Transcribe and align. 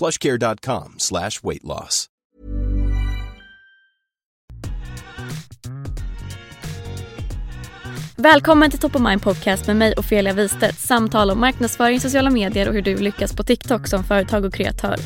plushcare.com 0.00 0.94
slash 0.98 1.42
weight 1.42 1.64
loss. 1.64 2.06
Välkommen 8.16 8.70
till 8.70 8.80
Top 8.80 8.96
of 8.96 9.02
Mind 9.02 9.22
Podcast 9.22 9.66
med 9.66 9.76
mig 9.76 9.94
Ofelia 9.96 10.32
Wistedt. 10.32 10.78
Samtal 10.78 11.30
om 11.30 11.40
marknadsföring, 11.40 12.00
sociala 12.00 12.30
medier 12.30 12.68
och 12.68 12.74
hur 12.74 12.82
du 12.82 12.96
lyckas 12.96 13.36
på 13.36 13.42
TikTok 13.42 13.86
som 13.86 14.04
företag 14.04 14.44
och 14.44 14.54
kreatör. 14.54 14.96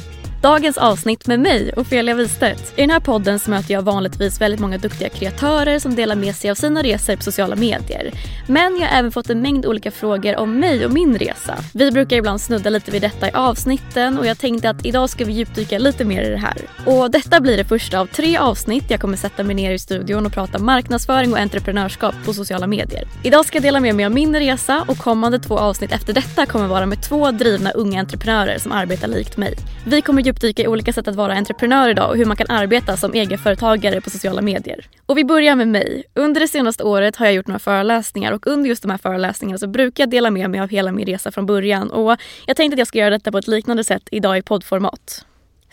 Dagens 0.44 0.78
avsnitt 0.78 1.26
med 1.26 1.40
mig, 1.40 1.72
Ofelia 1.76 2.14
Wistedt. 2.14 2.72
I 2.76 2.80
den 2.80 2.90
här 2.90 3.00
podden 3.00 3.38
så 3.38 3.50
möter 3.50 3.74
jag 3.74 3.82
vanligtvis 3.82 4.40
väldigt 4.40 4.60
många 4.60 4.78
duktiga 4.78 5.08
kreatörer 5.08 5.78
som 5.78 5.94
delar 5.94 6.16
med 6.16 6.36
sig 6.36 6.50
av 6.50 6.54
sina 6.54 6.82
resor 6.82 7.16
på 7.16 7.22
sociala 7.22 7.56
medier. 7.56 8.12
Men 8.46 8.76
jag 8.80 8.88
har 8.88 8.98
även 8.98 9.12
fått 9.12 9.30
en 9.30 9.40
mängd 9.40 9.66
olika 9.66 9.90
frågor 9.90 10.36
om 10.36 10.60
mig 10.60 10.86
och 10.86 10.92
min 10.92 11.18
resa. 11.18 11.58
Vi 11.74 11.90
brukar 11.90 12.16
ibland 12.16 12.40
snudda 12.40 12.70
lite 12.70 12.90
vid 12.90 13.02
detta 13.02 13.28
i 13.28 13.30
avsnitten 13.32 14.18
och 14.18 14.26
jag 14.26 14.38
tänkte 14.38 14.70
att 14.70 14.86
idag 14.86 15.10
ska 15.10 15.24
vi 15.24 15.32
djupdyka 15.32 15.78
lite 15.78 16.04
mer 16.04 16.22
i 16.22 16.30
det 16.30 16.36
här. 16.36 16.56
Och 16.86 17.10
detta 17.10 17.40
blir 17.40 17.56
det 17.56 17.64
första 17.64 18.00
av 18.00 18.06
tre 18.06 18.36
avsnitt. 18.36 18.84
Jag 18.88 19.00
kommer 19.00 19.16
sätta 19.16 19.42
mig 19.42 19.54
ner 19.54 19.72
i 19.72 19.78
studion 19.78 20.26
och 20.26 20.32
prata 20.32 20.58
marknadsföring 20.58 21.32
och 21.32 21.38
entreprenörskap 21.38 22.14
på 22.24 22.34
sociala 22.34 22.66
medier. 22.66 23.04
Idag 23.22 23.46
ska 23.46 23.56
jag 23.56 23.62
dela 23.62 23.80
med 23.80 23.94
mig 23.94 24.04
av 24.04 24.12
min 24.12 24.36
resa 24.36 24.84
och 24.88 24.98
kommande 24.98 25.38
två 25.38 25.58
avsnitt 25.58 25.92
efter 25.92 26.12
detta 26.12 26.46
kommer 26.46 26.66
vara 26.66 26.86
med 26.86 27.02
två 27.02 27.30
drivna 27.30 27.70
unga 27.70 28.00
entreprenörer 28.00 28.58
som 28.58 28.72
arbetar 28.72 29.08
likt 29.08 29.36
mig. 29.36 29.54
Vi 29.86 30.02
kommer 30.02 30.22
djupdyka 30.34 30.62
i 30.62 30.68
olika 30.68 30.92
sätt 30.92 31.08
att 31.08 31.14
vara 31.14 31.34
entreprenör 31.34 31.88
idag 31.88 32.10
och 32.10 32.16
hur 32.16 32.24
man 32.24 32.36
kan 32.36 32.46
arbeta 32.50 32.96
som 32.96 33.14
egenföretagare 33.14 34.00
på 34.00 34.10
sociala 34.10 34.42
medier. 34.42 34.86
Och 35.06 35.18
vi 35.18 35.24
börjar 35.24 35.56
med 35.56 35.68
mig. 35.68 36.04
Under 36.14 36.40
det 36.40 36.48
senaste 36.48 36.84
året 36.84 37.16
har 37.16 37.26
jag 37.26 37.34
gjort 37.34 37.46
några 37.46 37.58
föreläsningar 37.58 38.32
och 38.32 38.46
under 38.46 38.68
just 38.68 38.82
de 38.82 38.90
här 38.90 38.98
föreläsningarna 38.98 39.58
så 39.58 39.66
brukar 39.66 40.02
jag 40.02 40.10
dela 40.10 40.30
med 40.30 40.50
mig 40.50 40.60
av 40.60 40.68
hela 40.68 40.92
min 40.92 41.06
resa 41.06 41.32
från 41.32 41.46
början 41.46 41.90
och 41.90 42.16
jag 42.46 42.56
tänkte 42.56 42.74
att 42.74 42.78
jag 42.78 42.88
ska 42.88 42.98
göra 42.98 43.10
detta 43.10 43.32
på 43.32 43.38
ett 43.38 43.48
liknande 43.48 43.84
sätt 43.84 44.02
idag 44.10 44.38
i 44.38 44.42
poddformat. 44.42 45.24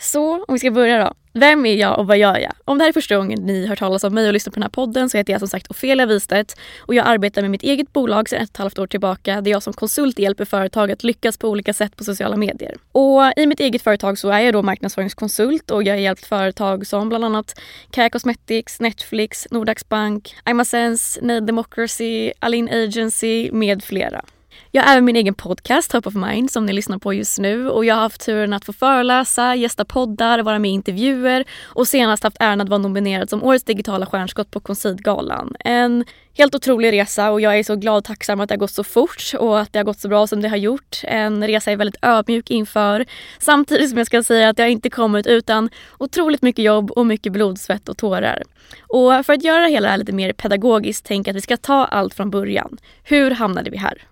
Så 0.02 0.34
om 0.34 0.54
vi 0.54 0.58
ska 0.58 0.70
börja 0.70 1.04
då. 1.04 1.14
Vem 1.32 1.66
är 1.66 1.74
jag 1.74 1.98
och 1.98 2.06
vad 2.06 2.18
gör 2.18 2.38
jag? 2.38 2.52
Om 2.64 2.78
det 2.78 2.84
här 2.84 2.88
är 2.88 2.92
första 2.92 3.16
gången 3.16 3.38
ni 3.42 3.66
hör 3.66 3.76
talas 3.76 4.04
om 4.04 4.14
mig 4.14 4.26
och 4.26 4.32
lyssnar 4.32 4.50
på 4.50 4.54
den 4.54 4.62
här 4.62 4.70
podden 4.70 5.10
så 5.10 5.16
heter 5.18 5.32
jag 5.32 5.40
som 5.40 5.48
sagt 5.48 5.70
Ofelia 5.70 6.06
Wistedt 6.06 6.56
och 6.80 6.94
jag 6.94 7.06
arbetar 7.06 7.42
med 7.42 7.50
mitt 7.50 7.62
eget 7.62 7.92
bolag 7.92 8.28
sedan 8.28 8.42
ett 8.42 8.48
och 8.48 8.54
ett 8.54 8.58
halvt 8.58 8.78
år 8.78 8.86
tillbaka 8.86 9.40
där 9.40 9.50
jag 9.50 9.62
som 9.62 9.72
konsult 9.72 10.18
hjälper 10.18 10.44
företag 10.44 10.90
att 10.90 11.04
lyckas 11.04 11.38
på 11.38 11.48
olika 11.48 11.72
sätt 11.72 11.96
på 11.96 12.04
sociala 12.04 12.36
medier. 12.36 12.74
Och 12.92 13.22
i 13.36 13.46
mitt 13.46 13.60
eget 13.60 13.82
företag 13.82 14.18
så 14.18 14.28
är 14.30 14.40
jag 14.40 14.54
då 14.54 14.62
marknadsföringskonsult 14.62 15.70
och 15.70 15.82
jag 15.82 15.94
har 15.94 16.00
hjälpt 16.00 16.26
företag 16.26 16.86
som 16.86 17.08
bland 17.08 17.24
annat 17.24 17.60
Kaja 17.90 18.10
Cosmetics, 18.10 18.80
Netflix, 18.80 19.46
Nordax 19.50 19.88
Bank, 19.88 20.36
Imasense, 20.48 21.24
Nade 21.24 21.46
Democracy, 21.46 22.32
Alin 22.38 22.68
Agency 22.68 23.50
med 23.52 23.84
flera. 23.84 24.24
Jag 24.70 24.82
har 24.82 24.92
även 24.92 25.04
min 25.04 25.16
egen 25.16 25.34
podcast 25.34 25.90
Top 25.90 26.06
of 26.06 26.14
Mind 26.14 26.50
som 26.50 26.66
ni 26.66 26.72
lyssnar 26.72 26.98
på 26.98 27.14
just 27.14 27.38
nu 27.38 27.70
och 27.70 27.84
jag 27.84 27.94
har 27.94 28.02
haft 28.02 28.20
turen 28.20 28.52
att 28.52 28.64
få 28.64 28.72
föreläsa, 28.72 29.54
gästa 29.54 29.84
poddar, 29.84 30.38
vara 30.38 30.58
med 30.58 30.70
i 30.70 30.74
intervjuer 30.74 31.44
och 31.64 31.88
senast 31.88 32.22
haft 32.22 32.36
äran 32.40 32.60
att 32.60 32.68
vara 32.68 32.78
nominerad 32.78 33.30
som 33.30 33.42
Årets 33.42 33.64
digitala 33.64 34.06
stjärnskott 34.06 34.50
på 34.50 34.60
Conceed-galan. 34.60 35.56
En 35.60 36.04
helt 36.34 36.54
otrolig 36.54 36.92
resa 36.92 37.30
och 37.30 37.40
jag 37.40 37.58
är 37.58 37.62
så 37.62 37.76
glad 37.76 37.96
och 37.96 38.04
tacksam 38.04 38.40
att 38.40 38.48
det 38.48 38.54
har 38.54 38.58
gått 38.58 38.70
så 38.70 38.84
fort 38.84 39.22
och 39.38 39.60
att 39.60 39.72
det 39.72 39.78
har 39.78 39.84
gått 39.84 39.98
så 39.98 40.08
bra 40.08 40.26
som 40.26 40.42
det 40.42 40.48
har 40.48 40.56
gjort. 40.56 41.00
En 41.02 41.46
resa 41.46 41.70
jag 41.70 41.72
är 41.72 41.78
väldigt 41.78 42.04
ödmjuk 42.04 42.50
inför. 42.50 43.06
Samtidigt 43.38 43.88
som 43.88 43.98
jag 43.98 44.06
ska 44.06 44.22
säga 44.22 44.48
att 44.48 44.58
jag 44.58 44.70
inte 44.70 44.90
kommit 44.90 45.26
utan 45.26 45.70
otroligt 45.98 46.42
mycket 46.42 46.64
jobb 46.64 46.90
och 46.90 47.06
mycket 47.06 47.32
blod, 47.32 47.60
svett 47.60 47.88
och 47.88 47.96
tårar. 47.96 48.42
Och 48.80 49.26
för 49.26 49.32
att 49.32 49.44
göra 49.44 49.60
det 49.60 49.70
hela 49.70 49.96
lite 49.96 50.12
mer 50.12 50.32
pedagogiskt 50.32 51.06
tänker 51.06 51.28
jag 51.28 51.32
att 51.32 51.36
vi 51.36 51.40
ska 51.40 51.56
ta 51.56 51.84
allt 51.84 52.14
från 52.14 52.30
början. 52.30 52.78
Hur 53.02 53.30
hamnade 53.30 53.70
vi 53.70 53.76
här? 53.76 54.11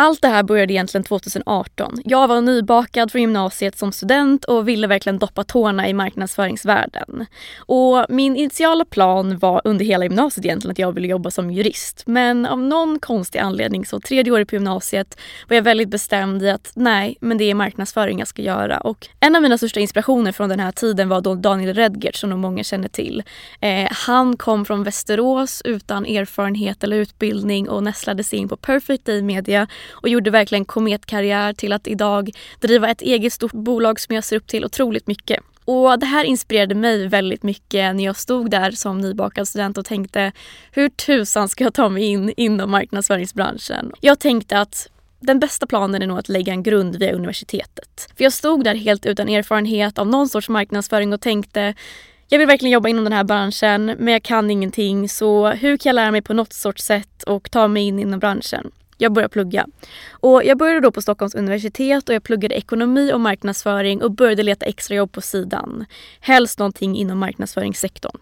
Allt 0.00 0.22
det 0.22 0.28
här 0.28 0.42
började 0.42 0.72
egentligen 0.72 1.04
2018. 1.04 2.00
Jag 2.04 2.28
var 2.28 2.40
nybakad 2.40 3.12
från 3.12 3.20
gymnasiet 3.20 3.78
som 3.78 3.92
student 3.92 4.44
och 4.44 4.68
ville 4.68 4.86
verkligen 4.86 5.18
doppa 5.18 5.44
tårna 5.44 5.88
i 5.88 5.94
marknadsföringsvärlden. 5.94 7.26
Och 7.58 8.06
min 8.08 8.36
initiala 8.36 8.84
plan 8.84 9.38
var 9.38 9.60
under 9.64 9.84
hela 9.84 10.04
gymnasiet 10.04 10.44
egentligen 10.44 10.72
att 10.72 10.78
jag 10.78 10.92
ville 10.92 11.08
jobba 11.08 11.30
som 11.30 11.50
jurist. 11.50 12.02
Men 12.06 12.46
av 12.46 12.58
någon 12.58 12.98
konstig 12.98 13.38
anledning 13.38 13.86
så 13.86 14.00
tredje 14.00 14.32
året 14.32 14.48
på 14.48 14.54
gymnasiet 14.54 15.20
var 15.48 15.56
jag 15.56 15.62
väldigt 15.62 15.88
bestämd 15.88 16.42
i 16.42 16.50
att 16.50 16.72
nej, 16.74 17.16
men 17.20 17.38
det 17.38 17.44
är 17.44 17.54
marknadsföring 17.54 18.18
jag 18.18 18.28
ska 18.28 18.42
göra. 18.42 18.78
Och 18.78 19.08
en 19.20 19.36
av 19.36 19.42
mina 19.42 19.58
största 19.58 19.80
inspirationer 19.80 20.32
från 20.32 20.48
den 20.48 20.60
här 20.60 20.72
tiden 20.72 21.08
var 21.08 21.20
då 21.20 21.34
Daniel 21.34 21.74
Redgert 21.74 22.16
som 22.16 22.30
nog 22.30 22.38
många 22.38 22.64
känner 22.64 22.88
till. 22.88 23.22
Eh, 23.60 23.88
han 23.90 24.36
kom 24.36 24.64
från 24.64 24.82
Västerås 24.82 25.62
utan 25.64 26.06
erfarenhet 26.06 26.84
eller 26.84 26.96
utbildning 26.96 27.68
och 27.68 27.82
nästlade 27.82 28.24
sig 28.24 28.38
in 28.38 28.48
på 28.48 28.56
Perfect 28.56 29.04
Day 29.04 29.22
Media 29.22 29.66
och 29.90 30.08
gjorde 30.08 30.30
verkligen 30.30 30.64
kometkarriär 30.64 31.52
till 31.52 31.72
att 31.72 31.86
idag 31.86 32.30
driva 32.60 32.88
ett 32.90 33.02
eget 33.02 33.32
stort 33.32 33.52
bolag 33.52 34.00
som 34.00 34.14
jag 34.14 34.24
ser 34.24 34.36
upp 34.36 34.46
till 34.46 34.64
otroligt 34.64 35.06
mycket. 35.06 35.40
Och 35.64 35.98
Det 35.98 36.06
här 36.06 36.24
inspirerade 36.24 36.74
mig 36.74 37.08
väldigt 37.08 37.42
mycket 37.42 37.96
när 37.96 38.04
jag 38.04 38.16
stod 38.16 38.50
där 38.50 38.70
som 38.70 39.00
nybakad 39.00 39.48
student 39.48 39.78
och 39.78 39.84
tänkte 39.84 40.32
hur 40.72 40.88
tusan 40.88 41.48
ska 41.48 41.64
jag 41.64 41.74
ta 41.74 41.88
mig 41.88 42.04
in 42.04 42.32
inom 42.36 42.70
marknadsföringsbranschen? 42.70 43.92
Jag 44.00 44.18
tänkte 44.18 44.60
att 44.60 44.88
den 45.20 45.38
bästa 45.38 45.66
planen 45.66 46.02
är 46.02 46.06
nog 46.06 46.18
att 46.18 46.28
lägga 46.28 46.52
en 46.52 46.62
grund 46.62 46.96
via 46.96 47.12
universitetet. 47.12 48.12
För 48.16 48.24
jag 48.24 48.32
stod 48.32 48.64
där 48.64 48.74
helt 48.74 49.06
utan 49.06 49.28
erfarenhet 49.28 49.98
av 49.98 50.06
någon 50.06 50.28
sorts 50.28 50.48
marknadsföring 50.48 51.12
och 51.12 51.20
tänkte 51.20 51.74
jag 52.28 52.38
vill 52.38 52.48
verkligen 52.48 52.72
jobba 52.72 52.88
inom 52.88 53.04
den 53.04 53.12
här 53.12 53.24
branschen 53.24 53.86
men 53.98 54.08
jag 54.12 54.22
kan 54.22 54.50
ingenting 54.50 55.08
så 55.08 55.48
hur 55.48 55.76
kan 55.76 55.90
jag 55.90 55.94
lära 55.94 56.10
mig 56.10 56.22
på 56.22 56.34
något 56.34 56.52
sorts 56.52 56.84
sätt 56.84 57.22
och 57.22 57.50
ta 57.50 57.68
mig 57.68 57.82
in 57.82 57.98
inom 57.98 58.20
branschen? 58.20 58.70
Jag 58.98 59.12
började 59.12 59.32
plugga. 59.32 59.66
Och 60.10 60.44
jag 60.44 60.58
började 60.58 60.80
då 60.80 60.92
på 60.92 61.02
Stockholms 61.02 61.34
universitet 61.34 62.08
och 62.08 62.14
jag 62.14 62.22
pluggade 62.22 62.54
ekonomi 62.54 63.12
och 63.12 63.20
marknadsföring 63.20 64.02
och 64.02 64.10
började 64.10 64.42
leta 64.42 64.66
extrajobb 64.66 65.12
på 65.12 65.20
sidan. 65.20 65.84
Helst 66.20 66.58
någonting 66.58 66.96
inom 66.96 67.18
marknadsföringssektorn 67.18 68.18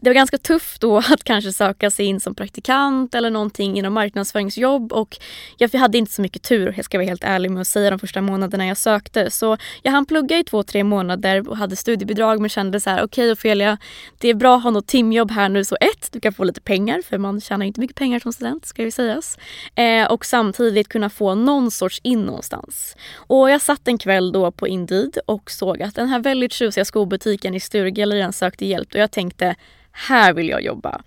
det 0.00 0.10
var 0.10 0.14
ganska 0.14 0.38
tufft 0.38 0.80
då 0.80 0.96
att 1.10 1.24
kanske 1.24 1.52
söka 1.52 1.90
sig 1.90 2.06
in 2.06 2.20
som 2.20 2.34
praktikant 2.34 3.14
eller 3.14 3.30
någonting 3.30 3.78
inom 3.78 3.94
marknadsföringsjobb 3.94 4.92
och 4.92 5.18
jag 5.56 5.74
hade 5.74 5.98
inte 5.98 6.12
så 6.12 6.22
mycket 6.22 6.42
tur, 6.42 6.72
jag 6.76 6.84
ska 6.84 6.98
vara 6.98 7.06
helt 7.06 7.24
ärlig 7.24 7.50
med 7.50 7.60
att 7.60 7.66
säga 7.66 7.90
de 7.90 7.98
första 7.98 8.20
månaderna 8.20 8.66
jag 8.66 8.76
sökte. 8.76 9.30
Så 9.30 9.56
jag 9.82 9.92
hann 9.92 10.06
plugga 10.06 10.38
i 10.38 10.44
två, 10.44 10.62
tre 10.62 10.84
månader 10.84 11.48
och 11.48 11.56
hade 11.56 11.76
studiebidrag 11.76 12.40
men 12.40 12.48
kände 12.50 12.80
så 12.80 12.90
här, 12.90 12.96
okej 12.96 13.04
okay, 13.24 13.32
Ophelia, 13.32 13.78
det 14.18 14.28
är 14.28 14.34
bra 14.34 14.56
att 14.56 14.62
ha 14.62 14.70
något 14.70 14.86
timjobb 14.86 15.30
här 15.30 15.48
nu 15.48 15.64
så 15.64 15.76
ett, 15.80 16.08
du 16.12 16.20
kan 16.20 16.32
få 16.32 16.44
lite 16.44 16.60
pengar 16.60 17.02
för 17.08 17.18
man 17.18 17.40
tjänar 17.40 17.66
inte 17.66 17.80
mycket 17.80 17.96
pengar 17.96 18.20
som 18.20 18.32
student 18.32 18.66
ska 18.66 18.82
ju 18.82 18.90
sägas. 18.90 19.38
Eh, 19.74 20.12
och 20.12 20.26
samtidigt 20.26 20.88
kunna 20.88 21.10
få 21.10 21.34
någon 21.34 21.70
sorts 21.70 22.00
in 22.02 22.22
någonstans. 22.22 22.96
Och 23.14 23.50
jag 23.50 23.62
satt 23.62 23.88
en 23.88 23.98
kväll 23.98 24.32
då 24.32 24.50
på 24.50 24.68
Indeed 24.68 25.18
och 25.26 25.50
såg 25.50 25.82
att 25.82 25.94
den 25.94 26.08
här 26.08 26.18
väldigt 26.18 26.52
tjusiga 26.52 26.84
skobutiken 26.84 27.54
i 27.54 27.60
Sturegallerian 27.60 28.32
sökte 28.32 28.66
hjälp 28.66 28.94
och 28.94 29.00
jag 29.00 29.10
tänkte 29.10 29.54
här 30.06 30.32
vill 30.32 30.48
jag 30.48 30.62
jobba. 30.62 31.00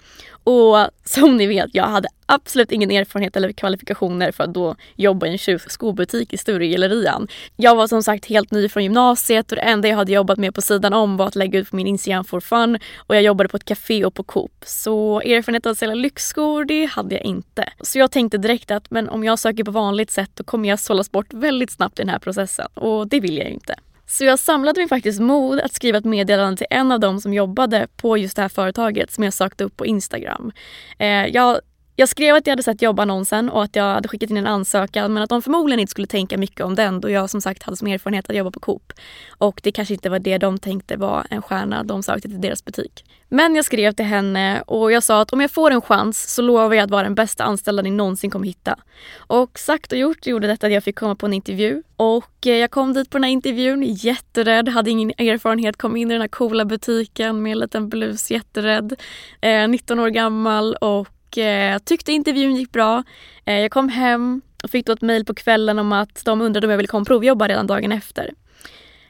Och 0.44 0.78
som 1.04 1.38
ni 1.38 1.48
vet, 1.48 1.70
jag 1.74 1.84
hade 1.84 2.10
absolut 2.26 2.72
ingen 2.72 2.92
erfarenhet 2.92 3.36
eller 3.36 3.52
kvalifikationer 3.52 4.32
för 4.32 4.44
att 4.44 4.54
då 4.54 4.76
jobba 4.96 5.28
i 5.28 5.40
en 5.48 5.60
skobutik 5.60 6.34
i 6.34 6.38
Sturegallerian. 6.38 7.28
Jag 7.56 7.76
var 7.76 7.88
som 7.88 8.04
sagt 8.04 8.26
helt 8.26 8.52
ny 8.52 8.70
från 8.70 8.84
gymnasiet 8.84 9.52
och 9.52 9.56
det 9.56 9.62
enda 9.62 9.88
jag 9.88 9.96
hade 9.96 10.12
jobbat 10.12 10.38
med 10.38 10.56
på 10.56 10.62
sidan 10.62 10.94
om 10.94 11.18
var 11.18 11.28
att 11.28 11.36
lägga 11.36 11.60
ut 11.60 11.70
på 11.70 11.76
min 11.76 11.88
Instagram 11.88 12.26
for 12.26 12.40
fun 12.40 12.80
och 12.98 13.16
jag 13.16 13.22
jobbade 13.22 13.50
på 13.50 13.58
ett 13.58 13.66
café 13.66 14.06
och 14.06 14.14
på 14.14 14.24
Coop. 14.24 14.52
Så 14.66 15.22
erfarenhet 15.22 15.66
av 15.66 15.72
att 15.72 15.78
sälja 15.78 15.96
lyxskor, 15.96 16.66
det 16.66 16.86
hade 16.86 17.16
jag 17.16 17.24
inte. 17.24 17.70
Så 17.82 18.00
jag 18.00 18.12
tänkte 18.12 18.38
direkt 18.38 18.72
att 18.72 18.92
men 18.92 19.10
om 19.10 19.24
jag 19.24 19.40
söker 19.40 19.64
på 19.64 19.72
vanligt 19.72 20.12
sätt 20.12 20.32
då 20.34 20.44
kommer 20.44 20.70
jag 20.70 20.80
sållas 20.80 21.12
bort 21.12 21.34
väldigt 21.34 21.72
snabbt 21.72 22.00
i 22.00 22.02
den 22.02 22.10
här 22.10 22.20
processen 22.20 22.68
och 22.74 23.08
det 23.08 23.20
vill 23.20 23.38
jag 23.38 23.48
ju 23.48 23.54
inte. 23.54 23.76
Så 24.12 24.24
jag 24.24 24.40
samlade 24.40 24.81
mig 24.81 24.88
faktiskt 24.88 25.19
mod 25.19 25.60
att 25.60 25.74
skriva 25.74 25.98
ett 25.98 26.06
meddelande 26.06 26.58
till 26.58 26.68
en 26.69 26.92
av 26.92 27.00
dem 27.00 27.22
som 27.22 27.34
jobbade 27.34 27.88
på 27.96 28.18
just 28.18 28.36
det 28.36 28.42
här 28.42 28.50
företaget 28.50 29.12
som 29.12 29.24
jag 29.24 29.34
sökte 29.34 29.63
upp 29.63 29.78
på 29.78 29.86
Instagram. 29.86 30.52
Eh, 30.98 31.08
jag 31.08 31.60
jag 32.01 32.09
skrev 32.09 32.36
att 32.36 32.48
jag 32.48 32.51
hade 32.51 32.63
sett 32.63 32.81
jobbannonsen 32.81 33.50
och 33.50 33.63
att 33.63 33.75
jag 33.75 33.83
hade 33.83 34.07
skickat 34.07 34.30
in 34.30 34.38
en 34.38 34.48
ansökan 34.48 35.13
men 35.13 35.24
att 35.24 35.30
de 35.30 35.42
förmodligen 35.42 35.80
inte 35.80 35.92
skulle 35.92 36.07
tänka 36.07 36.38
mycket 36.38 36.65
om 36.65 36.75
den 36.75 37.01
då 37.01 37.09
jag 37.09 37.30
som 37.30 37.42
sagt 37.42 37.63
hade 37.63 37.77
som 37.77 37.88
erfarenhet 37.88 38.30
att 38.30 38.36
jobba 38.36 38.51
på 38.51 38.59
Coop. 38.59 38.94
Och 39.38 39.59
det 39.63 39.71
kanske 39.71 39.94
inte 39.94 40.09
var 40.09 40.19
det 40.19 40.38
de 40.38 40.57
tänkte 40.57 40.98
var 40.98 41.27
en 41.30 41.42
stjärna 41.42 41.83
de 41.83 42.03
sökte 42.03 42.30
till 42.30 42.42
deras 42.42 42.65
butik. 42.65 43.06
Men 43.30 43.56
jag 43.56 43.65
skrev 43.65 43.92
till 43.92 44.06
henne 44.06 44.62
och 44.62 44.92
jag 44.92 45.03
sa 45.03 45.21
att 45.21 45.33
om 45.33 45.42
jag 45.42 45.51
får 45.51 45.71
en 45.71 45.81
chans 45.81 46.33
så 46.33 46.42
lovar 46.42 46.75
jag 46.75 46.83
att 46.83 46.92
vara 46.92 47.03
den 47.03 47.15
bästa 47.15 47.44
anställda 47.44 47.81
ni 47.81 47.92
någonsin 47.92 48.30
kommer 48.30 48.45
hitta. 48.45 48.80
Och 49.18 49.59
sagt 49.59 49.92
och 49.92 49.98
gjort 49.98 50.27
gjorde 50.27 50.48
detta 50.48 50.68
att 50.68 50.74
jag 50.74 50.83
fick 50.83 51.00
komma 51.00 51.15
på 51.15 51.25
en 51.25 51.33
intervju. 51.33 51.83
Och 51.95 52.48
eh, 52.48 52.56
jag 52.56 52.71
kom 52.71 52.94
dit 52.94 53.09
på 53.09 53.18
den 53.18 53.24
här 53.24 53.31
intervjun 53.31 53.83
jätterädd, 53.83 54.69
hade 54.69 54.89
ingen 54.89 55.09
erfarenhet, 55.09 55.77
kom 55.77 55.95
in 55.98 56.12
i 56.12 56.13
den 56.13 56.21
här 56.21 56.27
coola 56.27 56.65
butiken 56.65 57.44
med 57.44 57.51
en 57.51 57.59
liten 57.59 57.89
blus, 57.89 58.31
jätterädd. 58.31 58.94
Eh, 59.42 59.68
19 59.68 60.00
år 60.00 60.09
gammal 60.09 60.75
och 60.75 61.07
och 61.31 61.38
eh, 61.38 61.78
tyckte 61.78 62.12
intervjun 62.12 62.56
gick 62.56 62.72
bra. 62.72 63.04
Eh, 63.45 63.60
jag 63.60 63.72
kom 63.72 63.89
hem 63.89 64.42
och 64.63 64.69
fick 64.69 64.86
då 64.86 64.94
ett 64.94 65.01
mejl 65.01 65.25
på 65.25 65.33
kvällen 65.33 65.80
om 65.80 65.92
att 65.92 66.25
de 66.25 66.42
undrade 66.42 66.68
om 66.68 66.72
jag 66.72 66.78
ville 66.78 66.88
komma 66.88 67.01
och 67.01 67.07
provjobba 67.07 67.48
redan 67.48 67.68
dagen 67.68 67.92
efter. 67.92 68.33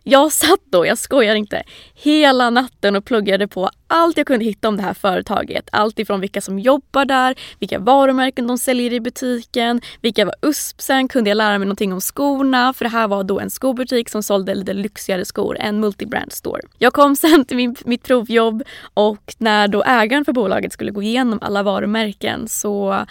Jag 0.03 0.31
satt 0.31 0.59
då, 0.71 0.85
jag 0.85 0.97
skojar 0.97 1.35
inte, 1.35 1.63
hela 1.93 2.49
natten 2.49 2.95
och 2.95 3.05
pluggade 3.05 3.47
på 3.47 3.69
allt 3.87 4.17
jag 4.17 4.27
kunde 4.27 4.45
hitta 4.45 4.67
om 4.67 4.77
det 4.77 4.83
här 4.83 4.93
företaget. 4.93 5.69
Allt 5.71 5.99
ifrån 5.99 6.21
vilka 6.21 6.41
som 6.41 6.59
jobbar 6.59 7.05
där, 7.05 7.35
vilka 7.59 7.79
varumärken 7.79 8.47
de 8.47 8.57
säljer 8.57 8.93
i 8.93 8.99
butiken, 8.99 9.81
vilka 10.01 10.25
var 10.25 10.35
USPsen, 10.41 11.07
kunde 11.07 11.29
jag 11.29 11.35
lära 11.35 11.57
mig 11.57 11.65
någonting 11.65 11.93
om 11.93 12.01
skorna 12.01 12.73
för 12.73 12.85
det 12.85 12.89
här 12.89 13.07
var 13.07 13.23
då 13.23 13.39
en 13.39 13.49
skobutik 13.49 14.09
som 14.09 14.23
sålde 14.23 14.55
lite 14.55 14.73
lyxigare 14.73 15.25
skor, 15.25 15.57
en 15.59 15.79
multibrand 15.79 16.31
store. 16.31 16.61
Jag 16.77 16.93
kom 16.93 17.15
sen 17.21 17.45
till 17.45 17.57
min, 17.57 17.75
mitt 17.85 18.03
provjobb 18.03 18.63
och 18.93 19.35
när 19.37 19.67
då 19.67 19.83
ägaren 19.83 20.25
för 20.25 20.33
bolaget 20.33 20.73
skulle 20.73 20.91
gå 20.91 21.01
igenom 21.01 21.39
alla 21.41 21.63
varumärken 21.63 22.47
så 22.47 23.05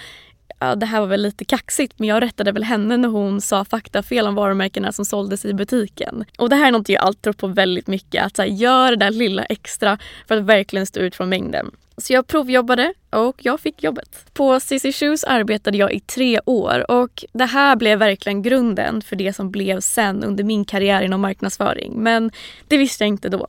ja, 0.60 0.74
det 0.74 0.86
här 0.86 1.00
var 1.00 1.06
väl 1.06 1.22
lite 1.22 1.44
kaxigt 1.44 1.98
men 1.98 2.08
jag 2.08 2.22
rättade 2.22 2.52
väl 2.52 2.64
henne 2.64 2.96
när 2.96 3.08
hon 3.08 3.40
sa 3.40 3.64
faktafel 3.64 4.26
om 4.26 4.34
varumärkena 4.34 4.92
som 4.92 5.04
såldes 5.04 5.44
i 5.44 5.54
butiken. 5.54 6.24
Och 6.38 6.50
det 6.50 6.56
här 6.56 6.68
är 6.68 6.72
något 6.72 6.88
jag 6.88 7.02
alltid 7.02 7.22
tror 7.22 7.32
på 7.32 7.46
väldigt 7.46 7.86
mycket, 7.86 8.24
att 8.24 8.36
så 8.36 8.42
här, 8.42 8.48
gör 8.48 8.90
det 8.90 8.96
där 8.96 9.10
lilla 9.10 9.44
extra 9.44 9.98
för 10.28 10.36
att 10.36 10.44
verkligen 10.44 10.86
stå 10.86 11.00
ut 11.00 11.16
från 11.16 11.28
mängden. 11.28 11.70
Så 11.96 12.12
jag 12.12 12.26
provjobbade 12.26 12.94
och 13.10 13.36
jag 13.38 13.60
fick 13.60 13.82
jobbet. 13.82 14.26
På 14.32 14.60
CC 14.60 14.92
Shoes 14.92 15.24
arbetade 15.24 15.78
jag 15.78 15.92
i 15.92 16.00
tre 16.00 16.40
år 16.46 16.90
och 16.90 17.24
det 17.32 17.44
här 17.44 17.76
blev 17.76 17.98
verkligen 17.98 18.42
grunden 18.42 19.02
för 19.02 19.16
det 19.16 19.32
som 19.32 19.50
blev 19.50 19.80
sen 19.80 20.24
under 20.24 20.44
min 20.44 20.64
karriär 20.64 21.02
inom 21.02 21.20
marknadsföring. 21.20 21.92
Men 22.02 22.30
det 22.68 22.76
visste 22.76 23.04
jag 23.04 23.08
inte 23.08 23.28
då. 23.28 23.48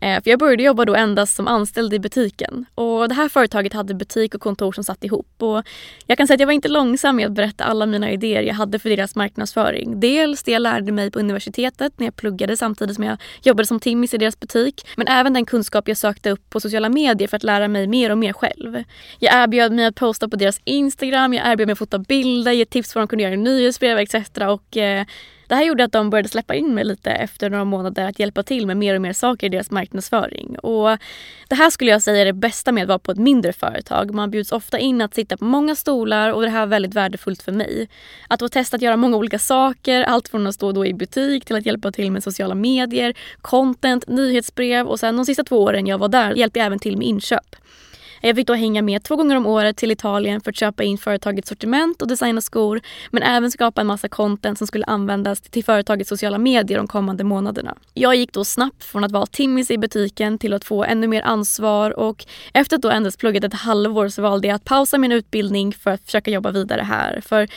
Eh, 0.00 0.22
för 0.22 0.30
jag 0.30 0.38
började 0.38 0.62
jobba 0.62 0.84
då 0.84 0.94
endast 0.94 1.36
som 1.36 1.48
anställd 1.48 1.94
i 1.94 1.98
butiken. 1.98 2.66
Och 2.74 3.08
det 3.08 3.14
här 3.14 3.28
företaget 3.28 3.72
hade 3.72 3.94
butik 3.94 4.34
och 4.34 4.40
kontor 4.40 4.72
som 4.72 4.84
satt 4.84 5.04
ihop. 5.04 5.28
Och 5.38 5.62
jag 6.06 6.18
kan 6.18 6.26
säga 6.26 6.34
att 6.34 6.40
jag 6.40 6.46
var 6.46 6.52
inte 6.52 6.68
långsam 6.68 7.16
med 7.16 7.26
att 7.26 7.32
berätta 7.32 7.64
alla 7.64 7.86
mina 7.86 8.10
idéer 8.10 8.42
jag 8.42 8.54
hade 8.54 8.78
för 8.78 8.90
deras 8.90 9.16
marknadsföring. 9.16 10.00
Dels 10.00 10.42
det 10.42 10.50
jag 10.52 10.62
lärde 10.62 10.92
mig 10.92 11.10
på 11.10 11.18
universitetet 11.18 11.92
när 11.96 12.06
jag 12.06 12.16
pluggade 12.16 12.56
samtidigt 12.56 12.94
som 12.94 13.04
jag 13.04 13.18
jobbade 13.42 13.66
som 13.66 13.80
timmis 13.80 14.14
i 14.14 14.18
deras 14.18 14.40
butik. 14.40 14.86
Men 14.96 15.08
även 15.08 15.32
den 15.32 15.46
kunskap 15.46 15.88
jag 15.88 15.96
sökte 15.96 16.30
upp 16.30 16.50
på 16.50 16.60
sociala 16.60 16.88
medier 16.88 17.28
för 17.28 17.36
att 17.36 17.42
lära 17.42 17.68
mig 17.68 17.86
mer 17.86 18.10
och 18.10 18.18
mer 18.18 18.32
själv. 18.32 18.82
Jag 19.18 19.42
erbjöd 19.42 19.72
mig 19.72 19.84
att 19.84 19.94
posta 19.94 20.28
på 20.28 20.36
deras 20.36 20.60
Instagram, 20.64 21.34
jag 21.34 21.52
erbjöd 21.52 21.68
mig 21.68 21.72
att 21.72 21.78
fota 21.78 21.98
bilder, 21.98 22.52
ge 22.52 22.64
tips 22.64 22.92
på 22.92 22.98
vad 22.98 23.02
de 23.02 23.08
kunde 23.08 23.22
göra 23.22 23.34
i 23.34 23.36
nyhetsbrev 23.36 23.98
etc. 23.98 24.14
Och 24.48 24.76
eh, 24.76 25.06
det 25.48 25.54
här 25.54 25.64
gjorde 25.64 25.84
att 25.84 25.92
de 25.92 26.10
började 26.10 26.28
släppa 26.28 26.54
in 26.54 26.74
mig 26.74 26.84
lite 26.84 27.10
efter 27.10 27.50
några 27.50 27.64
månader 27.64 28.08
att 28.08 28.18
hjälpa 28.18 28.42
till 28.42 28.66
med 28.66 28.76
mer 28.76 28.94
och 28.94 29.02
mer 29.02 29.12
saker 29.12 29.46
i 29.46 29.50
deras 29.50 29.70
marknadsföring. 29.70 30.58
Och 30.58 30.98
det 31.48 31.54
här 31.54 31.70
skulle 31.70 31.90
jag 31.90 32.02
säga 32.02 32.20
är 32.20 32.24
det 32.24 32.32
bästa 32.32 32.72
med 32.72 32.82
att 32.82 32.88
vara 32.88 32.98
på 32.98 33.12
ett 33.12 33.18
mindre 33.18 33.52
företag. 33.52 34.14
Man 34.14 34.30
bjuds 34.30 34.52
ofta 34.52 34.78
in 34.78 35.00
att 35.00 35.14
sitta 35.14 35.36
på 35.36 35.44
många 35.44 35.74
stolar 35.74 36.30
och 36.30 36.42
det 36.42 36.48
här 36.48 36.62
är 36.62 36.66
väldigt 36.66 36.94
värdefullt 36.94 37.42
för 37.42 37.52
mig. 37.52 37.88
Att 38.28 38.40
få 38.40 38.48
testa 38.48 38.76
att 38.76 38.82
göra 38.82 38.96
många 38.96 39.16
olika 39.16 39.38
saker, 39.38 40.02
allt 40.02 40.28
från 40.28 40.46
att 40.46 40.54
stå 40.54 40.72
då 40.72 40.86
i 40.86 40.94
butik 40.94 41.44
till 41.44 41.56
att 41.56 41.66
hjälpa 41.66 41.92
till 41.92 42.12
med 42.12 42.22
sociala 42.22 42.54
medier, 42.54 43.14
content, 43.40 44.08
nyhetsbrev 44.08 44.86
och 44.86 45.00
sen 45.00 45.16
de 45.16 45.24
sista 45.24 45.44
två 45.44 45.62
åren 45.62 45.86
jag 45.86 45.98
var 45.98 46.08
där 46.08 46.34
hjälpte 46.34 46.58
jag 46.58 46.66
även 46.66 46.78
till 46.78 46.96
med 46.96 47.06
inköp. 47.06 47.56
Jag 48.20 48.36
fick 48.36 48.46
då 48.46 48.54
hänga 48.54 48.82
med 48.82 49.02
två 49.02 49.16
gånger 49.16 49.36
om 49.36 49.46
året 49.46 49.76
till 49.76 49.90
Italien 49.90 50.40
för 50.40 50.50
att 50.50 50.56
köpa 50.56 50.84
in 50.84 50.98
företagets 50.98 51.48
sortiment 51.48 52.02
och 52.02 52.08
designa 52.08 52.40
skor 52.40 52.80
men 53.10 53.22
även 53.22 53.50
skapa 53.50 53.80
en 53.80 53.86
massa 53.86 54.08
content 54.08 54.58
som 54.58 54.66
skulle 54.66 54.84
användas 54.84 55.40
till 55.40 55.64
företagets 55.64 56.08
sociala 56.08 56.38
medier 56.38 56.78
de 56.78 56.86
kommande 56.86 57.24
månaderna. 57.24 57.74
Jag 57.94 58.16
gick 58.16 58.32
då 58.32 58.44
snabbt 58.44 58.84
från 58.84 59.04
att 59.04 59.12
vara 59.12 59.26
timmis 59.26 59.70
i 59.70 59.78
butiken 59.78 60.38
till 60.38 60.52
att 60.52 60.64
få 60.64 60.84
ännu 60.84 61.06
mer 61.06 61.22
ansvar 61.22 61.98
och 61.98 62.26
efter 62.52 62.76
att 62.76 62.82
då 62.82 62.90
endast 62.90 63.18
pluggat 63.18 63.44
ett 63.44 63.54
halvår 63.54 64.08
så 64.08 64.22
valde 64.22 64.48
jag 64.48 64.54
att 64.54 64.64
pausa 64.64 64.98
min 64.98 65.12
utbildning 65.12 65.72
för 65.72 65.90
att 65.90 66.04
försöka 66.04 66.30
jobba 66.30 66.50
vidare 66.50 66.82
här. 66.82 67.20
För 67.20 67.48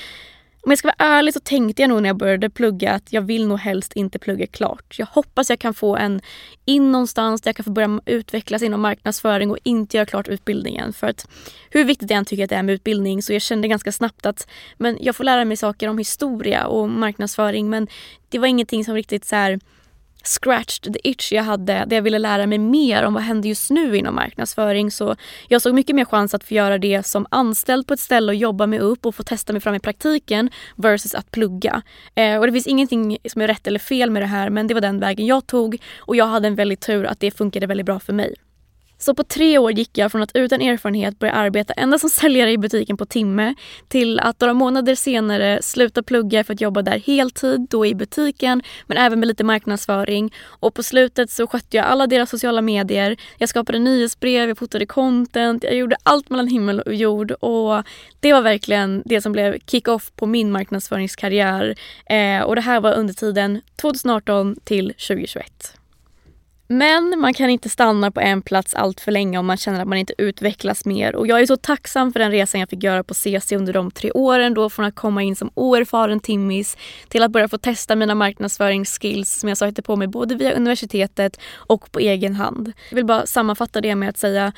om 0.61 0.71
jag 0.71 0.79
ska 0.79 0.87
vara 0.87 1.09
ärlig 1.09 1.33
så 1.33 1.39
tänkte 1.39 1.81
jag 1.81 1.89
nog 1.89 2.01
när 2.01 2.09
jag 2.09 2.17
började 2.17 2.49
plugga 2.49 2.91
att 2.91 3.13
jag 3.13 3.21
vill 3.21 3.47
nog 3.47 3.59
helst 3.59 3.93
inte 3.93 4.19
plugga 4.19 4.47
klart. 4.47 4.95
Jag 4.99 5.05
hoppas 5.05 5.49
jag 5.49 5.59
kan 5.59 5.73
få 5.73 5.95
en 5.97 6.21
in 6.65 6.91
någonstans 6.91 7.41
där 7.41 7.49
jag 7.49 7.55
kan 7.55 7.63
få 7.63 7.71
börja 7.71 8.01
utvecklas 8.05 8.61
inom 8.61 8.81
marknadsföring 8.81 9.51
och 9.51 9.57
inte 9.63 9.97
göra 9.97 10.05
klart 10.05 10.27
utbildningen. 10.27 10.93
För 10.93 11.07
att 11.07 11.27
hur 11.69 11.83
viktigt 11.83 12.09
jag 12.09 12.17
än 12.17 12.25
tycker 12.25 12.43
att 12.43 12.49
det 12.49 12.55
är 12.55 12.63
med 12.63 12.75
utbildning 12.75 13.23
så 13.23 13.33
jag 13.33 13.41
kände 13.41 13.67
ganska 13.67 13.91
snabbt 13.91 14.25
att 14.25 14.47
men 14.77 14.97
jag 15.01 15.15
får 15.15 15.23
lära 15.23 15.45
mig 15.45 15.57
saker 15.57 15.87
om 15.87 15.97
historia 15.97 16.65
och 16.67 16.89
marknadsföring 16.89 17.69
men 17.69 17.87
det 18.29 18.39
var 18.39 18.47
ingenting 18.47 18.85
som 18.85 18.95
riktigt 18.95 19.25
så 19.25 19.35
här 19.35 19.59
scratched 20.23 20.93
the 20.93 21.09
itch 21.09 21.31
jag 21.31 21.43
hade 21.43 21.85
där 21.87 21.95
jag 21.95 22.01
ville 22.01 22.19
lära 22.19 22.47
mig 22.47 22.57
mer 22.57 23.03
om 23.03 23.13
vad 23.13 23.23
händer 23.23 23.49
just 23.49 23.69
nu 23.69 23.97
inom 23.97 24.15
marknadsföring. 24.15 24.91
Så 24.91 25.15
jag 25.47 25.61
såg 25.61 25.73
mycket 25.73 25.95
mer 25.95 26.05
chans 26.05 26.33
att 26.33 26.43
få 26.43 26.53
göra 26.53 26.77
det 26.77 27.05
som 27.05 27.27
anställd 27.31 27.87
på 27.87 27.93
ett 27.93 27.99
ställe 27.99 28.31
och 28.31 28.35
jobba 28.35 28.67
mig 28.67 28.79
upp 28.79 29.05
och 29.05 29.15
få 29.15 29.23
testa 29.23 29.53
mig 29.53 29.61
fram 29.61 29.75
i 29.75 29.79
praktiken 29.79 30.49
versus 30.75 31.15
att 31.15 31.31
plugga. 31.31 31.81
Eh, 32.15 32.37
och 32.37 32.45
det 32.45 32.53
finns 32.53 32.67
ingenting 32.67 33.17
som 33.25 33.41
är 33.41 33.47
rätt 33.47 33.67
eller 33.67 33.79
fel 33.79 34.11
med 34.11 34.21
det 34.21 34.27
här 34.27 34.49
men 34.49 34.67
det 34.67 34.73
var 34.73 34.81
den 34.81 34.99
vägen 34.99 35.25
jag 35.25 35.47
tog 35.47 35.81
och 35.97 36.15
jag 36.15 36.25
hade 36.25 36.47
en 36.47 36.55
väldigt 36.55 36.81
tur 36.81 37.05
att 37.05 37.19
det 37.19 37.31
funkade 37.31 37.67
väldigt 37.67 37.85
bra 37.85 37.99
för 37.99 38.13
mig. 38.13 38.35
Så 39.01 39.15
på 39.15 39.23
tre 39.23 39.57
år 39.57 39.71
gick 39.71 39.97
jag 39.97 40.11
från 40.11 40.21
att 40.21 40.31
utan 40.33 40.61
erfarenhet 40.61 41.19
börja 41.19 41.33
arbeta 41.33 41.73
endast 41.73 42.01
som 42.01 42.09
säljare 42.09 42.51
i 42.51 42.57
butiken 42.57 42.97
på 42.97 43.05
timme 43.05 43.55
till 43.87 44.19
att 44.19 44.41
några 44.41 44.53
månader 44.53 44.95
senare 44.95 45.59
sluta 45.61 46.03
plugga 46.03 46.43
för 46.43 46.53
att 46.53 46.61
jobba 46.61 46.81
där 46.81 46.99
heltid, 46.99 47.67
då 47.69 47.85
i 47.85 47.95
butiken 47.95 48.61
men 48.87 48.97
även 48.97 49.19
med 49.19 49.27
lite 49.27 49.43
marknadsföring. 49.43 50.33
Och 50.45 50.73
på 50.73 50.83
slutet 50.83 51.31
så 51.31 51.47
skötte 51.47 51.77
jag 51.77 51.85
alla 51.85 52.07
deras 52.07 52.29
sociala 52.29 52.61
medier. 52.61 53.17
Jag 53.37 53.49
skapade 53.49 53.79
nyhetsbrev, 53.79 54.49
jag 54.49 54.57
fotade 54.57 54.85
content, 54.85 55.63
jag 55.63 55.75
gjorde 55.75 55.97
allt 56.03 56.29
mellan 56.29 56.47
himmel 56.47 56.79
och 56.79 56.95
jord 56.95 57.31
och 57.31 57.83
det 58.19 58.33
var 58.33 58.41
verkligen 58.41 59.03
det 59.05 59.21
som 59.21 59.31
blev 59.31 59.59
kick-off 59.65 60.11
på 60.15 60.25
min 60.25 60.51
marknadsföringskarriär. 60.51 61.75
Eh, 62.05 62.41
och 62.41 62.55
det 62.55 62.61
här 62.61 62.81
var 62.81 62.93
under 62.93 63.13
tiden 63.13 63.61
2018 63.75 64.55
till 64.63 64.87
2021. 64.87 65.78
Men 66.71 67.19
man 67.19 67.33
kan 67.33 67.49
inte 67.49 67.69
stanna 67.69 68.11
på 68.11 68.19
en 68.19 68.41
plats 68.41 68.73
allt 68.73 68.99
för 69.01 69.11
länge 69.11 69.37
om 69.37 69.45
man 69.45 69.57
känner 69.57 69.81
att 69.81 69.87
man 69.87 69.97
inte 69.97 70.13
utvecklas 70.17 70.85
mer. 70.85 71.15
Och 71.15 71.27
jag 71.27 71.41
är 71.41 71.45
så 71.45 71.57
tacksam 71.57 72.13
för 72.13 72.19
den 72.19 72.31
resan 72.31 72.59
jag 72.59 72.69
fick 72.69 72.83
göra 72.83 73.03
på 73.03 73.13
CC 73.13 73.51
under 73.51 73.73
de 73.73 73.91
tre 73.91 74.11
åren. 74.11 74.53
Då 74.53 74.69
från 74.69 74.85
att 74.85 74.95
komma 74.95 75.23
in 75.23 75.35
som 75.35 75.51
oerfaren 75.53 76.19
timmis 76.19 76.77
till 77.07 77.23
att 77.23 77.31
börja 77.31 77.47
få 77.47 77.57
testa 77.57 77.95
mina 77.95 78.15
marknadsföringsskills 78.15 79.39
som 79.39 79.49
jag 79.49 79.57
sökte 79.57 79.81
på 79.81 79.95
mig 79.95 80.07
både 80.07 80.35
via 80.35 80.51
universitetet 80.51 81.39
och 81.53 81.91
på 81.91 81.99
egen 81.99 82.35
hand. 82.35 82.73
Jag 82.89 82.95
vill 82.95 83.05
bara 83.05 83.25
sammanfatta 83.25 83.81
det 83.81 83.95
med 83.95 84.09
att 84.09 84.17
säga 84.17 84.53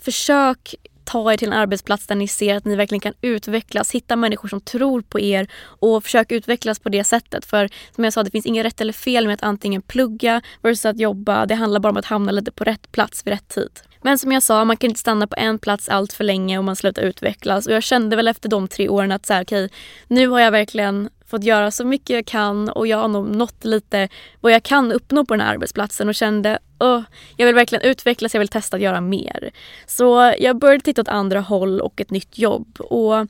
försök 0.00 0.74
ta 1.04 1.32
er 1.32 1.36
till 1.36 1.48
en 1.48 1.58
arbetsplats 1.58 2.06
där 2.06 2.14
ni 2.14 2.28
ser 2.28 2.54
att 2.56 2.64
ni 2.64 2.76
verkligen 2.76 3.00
kan 3.00 3.14
utvecklas. 3.20 3.90
Hitta 3.90 4.16
människor 4.16 4.48
som 4.48 4.60
tror 4.60 5.02
på 5.02 5.20
er 5.20 5.48
och 5.62 6.02
försök 6.04 6.32
utvecklas 6.32 6.78
på 6.78 6.88
det 6.88 7.04
sättet. 7.04 7.44
För 7.44 7.70
som 7.94 8.04
jag 8.04 8.12
sa, 8.12 8.22
det 8.22 8.30
finns 8.30 8.46
inget 8.46 8.66
rätt 8.66 8.80
eller 8.80 8.92
fel 8.92 9.26
med 9.26 9.34
att 9.34 9.42
antingen 9.42 9.82
plugga 9.82 10.42
versus 10.62 10.86
att 10.86 10.98
jobba. 10.98 11.46
Det 11.46 11.54
handlar 11.54 11.80
bara 11.80 11.90
om 11.90 11.96
att 11.96 12.04
hamna 12.04 12.32
lite 12.32 12.52
på 12.52 12.64
rätt 12.64 12.92
plats 12.92 13.26
vid 13.26 13.32
rätt 13.32 13.48
tid. 13.48 13.80
Men 14.02 14.18
som 14.18 14.32
jag 14.32 14.42
sa, 14.42 14.64
man 14.64 14.76
kan 14.76 14.90
inte 14.90 15.00
stanna 15.00 15.26
på 15.26 15.34
en 15.38 15.58
plats 15.58 15.88
allt 15.88 16.12
för 16.12 16.24
länge 16.24 16.58
och 16.58 16.64
man 16.64 16.76
slutar 16.76 17.02
utvecklas. 17.02 17.66
Och 17.66 17.72
jag 17.72 17.82
kände 17.82 18.16
väl 18.16 18.28
efter 18.28 18.48
de 18.48 18.68
tre 18.68 18.88
åren 18.88 19.12
att 19.12 19.26
så 19.26 19.32
här, 19.32 19.42
okej, 19.42 19.70
nu 20.08 20.28
har 20.28 20.40
jag 20.40 20.50
verkligen 20.50 21.10
fått 21.34 21.44
göra 21.44 21.70
så 21.70 21.84
mycket 21.84 22.10
jag 22.10 22.26
kan 22.26 22.68
och 22.68 22.86
jag 22.86 22.98
har 22.98 23.08
nog 23.08 23.36
nått 23.36 23.64
lite 23.64 24.08
vad 24.40 24.52
jag 24.52 24.62
kan 24.62 24.92
uppnå 24.92 25.24
på 25.24 25.34
den 25.34 25.40
här 25.40 25.54
arbetsplatsen 25.54 26.08
och 26.08 26.14
kände 26.14 26.58
oh, 26.78 27.02
jag 27.36 27.46
vill 27.46 27.54
verkligen 27.54 27.84
utvecklas, 27.84 28.34
jag 28.34 28.38
vill 28.38 28.48
testa 28.48 28.76
att 28.76 28.82
göra 28.82 29.00
mer. 29.00 29.50
Så 29.86 30.34
jag 30.38 30.58
började 30.58 30.84
titta 30.84 31.00
åt 31.00 31.08
andra 31.08 31.40
håll 31.40 31.80
och 31.80 32.00
ett 32.00 32.10
nytt 32.10 32.38
jobb. 32.38 32.80
Och 32.80 33.26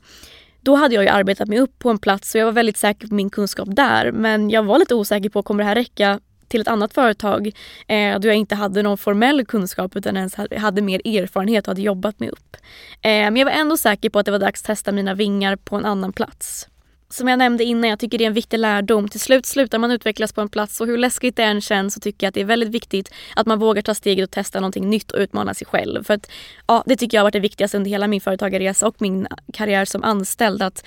då 0.61 0.75
hade 0.75 0.95
jag 0.95 1.03
ju 1.03 1.09
arbetat 1.09 1.47
mig 1.47 1.59
upp 1.59 1.79
på 1.79 1.89
en 1.89 1.97
plats 1.97 2.35
och 2.35 2.41
jag 2.41 2.45
var 2.45 2.51
väldigt 2.51 2.77
säker 2.77 3.07
på 3.07 3.15
min 3.15 3.29
kunskap 3.29 3.67
där. 3.71 4.11
Men 4.11 4.49
jag 4.49 4.63
var 4.63 4.79
lite 4.79 4.95
osäker 4.95 5.29
på 5.29 5.43
kommer 5.43 5.63
det 5.63 5.67
här 5.67 5.75
räcka 5.75 6.19
till 6.47 6.61
ett 6.61 6.67
annat 6.67 6.93
företag 6.93 7.51
eh, 7.87 8.19
då 8.19 8.27
jag 8.27 8.35
inte 8.35 8.55
hade 8.55 8.83
någon 8.83 8.97
formell 8.97 9.45
kunskap 9.45 9.95
utan 9.95 10.17
ens 10.17 10.35
hade 10.57 10.81
mer 10.81 11.01
erfarenhet 11.07 11.67
och 11.67 11.71
hade 11.71 11.81
jobbat 11.81 12.19
mig 12.19 12.29
upp. 12.29 12.57
Eh, 13.01 13.09
men 13.09 13.37
jag 13.37 13.45
var 13.45 13.51
ändå 13.51 13.77
säker 13.77 14.09
på 14.09 14.19
att 14.19 14.25
det 14.25 14.31
var 14.31 14.39
dags 14.39 14.61
att 14.61 14.65
testa 14.65 14.91
mina 14.91 15.13
vingar 15.13 15.55
på 15.55 15.75
en 15.75 15.85
annan 15.85 16.13
plats. 16.13 16.67
Som 17.09 17.27
jag 17.27 17.39
nämnde 17.39 17.63
innan, 17.63 17.89
jag 17.89 17.99
tycker 17.99 18.17
det 18.17 18.23
är 18.23 18.27
en 18.27 18.33
viktig 18.33 18.59
lärdom. 18.59 19.07
Till 19.09 19.19
slut 19.19 19.45
slutar 19.45 19.79
man 19.79 19.91
utvecklas 19.91 20.33
på 20.33 20.41
en 20.41 20.49
plats 20.49 20.81
och 20.81 20.87
hur 20.87 20.97
läskigt 20.97 21.35
det 21.35 21.43
än 21.43 21.61
känns 21.61 21.93
så 21.93 21.99
tycker 21.99 22.25
jag 22.25 22.29
att 22.29 22.33
det 22.33 22.41
är 22.41 22.45
väldigt 22.45 22.69
viktigt 22.69 23.13
att 23.35 23.47
man 23.47 23.59
vågar 23.59 23.81
ta 23.81 23.95
steget 23.95 24.23
och 24.23 24.31
testa 24.31 24.59
någonting 24.59 24.89
nytt 24.89 25.11
och 25.11 25.19
utmana 25.19 25.53
sig 25.53 25.67
själv. 25.67 26.03
För 26.03 26.13
att, 26.13 26.31
ja, 26.67 26.83
det 26.85 26.95
tycker 26.95 27.17
jag 27.17 27.21
har 27.21 27.25
varit 27.25 27.33
det 27.33 27.39
viktigaste 27.39 27.77
under 27.77 27.91
hela 27.91 28.07
min 28.07 28.21
företagarresa 28.21 28.87
och 28.87 28.95
min 29.01 29.27
karriär 29.53 29.85
som 29.85 30.03
anställd. 30.03 30.61
Att 30.61 30.85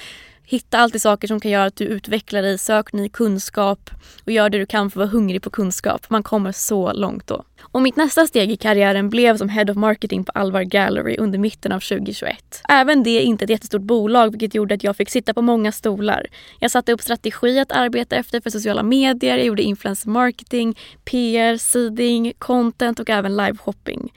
Hitta 0.50 0.78
alltid 0.78 1.02
saker 1.02 1.28
som 1.28 1.40
kan 1.40 1.50
göra 1.50 1.64
att 1.64 1.76
du 1.76 1.84
utvecklar 1.84 2.42
dig, 2.42 2.58
sök 2.58 2.92
ny 2.92 3.08
kunskap 3.08 3.90
och 4.24 4.32
gör 4.32 4.50
det 4.50 4.58
du 4.58 4.66
kan 4.66 4.90
för 4.90 5.00
att 5.00 5.06
vara 5.06 5.18
hungrig 5.18 5.42
på 5.42 5.50
kunskap. 5.50 6.10
Man 6.10 6.22
kommer 6.22 6.52
så 6.52 6.92
långt 6.92 7.26
då. 7.26 7.44
Och 7.60 7.82
mitt 7.82 7.96
nästa 7.96 8.26
steg 8.26 8.50
i 8.50 8.56
karriären 8.56 9.10
blev 9.10 9.36
som 9.36 9.48
Head 9.48 9.70
of 9.70 9.76
Marketing 9.76 10.24
på 10.24 10.32
Alvar 10.32 10.62
Gallery 10.62 11.16
under 11.18 11.38
mitten 11.38 11.72
av 11.72 11.80
2021. 11.80 12.62
Även 12.68 13.02
det 13.02 13.10
är 13.10 13.20
inte 13.20 13.44
ett 13.44 13.50
jättestort 13.50 13.82
bolag 13.82 14.30
vilket 14.30 14.54
gjorde 14.54 14.74
att 14.74 14.84
jag 14.84 14.96
fick 14.96 15.10
sitta 15.10 15.34
på 15.34 15.42
många 15.42 15.72
stolar. 15.72 16.26
Jag 16.60 16.70
satte 16.70 16.92
upp 16.92 17.02
strategi 17.02 17.58
att 17.58 17.72
arbeta 17.72 18.16
efter 18.16 18.40
för 18.40 18.50
sociala 18.50 18.82
medier, 18.82 19.36
jag 19.36 19.46
gjorde 19.46 19.62
influencer 19.62 20.10
marketing, 20.10 20.78
PR, 21.04 21.56
seeding, 21.56 22.32
content 22.38 23.00
och 23.00 23.10
även 23.10 23.36
liveshopping. 23.36 24.12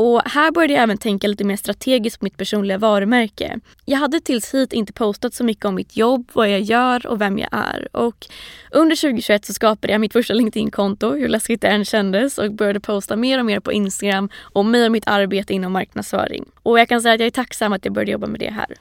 Och 0.00 0.22
här 0.24 0.50
började 0.50 0.74
jag 0.74 0.82
även 0.82 0.98
tänka 0.98 1.28
lite 1.28 1.44
mer 1.44 1.56
strategiskt 1.56 2.20
på 2.20 2.24
mitt 2.24 2.36
personliga 2.36 2.78
varumärke. 2.78 3.60
Jag 3.84 3.98
hade 3.98 4.20
tills 4.20 4.54
hit 4.54 4.72
inte 4.72 4.92
postat 4.92 5.34
så 5.34 5.44
mycket 5.44 5.64
om 5.64 5.74
mitt 5.74 5.96
jobb, 5.96 6.30
vad 6.32 6.50
jag 6.50 6.60
gör 6.60 7.06
och 7.06 7.20
vem 7.20 7.38
jag 7.38 7.48
är. 7.52 7.96
Och 7.96 8.26
under 8.70 8.96
2021 8.96 9.44
så 9.44 9.52
skapade 9.52 9.92
jag 9.92 10.00
mitt 10.00 10.12
första 10.12 10.34
LinkedIn-konto, 10.34 11.10
hur 11.10 11.28
läskigt 11.28 11.60
det 11.60 11.68
än 11.68 11.84
kändes 11.84 12.38
och 12.38 12.52
började 12.52 12.80
posta 12.80 13.16
mer 13.16 13.38
och 13.38 13.46
mer 13.46 13.60
på 13.60 13.72
Instagram 13.72 14.28
om 14.52 14.70
mig 14.70 14.84
och 14.86 14.92
mitt 14.92 15.08
arbete 15.08 15.54
inom 15.54 15.72
marknadsföring. 15.72 16.44
Och 16.62 16.80
jag 16.80 16.88
kan 16.88 17.00
säga 17.02 17.14
att 17.14 17.20
jag 17.20 17.26
är 17.26 17.30
tacksam 17.30 17.72
att 17.72 17.84
jag 17.84 17.94
började 17.94 18.12
jobba 18.12 18.26
med 18.26 18.40
det 18.40 18.50
här. 18.50 18.74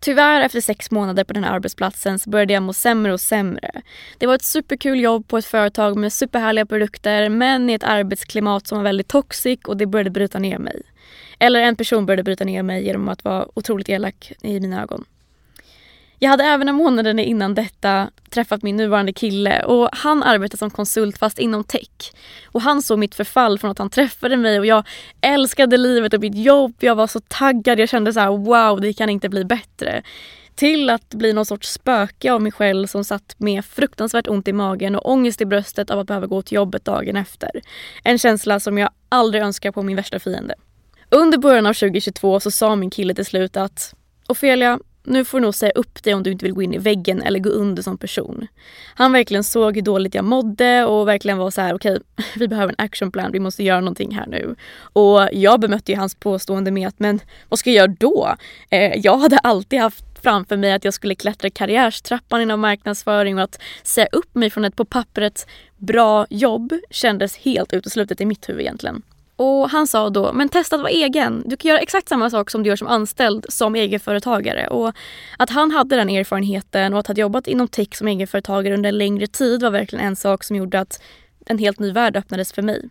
Tyvärr 0.00 0.40
efter 0.40 0.60
sex 0.60 0.90
månader 0.90 1.24
på 1.24 1.32
den 1.32 1.44
här 1.44 1.52
arbetsplatsen 1.52 2.18
så 2.18 2.30
började 2.30 2.52
jag 2.52 2.62
må 2.62 2.72
sämre 2.72 3.12
och 3.12 3.20
sämre. 3.20 3.82
Det 4.18 4.26
var 4.26 4.34
ett 4.34 4.44
superkul 4.44 5.00
jobb 5.00 5.28
på 5.28 5.38
ett 5.38 5.44
företag 5.44 5.96
med 5.96 6.12
superhärliga 6.12 6.66
produkter 6.66 7.28
men 7.28 7.70
i 7.70 7.72
ett 7.72 7.84
arbetsklimat 7.84 8.66
som 8.66 8.78
var 8.78 8.82
väldigt 8.82 9.08
toxic 9.08 9.60
och 9.64 9.76
det 9.76 9.86
började 9.86 10.10
bryta 10.10 10.38
ner 10.38 10.58
mig. 10.58 10.82
Eller 11.38 11.60
en 11.60 11.76
person 11.76 12.06
började 12.06 12.22
bryta 12.22 12.44
ner 12.44 12.62
mig 12.62 12.84
genom 12.84 13.08
att 13.08 13.24
vara 13.24 13.46
otroligt 13.54 13.88
elak 13.88 14.32
i 14.42 14.60
mina 14.60 14.82
ögon. 14.82 15.04
Jag 16.18 16.30
hade 16.30 16.44
även 16.44 16.68
en 16.68 16.74
månad 16.74 17.20
innan 17.20 17.54
detta 17.54 18.10
träffat 18.30 18.62
min 18.62 18.76
nuvarande 18.76 19.12
kille 19.12 19.62
och 19.62 19.88
han 19.92 20.22
arbetar 20.22 20.58
som 20.58 20.70
konsult 20.70 21.18
fast 21.18 21.38
inom 21.38 21.64
tech. 21.64 22.12
Och 22.46 22.62
han 22.62 22.82
såg 22.82 22.98
mitt 22.98 23.14
förfall 23.14 23.58
från 23.58 23.70
att 23.70 23.78
han 23.78 23.90
träffade 23.90 24.36
mig 24.36 24.58
och 24.58 24.66
jag 24.66 24.86
älskade 25.20 25.76
livet 25.76 26.14
och 26.14 26.20
mitt 26.20 26.34
jobb. 26.36 26.74
Jag 26.80 26.94
var 26.94 27.06
så 27.06 27.20
taggad, 27.20 27.78
jag 27.78 27.88
kände 27.88 28.12
så 28.12 28.20
här: 28.20 28.30
wow 28.30 28.80
det 28.80 28.92
kan 28.92 29.10
inte 29.10 29.28
bli 29.28 29.44
bättre. 29.44 30.02
Till 30.54 30.90
att 30.90 31.14
bli 31.14 31.32
någon 31.32 31.46
sorts 31.46 31.72
spöke 31.72 32.32
av 32.32 32.42
mig 32.42 32.52
själv 32.52 32.86
som 32.86 33.04
satt 33.04 33.34
med 33.38 33.64
fruktansvärt 33.64 34.28
ont 34.28 34.48
i 34.48 34.52
magen 34.52 34.96
och 34.96 35.10
ångest 35.10 35.40
i 35.40 35.46
bröstet 35.46 35.90
av 35.90 35.98
att 35.98 36.06
behöva 36.06 36.26
gå 36.26 36.42
till 36.42 36.54
jobbet 36.54 36.84
dagen 36.84 37.16
efter. 37.16 37.50
En 38.04 38.18
känsla 38.18 38.60
som 38.60 38.78
jag 38.78 38.90
aldrig 39.08 39.42
önskar 39.42 39.72
på 39.72 39.82
min 39.82 39.96
värsta 39.96 40.18
fiende. 40.18 40.54
Under 41.10 41.38
början 41.38 41.66
av 41.66 41.72
2022 41.72 42.40
så 42.40 42.50
sa 42.50 42.76
min 42.76 42.90
kille 42.90 43.14
till 43.14 43.26
slut 43.26 43.56
att 43.56 43.94
Ofelia, 44.28 44.78
nu 45.06 45.24
får 45.24 45.38
du 45.38 45.42
nog 45.42 45.54
säga 45.54 45.72
upp 45.72 46.02
dig 46.02 46.14
om 46.14 46.22
du 46.22 46.32
inte 46.32 46.44
vill 46.44 46.54
gå 46.54 46.62
in 46.62 46.74
i 46.74 46.78
väggen 46.78 47.22
eller 47.22 47.38
gå 47.38 47.50
under 47.50 47.82
som 47.82 47.98
person. 47.98 48.46
Han 48.94 49.12
verkligen 49.12 49.44
såg 49.44 49.74
hur 49.74 49.82
dåligt 49.82 50.14
jag 50.14 50.24
mådde 50.24 50.84
och 50.84 51.08
verkligen 51.08 51.38
var 51.38 51.50
så 51.50 51.60
här: 51.60 51.74
okej, 51.74 51.92
okay, 51.92 52.26
vi 52.36 52.48
behöver 52.48 52.72
en 52.78 52.84
actionplan, 52.84 53.32
vi 53.32 53.40
måste 53.40 53.62
göra 53.62 53.80
någonting 53.80 54.14
här 54.14 54.26
nu. 54.26 54.54
Och 54.78 55.28
jag 55.32 55.60
bemötte 55.60 55.92
ju 55.92 55.98
hans 55.98 56.14
påstående 56.14 56.70
med 56.70 56.88
att, 56.88 56.98
men 56.98 57.20
vad 57.48 57.58
ska 57.58 57.70
jag 57.70 57.76
göra 57.76 57.96
då? 58.00 58.34
Eh, 58.70 58.96
jag 58.96 59.18
hade 59.18 59.38
alltid 59.38 59.80
haft 59.80 60.04
framför 60.22 60.56
mig 60.56 60.72
att 60.72 60.84
jag 60.84 60.94
skulle 60.94 61.14
klättra 61.14 61.50
karriärstrappan 61.50 62.40
inom 62.40 62.60
marknadsföring 62.60 63.38
och 63.38 63.44
att 63.44 63.62
säga 63.82 64.08
upp 64.12 64.34
mig 64.34 64.50
från 64.50 64.64
ett 64.64 64.76
på 64.76 64.84
pappret 64.84 65.46
bra 65.76 66.26
jobb 66.30 66.72
kändes 66.90 67.36
helt 67.36 67.72
uteslutet 67.72 68.20
i 68.20 68.26
mitt 68.26 68.48
huvud 68.48 68.60
egentligen. 68.60 69.02
Och 69.36 69.70
han 69.70 69.86
sa 69.86 70.10
då, 70.10 70.32
men 70.32 70.48
testa 70.48 70.76
att 70.76 70.82
vara 70.82 70.92
egen. 70.92 71.42
Du 71.46 71.56
kan 71.56 71.68
göra 71.68 71.80
exakt 71.80 72.08
samma 72.08 72.30
sak 72.30 72.50
som 72.50 72.62
du 72.62 72.68
gör 72.68 72.76
som 72.76 72.88
anställd 72.88 73.46
som 73.48 73.74
egenföretagare. 73.74 74.68
Och 74.68 74.92
att 75.38 75.50
han 75.50 75.70
hade 75.70 75.96
den 75.96 76.10
erfarenheten 76.10 76.92
och 76.92 77.00
att 77.00 77.06
ha 77.06 77.14
jobbat 77.14 77.46
inom 77.46 77.68
tech 77.68 77.88
som 77.94 78.08
egenföretagare 78.08 78.74
under 78.74 78.88
en 78.88 78.98
längre 78.98 79.26
tid 79.26 79.62
var 79.62 79.70
verkligen 79.70 80.04
en 80.04 80.16
sak 80.16 80.44
som 80.44 80.56
gjorde 80.56 80.80
att 80.80 81.02
en 81.46 81.58
helt 81.58 81.78
ny 81.78 81.92
värld 81.92 82.16
öppnades 82.16 82.52
för 82.52 82.62
mig. 82.62 82.88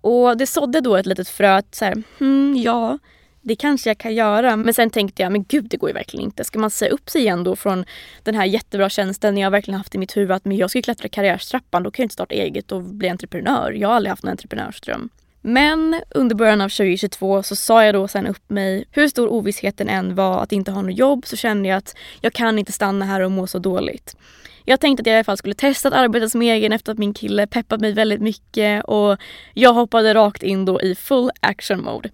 Och 0.00 0.36
det 0.36 0.46
sådde 0.46 0.80
då 0.80 0.96
ett 0.96 1.06
litet 1.06 1.28
frö 1.28 1.56
att 1.56 1.74
så 1.74 1.84
här, 1.84 2.02
hmm, 2.18 2.56
ja, 2.56 2.98
det 3.42 3.56
kanske 3.56 3.90
jag 3.90 3.98
kan 3.98 4.14
göra. 4.14 4.56
Men 4.56 4.74
sen 4.74 4.90
tänkte 4.90 5.22
jag, 5.22 5.32
men 5.32 5.44
gud 5.44 5.64
det 5.70 5.76
går 5.76 5.90
ju 5.90 5.94
verkligen 5.94 6.24
inte. 6.24 6.44
Ska 6.44 6.58
man 6.58 6.70
säga 6.70 6.90
upp 6.90 7.10
sig 7.10 7.20
igen 7.20 7.44
då 7.44 7.56
från 7.56 7.84
den 8.22 8.34
här 8.34 8.44
jättebra 8.44 8.88
tjänsten 8.88 9.36
jag 9.36 9.50
verkligen 9.50 9.78
haft 9.78 9.94
i 9.94 9.98
mitt 9.98 10.16
huvud 10.16 10.30
att 10.30 10.44
men 10.44 10.56
jag 10.56 10.70
ska 10.70 10.82
klättra 10.82 11.08
karriärstrappan, 11.08 11.82
då 11.82 11.90
kan 11.90 12.02
jag 12.02 12.04
inte 12.04 12.12
starta 12.12 12.34
eget 12.34 12.72
och 12.72 12.82
bli 12.82 13.08
entreprenör. 13.08 13.72
Jag 13.72 13.88
har 13.88 13.94
aldrig 13.94 14.10
haft 14.10 14.24
en 14.24 14.30
entreprenörsdröm. 14.30 15.10
Men 15.42 16.02
under 16.10 16.36
början 16.36 16.60
av 16.60 16.68
2022 16.68 17.42
så 17.42 17.56
sa 17.56 17.84
jag 17.84 17.94
då 17.94 18.08
sen 18.08 18.26
upp 18.26 18.50
mig. 18.50 18.84
Hur 18.90 19.08
stor 19.08 19.28
ovissheten 19.28 19.88
än 19.88 20.14
var 20.14 20.42
att 20.42 20.52
inte 20.52 20.70
ha 20.70 20.82
något 20.82 20.98
jobb 20.98 21.26
så 21.26 21.36
kände 21.36 21.68
jag 21.68 21.76
att 21.76 21.94
jag 22.20 22.32
kan 22.32 22.58
inte 22.58 22.72
stanna 22.72 23.04
här 23.04 23.20
och 23.20 23.30
må 23.30 23.46
så 23.46 23.58
dåligt. 23.58 24.16
Jag 24.64 24.80
tänkte 24.80 25.00
att 25.00 25.06
jag 25.06 25.14
i 25.14 25.16
alla 25.16 25.24
fall 25.24 25.36
skulle 25.36 25.54
testa 25.54 25.88
att 25.88 25.94
arbeta 25.94 26.28
som 26.28 26.42
egen 26.42 26.72
efter 26.72 26.92
att 26.92 26.98
min 26.98 27.14
kille 27.14 27.46
peppat 27.46 27.80
mig 27.80 27.92
väldigt 27.92 28.20
mycket 28.20 28.84
och 28.84 29.16
jag 29.54 29.72
hoppade 29.72 30.14
rakt 30.14 30.42
in 30.42 30.64
då 30.64 30.80
i 30.80 30.94
full 30.94 31.30
action 31.40 31.82
mode. 31.82 32.10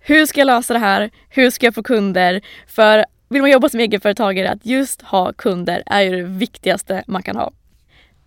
Hur 0.00 0.26
ska 0.26 0.40
jag 0.40 0.46
lösa 0.46 0.72
det 0.72 0.78
här? 0.78 1.10
Hur 1.28 1.50
ska 1.50 1.66
jag 1.66 1.74
få 1.74 1.82
kunder? 1.82 2.40
För 2.66 3.04
vill 3.28 3.40
man 3.40 3.50
jobba 3.50 3.68
som 3.68 3.80
egenföretagare 3.80 4.50
att 4.50 4.66
just 4.66 5.02
ha 5.02 5.32
kunder 5.32 5.82
är 5.86 6.00
ju 6.00 6.16
det 6.16 6.22
viktigaste 6.22 7.04
man 7.06 7.22
kan 7.22 7.36
ha. 7.36 7.52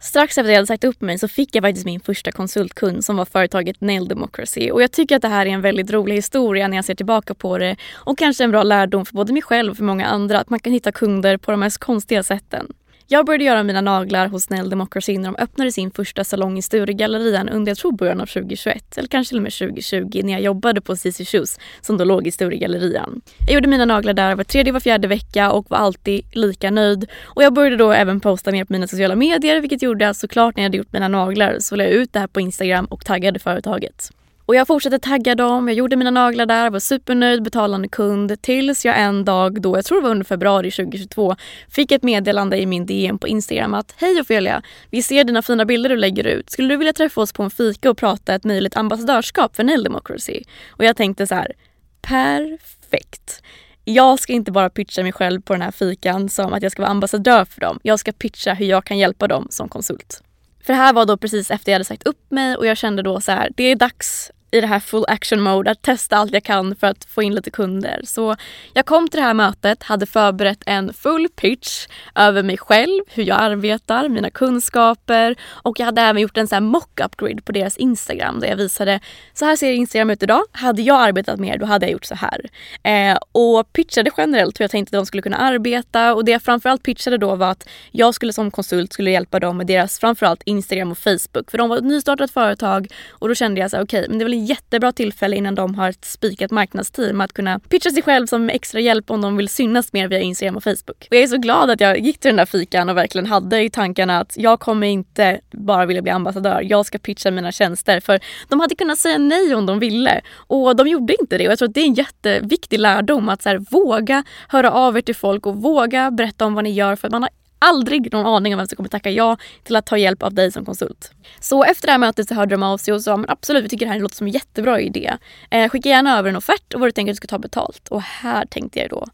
Strax 0.02 0.38
efter 0.38 0.42
att 0.42 0.48
jag 0.48 0.56
hade 0.56 0.68
sagt 0.68 0.84
upp 0.84 1.02
mig 1.02 1.20
så 1.20 1.28
fick 1.28 1.56
jag 1.56 1.64
faktiskt 1.64 1.86
min 1.86 2.00
första 2.00 2.32
konsultkund 2.32 3.06
som 3.06 3.18
var 3.18 3.26
företaget 3.26 3.82
Nail 3.82 4.08
Democracy. 4.08 4.72
Och 4.72 4.82
jag 4.82 4.92
tycker 4.92 5.16
att 5.16 5.22
det 5.22 5.28
här 5.28 5.46
är 5.46 5.50
en 5.50 5.62
väldigt 5.62 5.92
rolig 5.92 6.16
historia 6.16 6.68
när 6.68 6.78
jag 6.78 6.86
ser 6.86 6.96
tillbaka 6.96 7.34
på 7.34 7.58
det. 7.58 7.76
Och 7.94 8.18
kanske 8.18 8.44
en 8.44 8.52
bra 8.52 8.64
lärdom 8.64 9.06
för 9.06 9.14
både 9.14 9.34
mig 9.34 9.42
själv 9.42 9.72
och 9.72 9.78
för 9.78 9.84
många 9.84 10.06
andra 10.06 10.40
att 10.40 10.50
man 10.50 10.60
kan 10.60 10.74
hitta 10.74 10.92
kunder 10.92 11.38
på 11.38 11.52
de 11.52 11.60
mest 11.60 11.78
konstiga 11.78 12.24
sätten. 12.24 12.74
Jag 13.12 13.26
började 13.26 13.44
göra 13.44 13.64
mina 13.64 13.82
naglar 13.82 14.28
hos 14.28 14.50
Nail 14.50 14.70
Democracy 14.70 15.18
när 15.18 15.32
de 15.32 15.36
öppnade 15.36 15.72
sin 15.72 15.92
första 15.92 16.24
salong 16.24 16.58
i 16.58 16.62
Sturegallerian 16.62 17.50
under 17.50 17.70
jag 17.70 17.78
tror 17.78 17.92
början 17.92 18.22
av 18.22 18.26
2021 18.26 18.98
eller 18.98 19.08
kanske 19.08 19.30
till 19.30 19.38
och 19.38 19.44
med 19.44 19.54
2020 19.54 20.22
när 20.24 20.34
jag 20.34 20.42
jobbade 20.42 20.82
på 20.82 20.96
CC 20.96 21.26
Shoes 21.26 21.60
som 21.82 21.98
då 21.98 22.04
låg 22.04 22.28
i 22.28 22.32
Sturegallerian. 22.32 23.22
Jag 23.48 23.54
gjorde 23.54 23.68
mina 23.68 23.86
naglar 23.86 24.14
där 24.14 24.36
var 24.36 24.44
tredje 24.44 24.74
var 24.74 24.80
fjärde 24.80 25.08
vecka 25.08 25.52
och 25.52 25.66
var 25.70 25.78
alltid 25.78 26.26
lika 26.32 26.72
nöjd. 26.72 27.10
Och 27.24 27.44
jag 27.44 27.54
började 27.54 27.76
då 27.76 27.92
även 27.92 28.20
posta 28.20 28.52
mer 28.52 28.66
på 28.66 28.74
mina 28.74 28.88
sociala 28.88 29.16
medier 29.16 29.62
vilket 29.62 29.82
gjorde 29.82 30.10
att 30.10 30.18
såklart 30.18 30.56
när 30.56 30.64
jag 30.64 30.70
hade 30.70 30.78
gjort 30.78 30.94
mina 30.94 31.08
naglar 31.08 31.60
så 31.60 31.76
la 31.76 31.84
jag 31.84 31.94
ut 31.94 32.14
det 32.14 32.20
här 32.20 32.28
på 32.28 32.42
Instagram 32.42 32.86
och 32.86 33.06
taggade 33.06 33.40
företaget. 33.40 34.12
Och 34.50 34.56
jag 34.56 34.68
fortsatte 34.68 35.00
tagga 35.00 35.36
dem, 35.36 35.68
jag 35.68 35.78
gjorde 35.78 35.96
mina 35.96 36.12
naglar 36.12 36.46
där, 36.46 36.70
var 36.70 36.80
supernöjd, 36.80 37.44
betalande 37.44 37.88
kund 37.88 38.42
tills 38.42 38.86
jag 38.86 39.00
en 39.00 39.26
dag 39.26 39.62
då, 39.62 39.78
jag 39.78 39.86
tror 39.86 39.98
det 39.98 40.04
var 40.04 40.12
under 40.12 40.26
februari 40.26 40.72
2022, 40.72 41.36
fick 41.70 41.92
ett 41.92 42.04
meddelande 42.04 42.58
i 42.58 42.66
min 42.66 42.86
DM 42.86 43.20
på 43.20 43.28
Instagram 43.28 43.74
att 43.74 43.94
Hej 43.98 44.22
Ofelia! 44.22 44.62
Vi 44.90 45.02
ser 45.04 45.24
dina 45.24 45.42
fina 45.42 45.66
bilder 45.66 45.90
du 45.90 45.96
lägger 45.96 46.28
ut. 46.28 46.50
Skulle 46.50 46.68
du 46.68 46.78
vilja 46.78 46.94
träffa 46.94 47.22
oss 47.22 47.34
på 47.34 47.44
en 47.44 47.50
fika 47.50 47.90
och 47.90 47.98
prata 47.98 48.36
ett 48.36 48.44
möjligt 48.44 48.78
ambassadörskap 48.78 49.56
för 49.56 49.64
Nail 49.64 49.84
Democracy? 49.84 50.44
Och 50.70 50.86
jag 50.86 50.96
tänkte 50.96 51.28
så 51.28 51.36
här, 51.36 51.54
perfekt! 52.02 53.44
Jag 53.84 54.20
ska 54.20 54.34
inte 54.34 54.52
bara 54.52 54.70
pitcha 54.70 55.04
mig 55.04 55.12
själv 55.12 55.42
på 55.42 55.54
den 55.54 55.62
här 55.62 55.72
fikan 55.72 56.30
som 56.30 56.54
att 56.54 56.64
jag 56.64 56.72
ska 56.72 56.82
vara 56.82 56.92
ambassadör 56.92 57.46
för 57.46 57.62
dem. 57.62 57.80
Jag 57.84 58.00
ska 58.00 58.12
pitcha 58.12 58.54
hur 58.54 58.66
jag 58.66 58.86
kan 58.86 58.98
hjälpa 58.98 59.28
dem 59.28 59.48
som 59.50 59.70
konsult. 59.70 60.24
För 60.64 60.74
det 60.74 60.80
här 60.80 60.94
var 60.94 61.06
då 61.06 61.18
precis 61.18 61.52
efter 61.52 61.72
jag 61.72 61.76
hade 61.76 61.86
sagt 61.86 62.04
upp 62.04 62.32
mig 62.32 62.56
och 62.56 62.66
jag 62.66 62.78
kände 62.78 63.02
då 63.02 63.22
så 63.22 63.32
här, 63.32 63.50
det 63.56 63.64
är 63.64 63.76
dags 63.76 64.32
i 64.52 64.62
det 64.62 64.68
här 64.68 64.80
full 64.80 65.06
action 65.08 65.42
mode, 65.42 65.72
att 65.72 65.82
testa 65.82 66.18
allt 66.18 66.34
jag 66.34 66.44
kan 66.44 66.76
för 66.76 66.88
att 66.88 67.06
få 67.06 67.24
in 67.24 67.36
lite 67.36 67.52
kunder. 67.52 68.02
Så 68.04 68.36
jag 68.74 68.86
kom 68.86 69.08
till 69.08 69.20
det 69.20 69.26
här 69.26 69.34
mötet, 69.34 69.84
hade 69.84 70.06
förberett 70.06 70.64
en 70.66 70.94
full 70.94 71.28
pitch 71.36 71.88
över 72.16 72.44
mig 72.44 72.58
själv, 72.58 73.02
hur 73.08 73.24
jag 73.24 73.42
arbetar, 73.42 74.10
mina 74.10 74.30
kunskaper 74.30 75.36
och 75.50 75.80
jag 75.80 75.86
hade 75.86 76.02
även 76.02 76.22
gjort 76.22 76.38
en 76.38 76.48
sån 76.48 76.64
mock-up 76.64 77.18
grid 77.18 77.46
på 77.46 77.52
deras 77.52 77.78
Instagram 77.78 78.40
där 78.40 78.48
jag 78.48 78.56
visade 78.56 79.00
så 79.34 79.46
här 79.46 79.56
ser 79.56 79.72
Instagram 79.72 80.10
ut 80.10 80.24
idag. 80.24 80.44
Hade 80.52 80.82
jag 80.82 81.02
arbetat 81.02 81.40
mer 81.40 81.58
då 81.58 81.66
hade 81.66 81.86
jag 81.86 81.92
gjort 81.92 82.06
så 82.06 82.16
här. 82.16 82.50
Eh, 82.84 83.18
och 83.32 83.74
pitchade 83.74 84.12
generellt 84.18 84.60
hur 84.60 84.64
jag 84.64 84.72
tänkte 84.72 84.98
att 84.98 85.02
de 85.02 85.06
skulle 85.06 85.22
kunna 85.22 85.38
arbeta 85.38 86.14
och 86.16 86.26
det 86.26 86.32
jag 86.32 86.42
framförallt 86.42 86.84
pitchade 86.84 87.18
då 87.18 87.36
var 87.36 87.52
att 87.52 87.70
jag 87.92 88.16
skulle 88.16 88.34
som 88.34 88.52
konsult 88.52 88.94
skulle 88.94 89.12
hjälpa 89.12 89.40
dem 89.40 89.58
med 89.58 89.68
deras 89.68 90.00
framförallt 90.00 90.42
Instagram 90.46 90.92
och 90.92 90.98
Facebook 90.98 91.52
för 91.52 91.58
de 91.58 91.70
var 91.70 91.78
ett 91.78 91.84
nystartat 91.84 92.32
företag 92.32 92.88
och 93.10 93.28
då 93.28 93.36
kände 93.36 93.62
jag 93.62 93.72
så 93.72 93.78
här 93.78 93.84
okej 93.84 94.00
okay, 94.00 94.10
men 94.10 94.18
det 94.18 94.24
är 94.24 94.26
väl 94.26 94.34
jättebra 94.46 94.92
tillfälle 94.92 95.36
innan 95.36 95.56
de 95.56 95.76
har 95.76 95.90
ett 95.90 96.06
spikat 96.06 96.52
marknadsteam 96.52 97.22
att 97.22 97.34
kunna 97.34 97.60
pitcha 97.60 97.90
sig 97.90 98.04
själv 98.04 98.28
som 98.28 98.50
extra 98.50 98.80
hjälp 98.80 99.12
om 99.12 99.22
de 99.22 99.38
vill 99.38 99.50
synas 99.50 99.94
mer 99.94 100.08
via 100.08 100.20
Instagram 100.20 100.58
och 100.58 100.64
Facebook. 100.64 101.08
Och 101.10 101.16
jag 101.16 101.24
är 101.24 101.28
så 101.28 101.38
glad 101.38 101.70
att 101.70 101.82
jag 101.82 102.00
gick 102.00 102.20
till 102.20 102.30
den 102.30 102.36
där 102.36 102.46
fikan 102.46 102.90
och 102.90 102.98
verkligen 102.98 103.26
hade 103.26 103.64
i 103.64 103.70
tankarna 103.70 104.20
att 104.20 104.34
jag 104.38 104.60
kommer 104.60 104.88
inte 104.88 105.40
bara 105.52 105.86
vilja 105.86 106.02
bli 106.02 106.12
ambassadör, 106.12 106.62
jag 106.62 106.86
ska 106.86 106.98
pitcha 106.98 107.32
mina 107.32 107.52
tjänster. 107.52 108.00
För 108.00 108.20
de 108.50 108.60
hade 108.60 108.76
kunnat 108.76 108.98
säga 108.98 109.18
nej 109.18 109.56
om 109.56 109.66
de 109.66 109.80
ville. 109.80 110.22
Och 110.36 110.76
de 110.76 110.88
gjorde 110.88 111.16
inte 111.22 111.38
det. 111.38 111.48
Och 111.48 111.52
jag 111.52 111.60
tror 111.60 111.70
att 111.70 111.76
det 111.76 111.82
är 111.82 111.86
en 111.86 111.94
jätteviktig 111.94 112.80
lärdom 112.80 113.30
att 113.30 113.42
så 113.42 113.50
här, 113.50 113.58
våga 113.72 114.24
höra 114.48 114.72
av 114.72 114.98
er 114.98 115.02
till 115.02 115.16
folk 115.16 115.46
och 115.46 115.56
våga 115.56 116.12
berätta 116.12 116.46
om 116.46 116.54
vad 116.54 116.64
ni 116.64 116.72
gör. 116.72 116.96
För 116.96 117.08
att 117.08 117.12
man 117.12 117.24
har 117.24 117.32
aldrig 117.60 118.14
någon 118.14 118.26
aning 118.26 118.54
om 118.54 118.58
vem 118.58 118.68
som 118.68 118.76
kommer 118.76 118.90
tacka 118.90 119.12
ja 119.12 119.38
till 119.64 119.76
att 119.76 119.86
ta 119.86 119.98
hjälp 119.98 120.24
av 120.24 120.34
dig 120.34 120.52
som 120.52 120.66
konsult. 120.66 121.12
Så 121.40 121.64
efter 121.64 121.88
det 121.88 121.92
här 121.92 122.00
mötet 122.00 122.28
så 122.28 122.36
hörde 122.36 122.54
de 122.56 122.64
av 122.64 122.78
sig 122.78 122.94
och 122.94 123.02
sa 123.02 123.18
men 123.18 123.30
absolut 123.30 123.64
vi 123.64 123.70
tycker 123.70 123.86
det 123.86 123.92
här 123.92 124.00
låter 124.00 124.16
som 124.16 124.28
en 124.28 124.34
jättebra 124.34 124.80
idé. 124.82 125.18
Eh, 125.50 125.70
skicka 125.70 125.90
gärna 125.90 126.20
över 126.20 126.30
en 126.30 126.36
offert 126.36 126.74
och 126.74 126.80
vad 126.80 126.88
du 126.88 126.92
tänker 126.92 127.12
att 127.12 127.16
du 127.16 127.18
ska 127.18 127.28
ta 127.28 127.40
betalt. 127.40 127.88
Och 127.88 128.02
här 128.02 128.46
tänkte 128.46 128.80
jag 128.80 128.90
då 128.90 129.08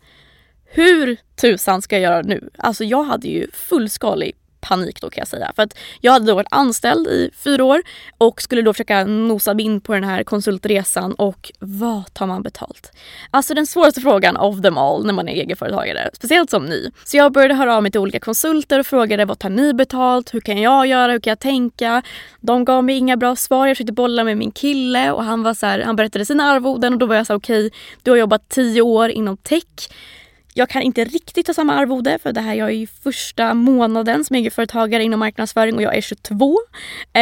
hur 0.75 1.18
tusan 1.36 1.82
ska 1.82 1.96
jag 1.96 2.04
göra 2.12 2.22
nu? 2.22 2.50
Alltså 2.58 2.84
jag 2.84 3.04
hade 3.04 3.28
ju 3.28 3.52
fullskalig 3.52 4.36
panik 4.67 5.01
då 5.01 5.10
kan 5.10 5.22
jag 5.22 5.27
säga. 5.27 5.51
För 5.55 5.63
att 5.63 5.77
jag 6.01 6.12
hade 6.12 6.25
då 6.25 6.36
varit 6.36 6.48
anställd 6.51 7.07
i 7.07 7.29
fyra 7.43 7.63
år 7.63 7.81
och 8.17 8.41
skulle 8.41 8.62
då 8.62 8.74
försöka 8.74 9.05
nosa 9.05 9.53
mig 9.53 9.65
in 9.65 9.81
på 9.81 9.93
den 9.93 10.03
här 10.03 10.24
konsultresan 10.24 11.13
och 11.13 11.51
vad 11.60 12.13
tar 12.13 12.27
man 12.27 12.43
betalt? 12.43 12.91
Alltså 13.31 13.53
den 13.53 13.67
svåraste 13.67 14.01
frågan 14.01 14.38
of 14.38 14.62
them 14.62 14.77
all 14.77 15.05
när 15.05 15.13
man 15.13 15.27
är 15.27 15.34
egenföretagare, 15.34 16.10
speciellt 16.13 16.50
som 16.50 16.65
ny. 16.65 16.91
Så 17.05 17.17
jag 17.17 17.31
började 17.31 17.53
höra 17.53 17.75
av 17.75 17.84
mig 17.84 17.91
till 17.91 18.01
olika 18.01 18.19
konsulter 18.19 18.79
och 18.79 18.86
frågade 18.86 19.25
vad 19.25 19.39
tar 19.39 19.50
ni 19.50 19.74
betalt? 19.74 20.34
Hur 20.34 20.41
kan 20.41 20.62
jag 20.62 20.88
göra? 20.88 21.12
Hur 21.12 21.19
kan 21.19 21.31
jag 21.31 21.39
tänka? 21.39 22.01
De 22.41 22.65
gav 22.65 22.84
mig 22.84 22.98
inga 22.98 23.17
bra 23.17 23.36
svar. 23.36 23.67
Jag 23.67 23.77
försökte 23.77 23.93
bolla 23.93 24.24
med 24.24 24.38
min 24.38 24.51
kille 24.51 25.12
och 25.12 25.24
han 25.24 25.43
var 25.43 25.53
så 25.53 25.65
här, 25.65 25.79
han 25.79 25.95
berättade 25.95 26.25
sina 26.25 26.43
arvoden 26.43 26.93
och 26.93 27.00
då 27.00 27.05
var 27.05 27.15
jag 27.15 27.27
så 27.27 27.36
okej, 27.36 27.67
okay, 27.67 27.79
du 28.03 28.12
har 28.12 28.17
jobbat 28.17 28.50
tio 28.50 28.81
år 28.81 29.10
inom 29.10 29.38
tech 29.38 29.89
jag 30.58 30.70
kan 30.70 30.82
inte 30.82 31.04
riktigt 31.04 31.46
ta 31.46 31.54
samma 31.54 31.74
arvode 31.74 32.20
för 32.24 32.34
det 32.34 32.42
här 32.42 32.54
jag 32.54 32.68
är 32.70 32.74
ju 32.74 32.88
första 32.88 33.54
månaden 33.54 34.24
som 34.24 34.36
egenföretagare 34.36 35.04
inom 35.04 35.20
marknadsföring 35.20 35.76
och 35.76 35.82
jag 35.82 35.96
är 35.96 36.02
22. 36.02 36.58
Eh, 37.14 37.22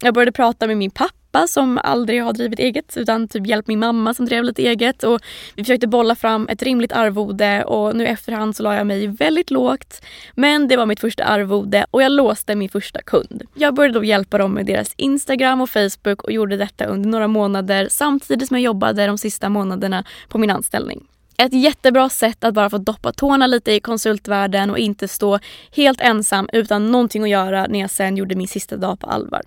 jag 0.00 0.14
började 0.14 0.32
prata 0.32 0.66
med 0.66 0.76
min 0.76 0.90
pappa 0.90 1.46
som 1.46 1.78
aldrig 1.78 2.22
har 2.22 2.32
drivit 2.32 2.58
eget 2.58 2.96
utan 2.96 3.28
typ 3.28 3.46
hjälpt 3.46 3.68
min 3.68 3.78
mamma 3.78 4.14
som 4.14 4.26
drev 4.26 4.44
lite 4.44 4.62
eget 4.62 5.04
och 5.04 5.20
vi 5.54 5.64
försökte 5.64 5.86
bolla 5.86 6.14
fram 6.14 6.48
ett 6.48 6.62
rimligt 6.62 6.92
arvode 6.92 7.64
och 7.64 7.96
nu 7.96 8.06
efterhand 8.06 8.56
så 8.56 8.62
la 8.62 8.74
jag 8.74 8.86
mig 8.86 9.06
väldigt 9.06 9.50
lågt. 9.50 10.04
Men 10.34 10.68
det 10.68 10.76
var 10.76 10.86
mitt 10.86 11.00
första 11.00 11.24
arvode 11.24 11.86
och 11.90 12.02
jag 12.02 12.12
låste 12.12 12.54
min 12.54 12.68
första 12.68 13.02
kund. 13.02 13.42
Jag 13.54 13.74
började 13.74 13.98
då 13.98 14.04
hjälpa 14.04 14.38
dem 14.38 14.52
med 14.52 14.66
deras 14.66 14.94
Instagram 14.96 15.60
och 15.60 15.70
Facebook 15.70 16.22
och 16.22 16.32
gjorde 16.32 16.56
detta 16.56 16.84
under 16.84 17.10
några 17.10 17.28
månader 17.28 17.88
samtidigt 17.90 18.48
som 18.48 18.56
jag 18.56 18.64
jobbade 18.64 19.06
de 19.06 19.18
sista 19.18 19.48
månaderna 19.48 20.04
på 20.28 20.38
min 20.38 20.50
anställning. 20.50 21.06
Ett 21.42 21.52
jättebra 21.52 22.08
sätt 22.08 22.44
att 22.44 22.54
bara 22.54 22.70
få 22.70 22.78
doppa 22.78 23.12
tårna 23.12 23.46
lite 23.46 23.72
i 23.72 23.80
konsultvärlden 23.80 24.70
och 24.70 24.78
inte 24.78 25.08
stå 25.08 25.38
helt 25.72 26.00
ensam 26.00 26.48
utan 26.52 26.90
någonting 26.90 27.22
att 27.22 27.28
göra 27.28 27.66
när 27.66 27.80
jag 27.80 27.90
sen 27.90 28.16
gjorde 28.16 28.34
min 28.34 28.48
sista 28.48 28.76
dag 28.76 29.00
på 29.00 29.06
allvar. 29.06 29.40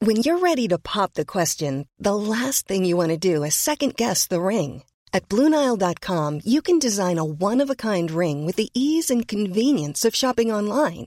When 0.00 0.16
you're 0.16 0.40
ready 0.40 0.68
to 0.68 0.78
pop 0.78 1.14
the 1.14 1.24
question, 1.24 1.86
the 2.04 2.14
last 2.14 2.68
thing 2.68 2.88
you 2.88 2.96
want 2.96 3.22
to 3.22 3.34
do 3.34 3.46
is 3.46 3.54
second 3.54 3.94
guess 3.96 4.28
the 4.28 4.36
ring. 4.40 4.82
At 5.12 5.28
BlueNile.com 5.28 6.40
you 6.44 6.62
can 6.62 6.78
design 6.78 7.18
a 7.18 7.24
one-of-a-kind 7.24 8.10
ring 8.10 8.46
with 8.46 8.56
the 8.56 8.68
ease 8.74 9.14
and 9.14 9.28
convenience 9.28 10.08
of 10.08 10.16
shopping 10.16 10.54
online. 10.54 11.06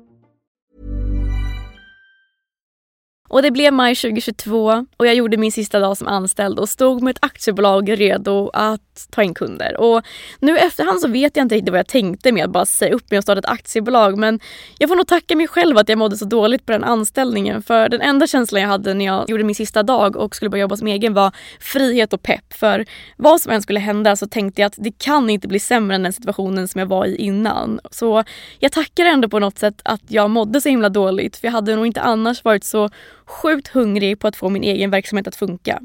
Och 3.31 3.41
det 3.41 3.51
blev 3.51 3.73
maj 3.73 3.95
2022 3.95 4.85
och 4.97 5.07
jag 5.07 5.15
gjorde 5.15 5.37
min 5.37 5.51
sista 5.51 5.79
dag 5.79 5.97
som 5.97 6.07
anställd 6.07 6.59
och 6.59 6.69
stod 6.69 7.03
med 7.03 7.11
ett 7.11 7.25
aktiebolag 7.25 7.99
redo 7.99 8.49
att 8.53 9.07
ta 9.09 9.23
in 9.23 9.33
kunder. 9.33 9.77
Och 9.79 10.01
nu 10.39 10.57
i 10.57 10.59
efterhand 10.59 10.99
så 10.99 11.07
vet 11.07 11.37
jag 11.37 11.43
inte 11.43 11.55
riktigt 11.55 11.71
vad 11.71 11.79
jag 11.79 11.87
tänkte 11.87 12.31
med 12.31 12.45
att 12.45 12.51
bara 12.51 12.65
säga 12.65 12.93
upp 12.93 13.11
mig 13.11 13.17
och 13.17 13.23
starta 13.23 13.39
ett 13.39 13.45
aktiebolag 13.45 14.17
men 14.17 14.39
jag 14.77 14.89
får 14.89 14.95
nog 14.95 15.07
tacka 15.07 15.35
mig 15.35 15.47
själv 15.47 15.77
att 15.77 15.89
jag 15.89 15.97
mådde 15.97 16.17
så 16.17 16.25
dåligt 16.25 16.65
på 16.65 16.71
den 16.71 16.83
anställningen 16.83 17.63
för 17.63 17.89
den 17.89 18.01
enda 18.01 18.27
känslan 18.27 18.61
jag 18.61 18.69
hade 18.69 18.93
när 18.93 19.05
jag 19.05 19.29
gjorde 19.29 19.43
min 19.43 19.55
sista 19.55 19.83
dag 19.83 20.15
och 20.15 20.35
skulle 20.35 20.49
börja 20.49 20.61
jobba 20.61 20.77
som 20.77 20.87
egen 20.87 21.13
var 21.13 21.31
frihet 21.59 22.13
och 22.13 22.23
pepp. 22.23 22.53
För 22.53 22.85
vad 23.17 23.41
som 23.41 23.51
än 23.51 23.61
skulle 23.61 23.79
hända 23.79 24.15
så 24.15 24.27
tänkte 24.27 24.61
jag 24.61 24.67
att 24.67 24.75
det 24.77 24.97
kan 24.97 25.29
inte 25.29 25.47
bli 25.47 25.59
sämre 25.59 25.95
än 25.95 26.03
den 26.03 26.13
situationen 26.13 26.67
som 26.67 26.79
jag 26.79 26.85
var 26.85 27.05
i 27.05 27.15
innan. 27.15 27.79
Så 27.91 28.23
jag 28.59 28.71
tackar 28.71 29.05
ändå 29.05 29.29
på 29.29 29.39
något 29.39 29.59
sätt 29.59 29.81
att 29.85 30.01
jag 30.07 30.29
mådde 30.29 30.61
så 30.61 30.69
himla 30.69 30.89
dåligt 30.89 31.37
för 31.37 31.47
jag 31.47 31.51
hade 31.51 31.75
nog 31.75 31.87
inte 31.87 32.01
annars 32.01 32.43
varit 32.43 32.63
så 32.63 32.89
sjukt 33.31 33.67
hungrig 33.67 34.19
på 34.19 34.27
att 34.27 34.35
få 34.35 34.49
min 34.49 34.63
egen 34.63 34.91
verksamhet 34.91 35.27
att 35.27 35.35
funka. 35.35 35.79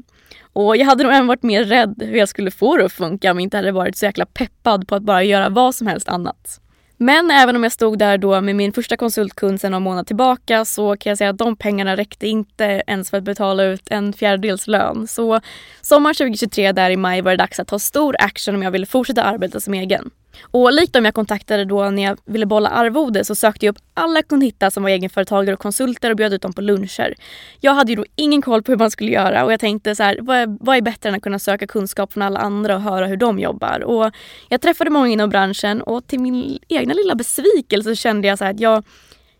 Och 0.53 0.77
jag 0.77 0.85
hade 0.85 1.03
nog 1.03 1.13
även 1.13 1.27
varit 1.27 1.43
mer 1.43 1.63
rädd 1.63 1.95
hur 1.99 2.17
jag 2.17 2.29
skulle 2.29 2.51
få 2.51 2.77
det 2.77 2.85
att 2.85 2.93
funka 2.93 3.31
om 3.31 3.37
jag 3.37 3.43
inte 3.43 3.57
hade 3.57 3.71
varit 3.71 3.97
så 3.97 4.05
jäkla 4.05 4.25
peppad 4.25 4.87
på 4.87 4.95
att 4.95 5.03
bara 5.03 5.23
göra 5.23 5.49
vad 5.49 5.75
som 5.75 5.87
helst 5.87 6.07
annat. 6.07 6.61
Men 6.99 7.31
även 7.31 7.55
om 7.55 7.63
jag 7.63 7.71
stod 7.71 7.99
där 7.99 8.17
då 8.17 8.41
med 8.41 8.55
min 8.55 8.73
första 8.73 8.97
konsultkund 8.97 9.61
sedan 9.61 9.71
någon 9.71 9.83
månad 9.83 10.07
tillbaka 10.07 10.65
så 10.65 10.97
kan 10.97 11.09
jag 11.09 11.17
säga 11.17 11.29
att 11.29 11.37
de 11.37 11.55
pengarna 11.55 11.95
räckte 11.95 12.27
inte 12.27 12.81
ens 12.87 13.09
för 13.09 13.17
att 13.17 13.23
betala 13.23 13.63
ut 13.63 13.87
en 13.89 14.13
fjärdedels 14.13 14.67
lön. 14.67 15.07
Så 15.07 15.39
sommar 15.81 16.13
2023 16.13 16.71
där 16.71 16.89
i 16.89 16.97
maj 16.97 17.21
var 17.21 17.31
det 17.31 17.37
dags 17.37 17.59
att 17.59 17.67
ta 17.67 17.79
stor 17.79 18.15
action 18.19 18.55
om 18.55 18.63
jag 18.63 18.71
ville 18.71 18.85
fortsätta 18.85 19.23
arbeta 19.23 19.59
som 19.59 19.73
egen. 19.73 20.11
Och 20.41 20.73
likt 20.73 20.93
dem 20.93 21.05
jag 21.05 21.13
kontaktade 21.13 21.65
då 21.65 21.89
när 21.89 22.03
jag 22.03 22.17
ville 22.25 22.45
bolla 22.45 22.69
arvode 22.69 23.25
så 23.25 23.35
sökte 23.35 23.65
jag 23.65 23.73
upp 23.73 23.81
alla 23.93 24.15
jag 24.15 24.27
kunde 24.27 24.45
hitta 24.45 24.71
som 24.71 24.83
var 24.83 24.89
egenföretagare 24.89 25.53
och 25.53 25.59
konsulter 25.59 26.09
och 26.09 26.17
bjöd 26.17 26.33
ut 26.33 26.41
dem 26.41 26.53
på 26.53 26.61
luncher. 26.61 27.15
Jag 27.61 27.73
hade 27.73 27.91
ju 27.91 27.95
då 27.95 28.05
ingen 28.15 28.41
koll 28.41 28.63
på 28.63 28.71
hur 28.71 28.79
man 28.79 28.91
skulle 28.91 29.11
göra 29.11 29.45
och 29.45 29.53
jag 29.53 29.59
tänkte 29.59 29.95
så 29.95 30.03
här, 30.03 30.17
vad 30.21 30.37
är, 30.37 30.57
vad 30.59 30.77
är 30.77 30.81
bättre 30.81 31.09
än 31.09 31.15
att 31.15 31.21
kunna 31.21 31.39
söka 31.39 31.67
kunskap 31.67 32.13
från 32.13 32.23
alla 32.23 32.39
andra 32.39 32.75
och 32.75 32.81
höra 32.81 33.05
hur 33.05 33.17
de 33.17 33.39
jobbar. 33.39 33.83
Och 33.83 34.11
jag 34.49 34.61
träffade 34.61 34.89
många 34.89 35.07
inom 35.07 35.29
branschen 35.29 35.81
och 35.81 36.07
till 36.07 36.19
min 36.19 36.59
egna 36.67 36.93
lilla 36.93 37.15
besvikelse 37.15 37.95
kände 37.95 38.27
jag 38.27 38.37
så 38.37 38.45
att 38.45 38.59
jag 38.59 38.83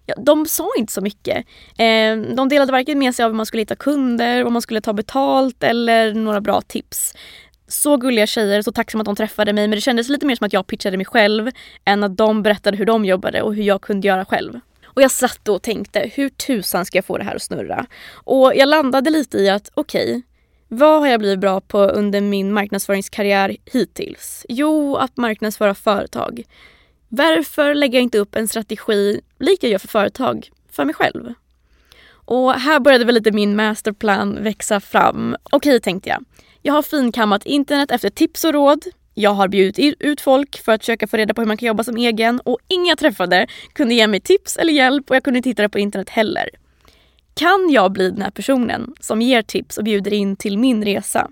Ja, 0.10 0.16
de 0.18 0.46
sa 0.46 0.70
inte 0.78 0.94
så 0.94 1.02
mycket. 1.02 1.38
Eh, 1.78 2.18
de 2.36 2.50
delade 2.50 2.72
varken 2.72 3.00
med 3.00 3.16
sig 3.16 3.26
av 3.26 3.32
hur 3.32 3.36
man 3.36 3.46
skulle 3.46 3.62
hitta 3.62 3.76
kunder, 3.76 4.44
vad 4.44 4.54
man 4.54 4.62
skulle 4.62 4.82
ta 4.82 4.94
betalt 4.94 5.64
eller 5.64 6.14
några 6.14 6.42
bra 6.42 6.62
tips 6.62 7.14
så 7.68 7.98
gulliga 7.98 8.28
tjejer, 8.28 8.62
så 8.62 8.72
tacksam 8.72 9.02
att 9.02 9.06
de 9.06 9.16
träffade 9.16 9.54
mig 9.54 9.68
men 9.68 9.78
det 9.78 9.82
kändes 9.82 10.10
lite 10.10 10.26
mer 10.26 10.36
som 10.36 10.46
att 10.46 10.54
jag 10.54 10.68
pitchade 10.68 10.98
mig 10.98 11.06
själv 11.06 11.52
än 11.86 12.04
att 12.04 12.18
de 12.18 12.44
berättade 12.44 12.78
hur 12.78 12.86
de 12.86 13.06
jobbade 13.06 13.42
och 13.42 13.56
hur 13.56 13.64
jag 13.64 13.82
kunde 13.82 14.08
göra 14.08 14.26
själv. 14.26 14.60
Och 14.86 15.02
jag 15.02 15.12
satt 15.12 15.48
och 15.48 15.62
tänkte, 15.62 16.12
hur 16.14 16.30
tusan 16.30 16.86
ska 16.86 16.98
jag 16.98 17.06
få 17.06 17.18
det 17.18 17.24
här 17.24 17.36
att 17.36 17.42
snurra? 17.42 17.86
Och 18.14 18.52
jag 18.56 18.70
landade 18.70 19.10
lite 19.10 19.38
i 19.38 19.50
att 19.50 19.72
okej, 19.74 20.10
okay, 20.12 20.22
vad 20.68 21.00
har 21.00 21.08
jag 21.08 21.20
blivit 21.20 21.40
bra 21.40 21.62
på 21.62 21.80
under 21.80 22.22
min 22.22 22.54
marknadsföringskarriär 22.54 23.58
hittills? 23.66 24.46
Jo, 24.50 24.96
att 24.96 25.18
marknadsföra 25.18 25.76
företag. 25.76 26.44
Varför 27.08 27.74
lägger 27.74 27.98
jag 27.98 28.04
inte 28.04 28.18
upp 28.18 28.36
en 28.36 28.48
strategi 28.48 29.22
lik 29.40 29.64
jag 29.64 29.72
gör 29.72 29.80
för 29.80 29.88
företag 29.88 30.50
för 30.72 30.86
mig 30.86 30.96
själv? 30.96 31.34
Och 32.10 32.54
här 32.54 32.80
började 32.80 33.06
väl 33.06 33.16
lite 33.16 33.32
min 33.32 33.56
masterplan 33.56 34.44
växa 34.44 34.80
fram. 34.80 35.36
Okej, 35.44 35.80
tänkte 35.80 36.10
jag. 36.10 36.26
Jag 36.68 36.74
har 36.74 36.84
finkammat 36.84 37.46
internet 37.46 37.92
efter 37.92 38.10
tips 38.10 38.44
och 38.44 38.54
råd. 38.54 38.86
Jag 39.14 39.34
har 39.34 39.48
bjudit 39.48 39.96
ut 40.00 40.22
folk 40.22 40.64
för 40.64 40.72
att 40.72 40.82
försöka 40.82 41.08
få 41.08 41.18
reda 41.18 41.34
på 41.34 41.42
hur 41.42 41.48
man 41.48 41.58
kan 41.58 41.68
jobba 41.68 41.84
som 41.84 41.98
egen 41.98 42.40
och 42.40 42.60
inga 42.68 42.96
träffade 42.96 43.48
kunde 43.74 43.94
ge 43.94 44.08
mig 44.08 44.20
tips 44.20 44.58
eller 44.58 44.74
hjälp 44.74 45.10
och 45.10 45.16
jag 45.16 45.24
kunde 45.24 45.38
inte 45.38 45.50
hitta 45.50 45.62
det 45.62 45.70
på 45.70 45.80
internet 45.80 46.10
heller. 46.10 46.50
Kan 47.34 47.70
jag 47.70 47.92
bli 47.92 48.12
den 48.12 48.22
här 48.22 48.32
personen 48.32 48.96
som 49.00 49.22
ger 49.22 49.42
tips 49.42 49.78
och 49.78 49.84
bjuder 49.84 50.14
in 50.14 50.36
till 50.36 50.58
min 50.58 50.86
resa? 50.86 51.30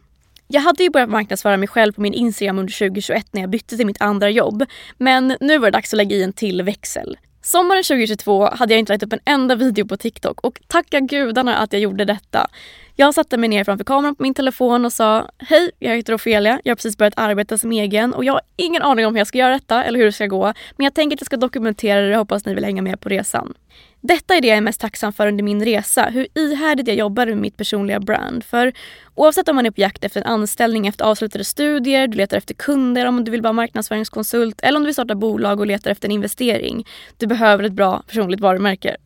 Jag 0.47 0.61
hade 0.61 0.83
ju 0.83 0.89
börjat 0.89 1.09
marknadsföra 1.09 1.57
mig 1.57 1.67
själv 1.67 1.93
på 1.93 2.01
min 2.01 2.13
Instagram 2.13 2.59
under 2.59 2.73
2021 2.73 3.25
när 3.31 3.41
jag 3.41 3.49
bytte 3.49 3.77
till 3.77 3.85
mitt 3.85 4.01
andra 4.01 4.29
jobb. 4.29 4.65
Men 4.97 5.37
nu 5.41 5.57
var 5.57 5.67
det 5.67 5.77
dags 5.77 5.93
att 5.93 5.97
lägga 5.97 6.15
i 6.15 6.23
en 6.23 6.33
till 6.33 6.61
växel. 6.61 7.17
Sommaren 7.45 7.83
2022 7.83 8.49
hade 8.51 8.73
jag 8.73 8.79
inte 8.79 8.93
lagt 8.93 9.03
upp 9.03 9.13
en 9.13 9.19
enda 9.25 9.55
video 9.55 9.87
på 9.87 9.97
TikTok 9.97 10.41
och 10.41 10.61
tacka 10.67 10.99
gudarna 10.99 11.57
att 11.57 11.73
jag 11.73 11.81
gjorde 11.81 12.05
detta. 12.05 12.47
Jag 12.95 13.13
satte 13.13 13.37
mig 13.37 13.49
ner 13.49 13.63
framför 13.63 13.83
kameran 13.83 14.15
på 14.15 14.23
min 14.23 14.33
telefon 14.33 14.85
och 14.85 14.93
sa 14.93 15.29
Hej, 15.37 15.71
jag 15.79 15.95
heter 15.95 16.15
Ofelia. 16.15 16.61
Jag 16.63 16.71
har 16.71 16.75
precis 16.75 16.97
börjat 16.97 17.13
arbeta 17.17 17.57
som 17.57 17.71
egen 17.71 18.13
och 18.13 18.25
jag 18.25 18.33
har 18.33 18.41
ingen 18.55 18.81
aning 18.81 19.05
om 19.05 19.13
hur 19.13 19.19
jag 19.19 19.27
ska 19.27 19.37
göra 19.37 19.53
detta 19.53 19.83
eller 19.83 19.99
hur 19.99 20.05
det 20.05 20.11
ska 20.11 20.27
gå. 20.27 20.53
Men 20.77 20.83
jag 20.83 20.93
tänker 20.93 21.17
att 21.17 21.21
jag 21.21 21.25
ska 21.25 21.37
dokumentera 21.37 22.01
det 22.01 22.11
och 22.11 22.17
hoppas 22.17 22.45
ni 22.45 22.55
vill 22.55 22.65
hänga 22.65 22.81
med 22.81 22.99
på 22.99 23.09
resan. 23.09 23.53
Detta 24.07 24.35
är 24.35 24.41
det 24.41 24.47
jag 24.47 24.57
är 24.57 24.61
mest 24.61 24.81
tacksam 24.81 25.13
för 25.13 25.27
under 25.27 25.43
min 25.43 25.65
resa, 25.65 26.05
hur 26.05 26.27
ihärdigt 26.35 26.87
jag 26.87 26.97
jobbar 26.97 27.25
med 27.25 27.37
mitt 27.37 27.57
personliga 27.57 27.99
brand. 27.99 28.43
För 28.43 28.73
oavsett 29.15 29.49
om 29.49 29.55
man 29.55 29.65
är 29.65 29.71
på 29.71 29.81
jakt 29.81 30.03
efter 30.03 30.21
en 30.21 30.27
anställning 30.27 30.87
efter 30.87 31.05
avslutade 31.05 31.43
studier, 31.43 32.07
du 32.07 32.17
letar 32.17 32.37
efter 32.37 32.53
kunder 32.53 33.05
om 33.05 33.23
du 33.23 33.31
vill 33.31 33.41
vara 33.41 33.53
marknadsföringskonsult 33.53 34.61
eller 34.61 34.77
om 34.77 34.83
du 34.83 34.87
vill 34.87 34.95
starta 34.95 35.15
bolag 35.15 35.59
och 35.59 35.67
letar 35.67 35.91
efter 35.91 36.07
en 36.07 36.11
investering. 36.11 36.87
Du 37.17 37.27
behöver 37.27 37.63
ett 37.63 37.73
bra 37.73 38.03
personligt 38.07 38.39
varumärke. 38.39 38.97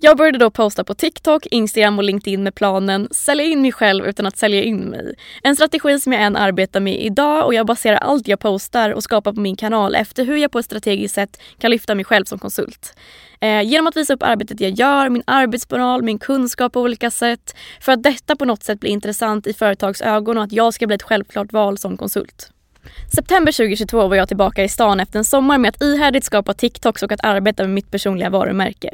Jag 0.00 0.16
började 0.16 0.38
då 0.38 0.50
posta 0.50 0.84
på 0.84 0.94
TikTok, 0.94 1.46
Instagram 1.46 1.98
och 1.98 2.04
LinkedIn 2.04 2.42
med 2.42 2.54
planen 2.54 3.08
sälja 3.10 3.44
in 3.44 3.62
mig 3.62 3.72
själv 3.72 4.06
utan 4.06 4.26
att 4.26 4.36
sälja 4.36 4.62
in 4.62 4.80
mig. 4.80 5.14
En 5.42 5.56
strategi 5.56 6.00
som 6.00 6.12
jag 6.12 6.22
än 6.22 6.36
arbetar 6.36 6.80
med 6.80 7.00
idag 7.00 7.46
och 7.46 7.54
jag 7.54 7.66
baserar 7.66 7.96
allt 7.96 8.28
jag 8.28 8.40
postar 8.40 8.90
och 8.90 9.02
skapar 9.02 9.32
på 9.32 9.40
min 9.40 9.56
kanal 9.56 9.94
efter 9.94 10.24
hur 10.24 10.36
jag 10.36 10.50
på 10.50 10.58
ett 10.58 10.64
strategiskt 10.64 11.14
sätt 11.14 11.40
kan 11.58 11.70
lyfta 11.70 11.94
mig 11.94 12.04
själv 12.04 12.24
som 12.24 12.38
konsult. 12.38 12.94
Eh, 13.40 13.62
genom 13.62 13.86
att 13.86 13.96
visa 13.96 14.14
upp 14.14 14.22
arbetet 14.22 14.60
jag 14.60 14.70
gör, 14.70 15.08
min 15.08 15.22
arbetsmoral, 15.26 16.02
min 16.02 16.18
kunskap 16.18 16.72
på 16.72 16.80
olika 16.80 17.10
sätt 17.10 17.56
för 17.80 17.92
att 17.92 18.02
detta 18.02 18.36
på 18.36 18.44
något 18.44 18.62
sätt 18.62 18.80
blir 18.80 18.90
intressant 18.90 19.46
i 19.46 19.52
företags 19.52 20.00
ögon 20.00 20.38
och 20.38 20.44
att 20.44 20.52
jag 20.52 20.74
ska 20.74 20.86
bli 20.86 20.96
ett 20.96 21.02
självklart 21.02 21.52
val 21.52 21.78
som 21.78 21.96
konsult. 21.96 22.50
September 23.14 23.52
2022 23.52 24.08
var 24.08 24.16
jag 24.16 24.28
tillbaka 24.28 24.64
i 24.64 24.68
stan 24.68 25.00
efter 25.00 25.18
en 25.18 25.24
sommar 25.24 25.58
med 25.58 25.68
att 25.68 25.82
ihärdigt 25.82 26.24
skapa 26.24 26.54
TikToks 26.54 27.02
och 27.02 27.12
att 27.12 27.24
arbeta 27.24 27.62
med 27.62 27.70
mitt 27.70 27.90
personliga 27.90 28.30
varumärke. 28.30 28.90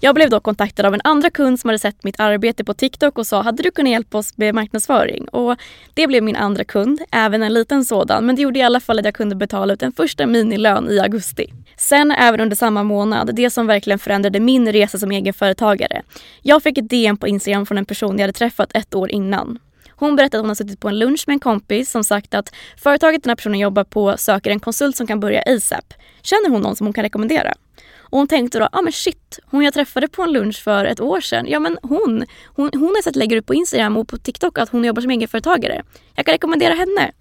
Jag 0.00 0.14
blev 0.14 0.30
då 0.30 0.40
kontaktad 0.40 0.86
av 0.86 0.94
en 0.94 1.00
andra 1.04 1.30
kund 1.30 1.60
som 1.60 1.68
hade 1.68 1.78
sett 1.78 2.04
mitt 2.04 2.20
arbete 2.20 2.64
på 2.64 2.74
TikTok 2.74 3.18
och 3.18 3.26
sa 3.26 3.42
hade 3.42 3.62
du 3.62 3.70
kunnat 3.70 3.90
hjälpa 3.90 4.18
oss 4.18 4.38
med 4.38 4.54
marknadsföring? 4.54 5.28
Och 5.28 5.56
det 5.94 6.06
blev 6.06 6.22
min 6.22 6.36
andra 6.36 6.64
kund, 6.64 7.00
även 7.10 7.42
en 7.42 7.54
liten 7.54 7.84
sådan, 7.84 8.26
men 8.26 8.36
det 8.36 8.42
gjorde 8.42 8.58
i 8.58 8.62
alla 8.62 8.80
fall 8.80 8.98
att 8.98 9.04
jag 9.04 9.14
kunde 9.14 9.36
betala 9.36 9.72
ut 9.74 9.82
en 9.82 9.92
första 9.92 10.26
minilön 10.26 10.90
i 10.90 11.00
augusti. 11.00 11.52
Sen 11.76 12.10
även 12.10 12.40
under 12.40 12.56
samma 12.56 12.82
månad, 12.82 13.30
det 13.34 13.50
som 13.50 13.66
verkligen 13.66 13.98
förändrade 13.98 14.40
min 14.40 14.72
resa 14.72 14.98
som 14.98 15.12
egenföretagare. 15.12 16.02
Jag 16.42 16.62
fick 16.62 16.78
ett 16.78 16.90
DM 16.90 17.16
på 17.16 17.28
Instagram 17.28 17.66
från 17.66 17.78
en 17.78 17.84
person 17.84 18.18
jag 18.18 18.22
hade 18.22 18.32
träffat 18.32 18.70
ett 18.74 18.94
år 18.94 19.10
innan. 19.10 19.58
Hon 19.96 20.16
berättade 20.16 20.38
att 20.38 20.42
hon 20.42 20.50
har 20.50 20.54
suttit 20.54 20.80
på 20.80 20.88
en 20.88 20.98
lunch 20.98 21.24
med 21.26 21.34
en 21.34 21.40
kompis 21.40 21.90
som 21.90 22.04
sagt 22.04 22.34
att 22.34 22.54
företaget 22.76 23.22
den 23.22 23.30
här 23.30 23.36
personen 23.36 23.58
jobbar 23.58 23.84
på 23.84 24.16
söker 24.16 24.50
en 24.50 24.60
konsult 24.60 24.96
som 24.96 25.06
kan 25.06 25.20
börja 25.20 25.42
ASAP. 25.46 25.94
Känner 26.22 26.50
hon 26.50 26.62
någon 26.62 26.76
som 26.76 26.86
hon 26.86 26.94
kan 26.94 27.04
rekommendera? 27.04 27.54
Och 28.08 28.18
hon 28.18 28.28
tänkte 28.28 28.58
då, 28.58 28.62
ja 28.64 28.68
ah, 28.72 28.82
men 28.82 28.92
shit, 28.92 29.38
hon 29.44 29.64
jag 29.64 29.74
träffade 29.74 30.08
på 30.08 30.22
en 30.22 30.32
lunch 30.32 30.62
för 30.62 30.84
ett 30.84 31.00
år 31.00 31.20
sedan, 31.20 31.46
ja 31.48 31.60
men 31.60 31.78
hon, 31.82 32.24
hon, 32.44 32.70
hon 32.72 32.82
har 32.82 33.02
sett 33.02 33.16
lägger 33.16 33.36
ut 33.36 33.46
på 33.46 33.54
Instagram 33.54 33.96
och 33.96 34.08
på 34.08 34.18
TikTok 34.18 34.58
att 34.58 34.68
hon 34.68 34.84
jobbar 34.84 35.02
som 35.02 35.10
egenföretagare. 35.10 35.82
Jag 36.14 36.26
kan 36.26 36.32
rekommendera 36.32 36.74
henne. 36.74 37.12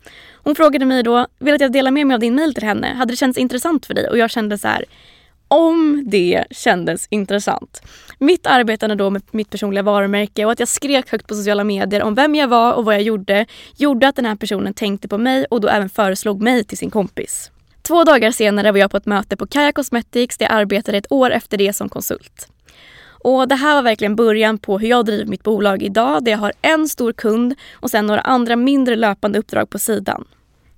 Hon 0.44 0.56
frågade 0.56 0.86
mig 0.86 1.04
då, 1.04 1.28
vill 1.40 1.54
att 1.54 1.62
jag 1.62 1.72
delar 1.72 1.92
med 1.92 2.08
mig 2.08 2.14
av 2.14 2.20
din 2.20 2.36
mail 2.36 2.54
till 2.54 2.64
henne? 2.64 2.88
Hade 2.88 3.14
det 3.14 3.18
känts 3.18 3.38
intressant 3.38 3.86
för 3.86 3.94
dig? 3.94 4.10
Och 4.10 4.18
jag 4.18 4.30
kände 4.32 4.58
så 4.58 4.68
här, 4.68 4.86
om 5.48 6.04
det 6.08 6.44
kändes 6.52 7.08
intressant. 7.10 7.82
Mitt 8.20 8.48
arbetande 8.48 8.96
då 8.96 9.10
med 9.10 9.22
mitt 9.32 9.50
personliga 9.50 9.84
varumärke 9.84 10.46
och 10.46 10.52
att 10.52 10.60
jag 10.60 10.68
skrek 10.68 11.12
högt 11.12 11.28
på 11.28 11.36
sociala 11.36 11.64
medier 11.64 12.04
om 12.04 12.16
vem 12.16 12.36
jag 12.36 12.48
var 12.48 12.74
och 12.74 12.86
vad 12.86 12.96
jag 12.96 13.02
gjorde 13.02 13.46
gjorde 13.78 14.08
att 14.08 14.16
den 14.16 14.26
här 14.26 14.36
personen 14.36 14.74
tänkte 14.74 15.08
på 15.08 15.18
mig 15.18 15.46
och 15.50 15.62
då 15.62 15.68
även 15.68 15.90
föreslog 15.90 16.42
mig 16.42 16.64
till 16.64 16.78
sin 16.78 16.92
kompis. 16.92 17.52
Två 17.82 18.04
dagar 18.04 18.32
senare 18.32 18.72
var 18.72 18.80
jag 18.80 18.92
på 18.92 18.98
ett 18.98 19.06
möte 19.06 19.38
på 19.38 19.48
Kaja 19.48 19.72
Cosmetics 19.72 20.38
där 20.38 20.46
jag 20.46 20.54
arbetade 20.54 20.98
ett 20.98 21.12
år 21.12 21.32
efter 21.32 21.58
det 21.58 21.74
som 21.74 21.90
konsult. 21.90 22.48
Och 23.26 23.48
Det 23.48 23.56
här 23.56 23.76
var 23.76 23.82
verkligen 23.82 24.16
början 24.16 24.58
på 24.58 24.80
hur 24.80 24.88
jag 24.88 25.06
driver 25.06 25.26
mitt 25.26 25.44
bolag 25.44 25.84
idag 25.84 26.24
där 26.24 26.32
jag 26.32 26.40
har 26.40 26.54
en 26.62 26.90
stor 26.90 27.14
kund 27.14 27.56
och 27.74 27.92
sen 27.92 28.06
några 28.06 28.22
andra 28.22 28.56
mindre 28.56 28.96
löpande 28.96 29.40
uppdrag 29.40 29.70
på 29.70 29.80
sidan. 29.80 30.26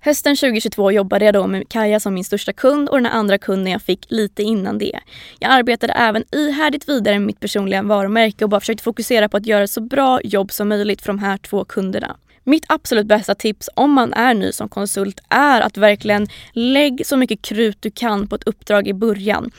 Hösten 0.07 0.35
2022 0.35 0.91
jobbade 0.91 1.25
jag 1.25 1.33
då 1.33 1.47
med 1.47 1.69
Kaja 1.69 1.99
som 1.99 2.13
min 2.13 2.23
största 2.23 2.53
kund 2.53 2.89
och 2.89 2.97
den 2.97 3.05
andra 3.05 3.37
kunden 3.37 3.71
jag 3.71 3.81
fick 3.81 4.05
lite 4.11 4.43
innan 4.43 4.77
det. 4.77 4.99
Jag 5.39 5.51
arbetade 5.51 5.93
även 5.93 6.23
ihärdigt 6.31 6.89
vidare 6.89 7.19
med 7.19 7.25
mitt 7.27 7.39
personliga 7.39 7.83
varumärke 7.83 8.43
och 8.43 8.49
bara 8.49 8.59
försökte 8.59 8.83
fokusera 8.83 9.29
på 9.29 9.37
att 9.37 9.45
göra 9.45 9.63
ett 9.63 9.69
så 9.69 9.81
bra 9.81 10.21
jobb 10.23 10.51
som 10.51 10.69
möjligt 10.69 11.01
för 11.01 11.07
de 11.07 11.19
här 11.19 11.37
två 11.37 11.65
kunderna. 11.65 12.17
Mitt 12.43 12.65
absolut 12.67 13.07
bästa 13.07 13.35
tips 13.35 13.69
om 13.73 13.91
man 13.91 14.13
är 14.13 14.33
ny 14.33 14.51
som 14.51 14.69
konsult 14.69 15.19
är 15.29 15.61
att 15.61 15.77
verkligen 15.77 16.27
lägg 16.53 17.05
så 17.05 17.17
mycket 17.17 17.41
krut 17.41 17.77
du 17.79 17.91
kan 17.91 18.27
på 18.27 18.35
ett 18.35 18.47
uppdrag 18.47 18.87
i 18.87 18.93
början. 18.93 19.51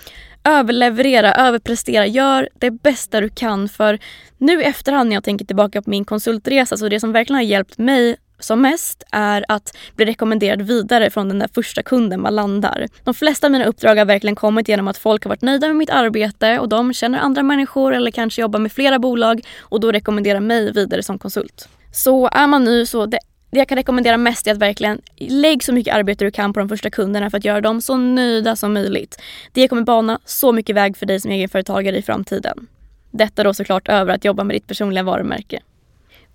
Överleverera, 0.44 1.34
överprestera, 1.34 2.06
gör 2.06 2.48
det 2.58 2.70
bästa 2.70 3.20
du 3.20 3.28
kan 3.28 3.68
för 3.68 3.98
nu 4.38 4.60
i 4.60 4.64
efterhand 4.64 5.08
när 5.08 5.16
jag 5.16 5.24
tänker 5.24 5.44
tillbaka 5.44 5.82
på 5.82 5.90
min 5.90 6.04
konsultresa 6.04 6.76
så 6.76 6.88
det 6.88 7.00
som 7.00 7.12
verkligen 7.12 7.36
har 7.36 7.42
hjälpt 7.42 7.78
mig 7.78 8.16
som 8.38 8.60
mest 8.60 9.02
är 9.12 9.44
att 9.48 9.76
bli 9.96 10.06
rekommenderad 10.06 10.62
vidare 10.62 11.10
från 11.10 11.28
den 11.28 11.38
där 11.38 11.48
första 11.54 11.82
kunden 11.82 12.20
man 12.20 12.34
landar. 12.34 12.86
De 13.04 13.14
flesta 13.14 13.46
av 13.46 13.50
mina 13.50 13.64
uppdrag 13.64 13.96
har 13.96 14.04
verkligen 14.04 14.36
kommit 14.36 14.68
genom 14.68 14.88
att 14.88 14.98
folk 14.98 15.24
har 15.24 15.28
varit 15.28 15.42
nöjda 15.42 15.66
med 15.66 15.76
mitt 15.76 15.90
arbete 15.90 16.58
och 16.58 16.68
de 16.68 16.92
känner 16.92 17.18
andra 17.18 17.42
människor 17.42 17.94
eller 17.94 18.10
kanske 18.10 18.40
jobbar 18.40 18.58
med 18.58 18.72
flera 18.72 18.98
bolag 18.98 19.40
och 19.60 19.80
då 19.80 19.92
rekommenderar 19.92 20.40
mig 20.40 20.72
vidare 20.72 21.02
som 21.02 21.18
konsult. 21.18 21.68
Så 21.92 22.28
är 22.32 22.46
man 22.46 22.64
ny 22.64 22.86
så 22.86 23.06
det 23.06 23.18
det 23.50 23.58
jag 23.58 23.68
kan 23.68 23.78
rekommendera 23.78 24.16
mest 24.16 24.46
är 24.46 24.52
att 24.52 24.58
verkligen 24.58 25.00
lägg 25.16 25.64
så 25.64 25.72
mycket 25.72 25.94
arbete 25.94 26.24
du 26.24 26.30
kan 26.30 26.52
på 26.52 26.60
de 26.60 26.68
första 26.68 26.90
kunderna 26.90 27.30
för 27.30 27.38
att 27.38 27.44
göra 27.44 27.60
dem 27.60 27.80
så 27.80 27.96
nöjda 27.96 28.56
som 28.56 28.72
möjligt. 28.72 29.20
Det 29.52 29.68
kommer 29.68 29.82
bana 29.82 30.20
så 30.24 30.52
mycket 30.52 30.76
väg 30.76 30.96
för 30.96 31.06
dig 31.06 31.20
som 31.20 31.30
egenföretagare 31.30 31.96
i 31.96 32.02
framtiden. 32.02 32.66
Detta 33.10 33.44
då 33.44 33.54
såklart 33.54 33.88
över 33.88 34.14
att 34.14 34.24
jobba 34.24 34.44
med 34.44 34.56
ditt 34.56 34.66
personliga 34.66 35.02
varumärke. 35.02 35.60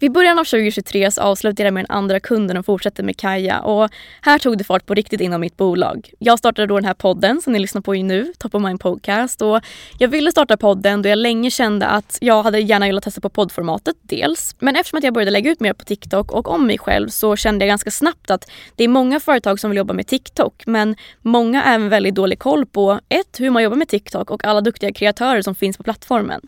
Vid 0.03 0.11
början 0.11 0.39
av 0.39 0.43
2023 0.43 1.11
så 1.11 1.21
avslutade 1.21 1.67
jag 1.67 1.73
med 1.73 1.85
den 1.85 1.95
andra 1.95 2.19
kunden 2.19 2.57
och 2.57 2.65
fortsatte 2.65 3.03
med 3.03 3.17
Kaja 3.17 3.59
och 3.59 3.89
här 4.21 4.39
tog 4.39 4.57
det 4.57 4.63
fart 4.63 4.85
på 4.85 4.93
riktigt 4.93 5.21
inom 5.21 5.41
mitt 5.41 5.57
bolag. 5.57 6.09
Jag 6.19 6.39
startade 6.39 6.67
då 6.67 6.75
den 6.75 6.85
här 6.85 6.93
podden 6.93 7.41
som 7.41 7.53
ni 7.53 7.59
lyssnar 7.59 7.81
på 7.81 7.93
nu, 7.93 8.33
Top 8.37 8.55
of 8.55 8.63
Mind 8.63 8.79
Podcast 8.79 9.41
och 9.41 9.59
jag 9.97 10.07
ville 10.07 10.31
starta 10.31 10.57
podden 10.57 11.01
då 11.01 11.09
jag 11.09 11.17
länge 11.17 11.51
kände 11.51 11.87
att 11.87 12.17
jag 12.21 12.43
hade 12.43 12.59
gärna 12.59 12.85
velat 12.85 13.03
testa 13.03 13.21
på 13.21 13.29
poddformatet 13.29 13.95
dels. 14.01 14.55
Men 14.59 14.75
eftersom 14.75 14.97
att 14.97 15.03
jag 15.03 15.13
började 15.13 15.31
lägga 15.31 15.51
ut 15.51 15.59
mer 15.59 15.73
på 15.73 15.85
TikTok 15.85 16.31
och 16.31 16.51
om 16.51 16.67
mig 16.67 16.77
själv 16.77 17.07
så 17.07 17.35
kände 17.35 17.65
jag 17.65 17.69
ganska 17.69 17.91
snabbt 17.91 18.31
att 18.31 18.51
det 18.75 18.83
är 18.83 18.87
många 18.87 19.19
företag 19.19 19.59
som 19.59 19.69
vill 19.69 19.77
jobba 19.77 19.93
med 19.93 20.07
TikTok 20.07 20.63
men 20.65 20.95
många 21.21 21.61
har 21.61 21.73
även 21.73 21.89
väldigt 21.89 22.15
dålig 22.15 22.39
koll 22.39 22.65
på 22.65 22.99
ett, 23.09 23.39
hur 23.39 23.49
man 23.49 23.63
jobbar 23.63 23.77
med 23.77 23.87
TikTok 23.87 24.31
och 24.31 24.45
alla 24.45 24.61
duktiga 24.61 24.93
kreatörer 24.93 25.41
som 25.41 25.55
finns 25.55 25.77
på 25.77 25.83
plattformen. 25.83 26.41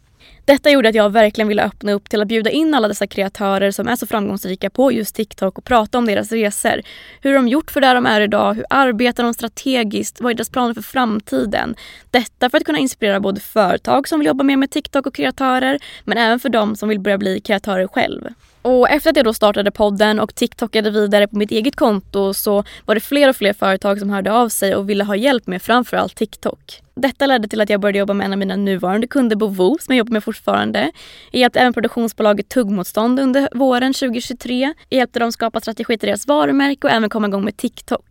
Detta 0.45 0.69
gjorde 0.69 0.89
att 0.89 0.95
jag 0.95 1.09
verkligen 1.09 1.47
ville 1.47 1.63
öppna 1.63 1.91
upp 1.91 2.09
till 2.09 2.21
att 2.21 2.27
bjuda 2.27 2.49
in 2.49 2.73
alla 2.73 2.88
dessa 2.88 3.07
kreatörer 3.07 3.71
som 3.71 3.88
är 3.88 3.95
så 3.95 4.07
framgångsrika 4.07 4.69
på 4.69 4.91
just 4.91 5.15
TikTok 5.15 5.57
och 5.57 5.63
prata 5.63 5.97
om 5.97 6.05
deras 6.05 6.31
resor. 6.31 6.81
Hur 7.21 7.33
de 7.33 7.47
gjort 7.47 7.71
för 7.71 7.81
där 7.81 7.95
de 7.95 8.05
är 8.05 8.21
idag, 8.21 8.53
hur 8.53 8.65
arbetar 8.69 9.23
de 9.23 9.33
strategiskt, 9.33 10.21
vad 10.21 10.31
är 10.31 10.35
deras 10.35 10.49
planer 10.49 10.73
för 10.73 10.81
framtiden? 10.81 11.75
Detta 12.11 12.49
för 12.49 12.57
att 12.57 12.65
kunna 12.65 12.77
inspirera 12.77 13.19
både 13.19 13.41
företag 13.41 14.07
som 14.07 14.19
vill 14.19 14.27
jobba 14.27 14.43
mer 14.43 14.57
med 14.57 14.71
TikTok 14.71 15.07
och 15.07 15.15
kreatörer 15.15 15.79
men 16.03 16.17
även 16.17 16.39
för 16.39 16.49
de 16.49 16.75
som 16.75 16.89
vill 16.89 16.99
börja 16.99 17.17
bli 17.17 17.39
kreatörer 17.39 17.88
själv. 17.88 18.27
Och 18.61 18.89
efter 18.89 19.09
att 19.09 19.15
jag 19.15 19.25
då 19.25 19.33
startade 19.33 19.71
podden 19.71 20.19
och 20.19 20.35
TikTokade 20.35 20.91
vidare 20.91 21.27
på 21.27 21.38
mitt 21.38 21.51
eget 21.51 21.75
konto 21.75 22.33
så 22.33 22.63
var 22.85 22.95
det 22.95 23.01
fler 23.01 23.29
och 23.29 23.35
fler 23.35 23.53
företag 23.53 23.99
som 23.99 24.09
hörde 24.09 24.31
av 24.31 24.49
sig 24.49 24.75
och 24.75 24.89
ville 24.89 25.03
ha 25.03 25.15
hjälp 25.15 25.47
med 25.47 25.61
framförallt 25.61 26.15
TikTok. 26.15 26.81
Detta 26.97 27.25
ledde 27.25 27.47
till 27.47 27.62
att 27.62 27.69
jag 27.69 27.81
började 27.81 27.99
jobba 27.99 28.13
med 28.13 28.25
en 28.25 28.31
av 28.31 28.38
mina 28.38 28.55
nuvarande 28.55 29.08
kunder, 29.08 29.36
Bovo, 29.36 29.77
som 29.79 29.95
jag 29.95 29.97
jobbar 29.97 30.13
med 30.13 30.23
fortfarande. 30.23 30.91
Jag 31.31 31.39
hjälpte 31.39 31.60
även 31.60 31.73
produktionsbolaget 31.73 32.49
Tuggmotstånd 32.49 33.19
under 33.19 33.49
våren 33.53 33.93
2023. 33.93 34.73
Jag 34.89 34.97
hjälpte 34.97 35.19
dem 35.19 35.31
skapa 35.31 35.60
strategi 35.60 35.97
till 35.97 36.08
deras 36.08 36.27
varumärke 36.27 36.88
och 36.88 36.93
även 36.93 37.10
komma 37.10 37.27
igång 37.27 37.45
med 37.45 37.58
TikTok. 37.58 38.05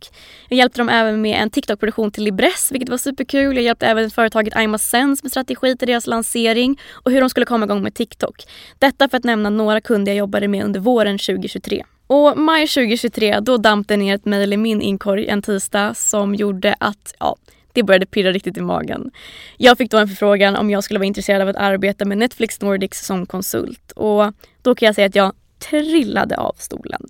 Jag 0.49 0.57
hjälpte 0.57 0.79
dem 0.79 0.89
även 0.89 1.21
med 1.21 1.41
en 1.41 1.49
TikTok-produktion 1.49 2.11
till 2.11 2.23
Libress, 2.23 2.71
vilket 2.71 2.89
var 2.89 2.97
superkul. 2.97 3.55
Jag 3.55 3.63
hjälpte 3.63 3.85
även 3.85 4.09
företaget 4.09 4.59
ImaSense 4.59 5.23
med 5.23 5.31
strategi 5.31 5.77
till 5.77 5.87
deras 5.87 6.07
lansering 6.07 6.79
och 6.91 7.11
hur 7.11 7.21
de 7.21 7.29
skulle 7.29 7.45
komma 7.45 7.65
igång 7.65 7.83
med 7.83 7.93
TikTok. 7.93 8.35
Detta 8.79 9.09
för 9.09 9.17
att 9.17 9.23
nämna 9.23 9.49
några 9.49 9.81
kunder 9.81 10.11
jag 10.11 10.17
jobbade 10.17 10.47
med 10.47 10.65
under 10.65 10.79
våren 10.79 11.17
2023. 11.17 11.83
Och 12.07 12.37
maj 12.37 12.67
2023 12.67 13.39
då 13.39 13.57
damp 13.57 13.87
det 13.87 13.97
ner 13.97 14.15
ett 14.15 14.25
mejl 14.25 14.53
i 14.53 14.57
min 14.57 14.81
inkorg 14.81 15.27
en 15.27 15.41
tisdag 15.41 15.93
som 15.93 16.35
gjorde 16.35 16.75
att 16.79 17.15
ja, 17.19 17.35
det 17.75 17.83
började 17.83 18.05
pirra 18.05 18.31
riktigt 18.31 18.57
i 18.57 18.61
magen. 18.61 19.11
Jag 19.57 19.77
fick 19.77 19.91
då 19.91 19.97
en 19.97 20.07
förfrågan 20.07 20.55
om 20.55 20.69
jag 20.69 20.83
skulle 20.83 20.99
vara 20.99 21.07
intresserad 21.07 21.41
av 21.41 21.47
att 21.47 21.55
arbeta 21.55 22.05
med 22.05 22.17
Netflix 22.17 22.61
Nordics 22.61 23.05
som 23.05 23.25
konsult 23.25 23.91
och 23.91 24.33
då 24.61 24.75
kan 24.75 24.85
jag 24.85 24.95
säga 24.95 25.07
att 25.07 25.15
jag 25.15 25.33
trillade 25.69 26.37
av 26.37 26.55
stolen. 26.57 27.01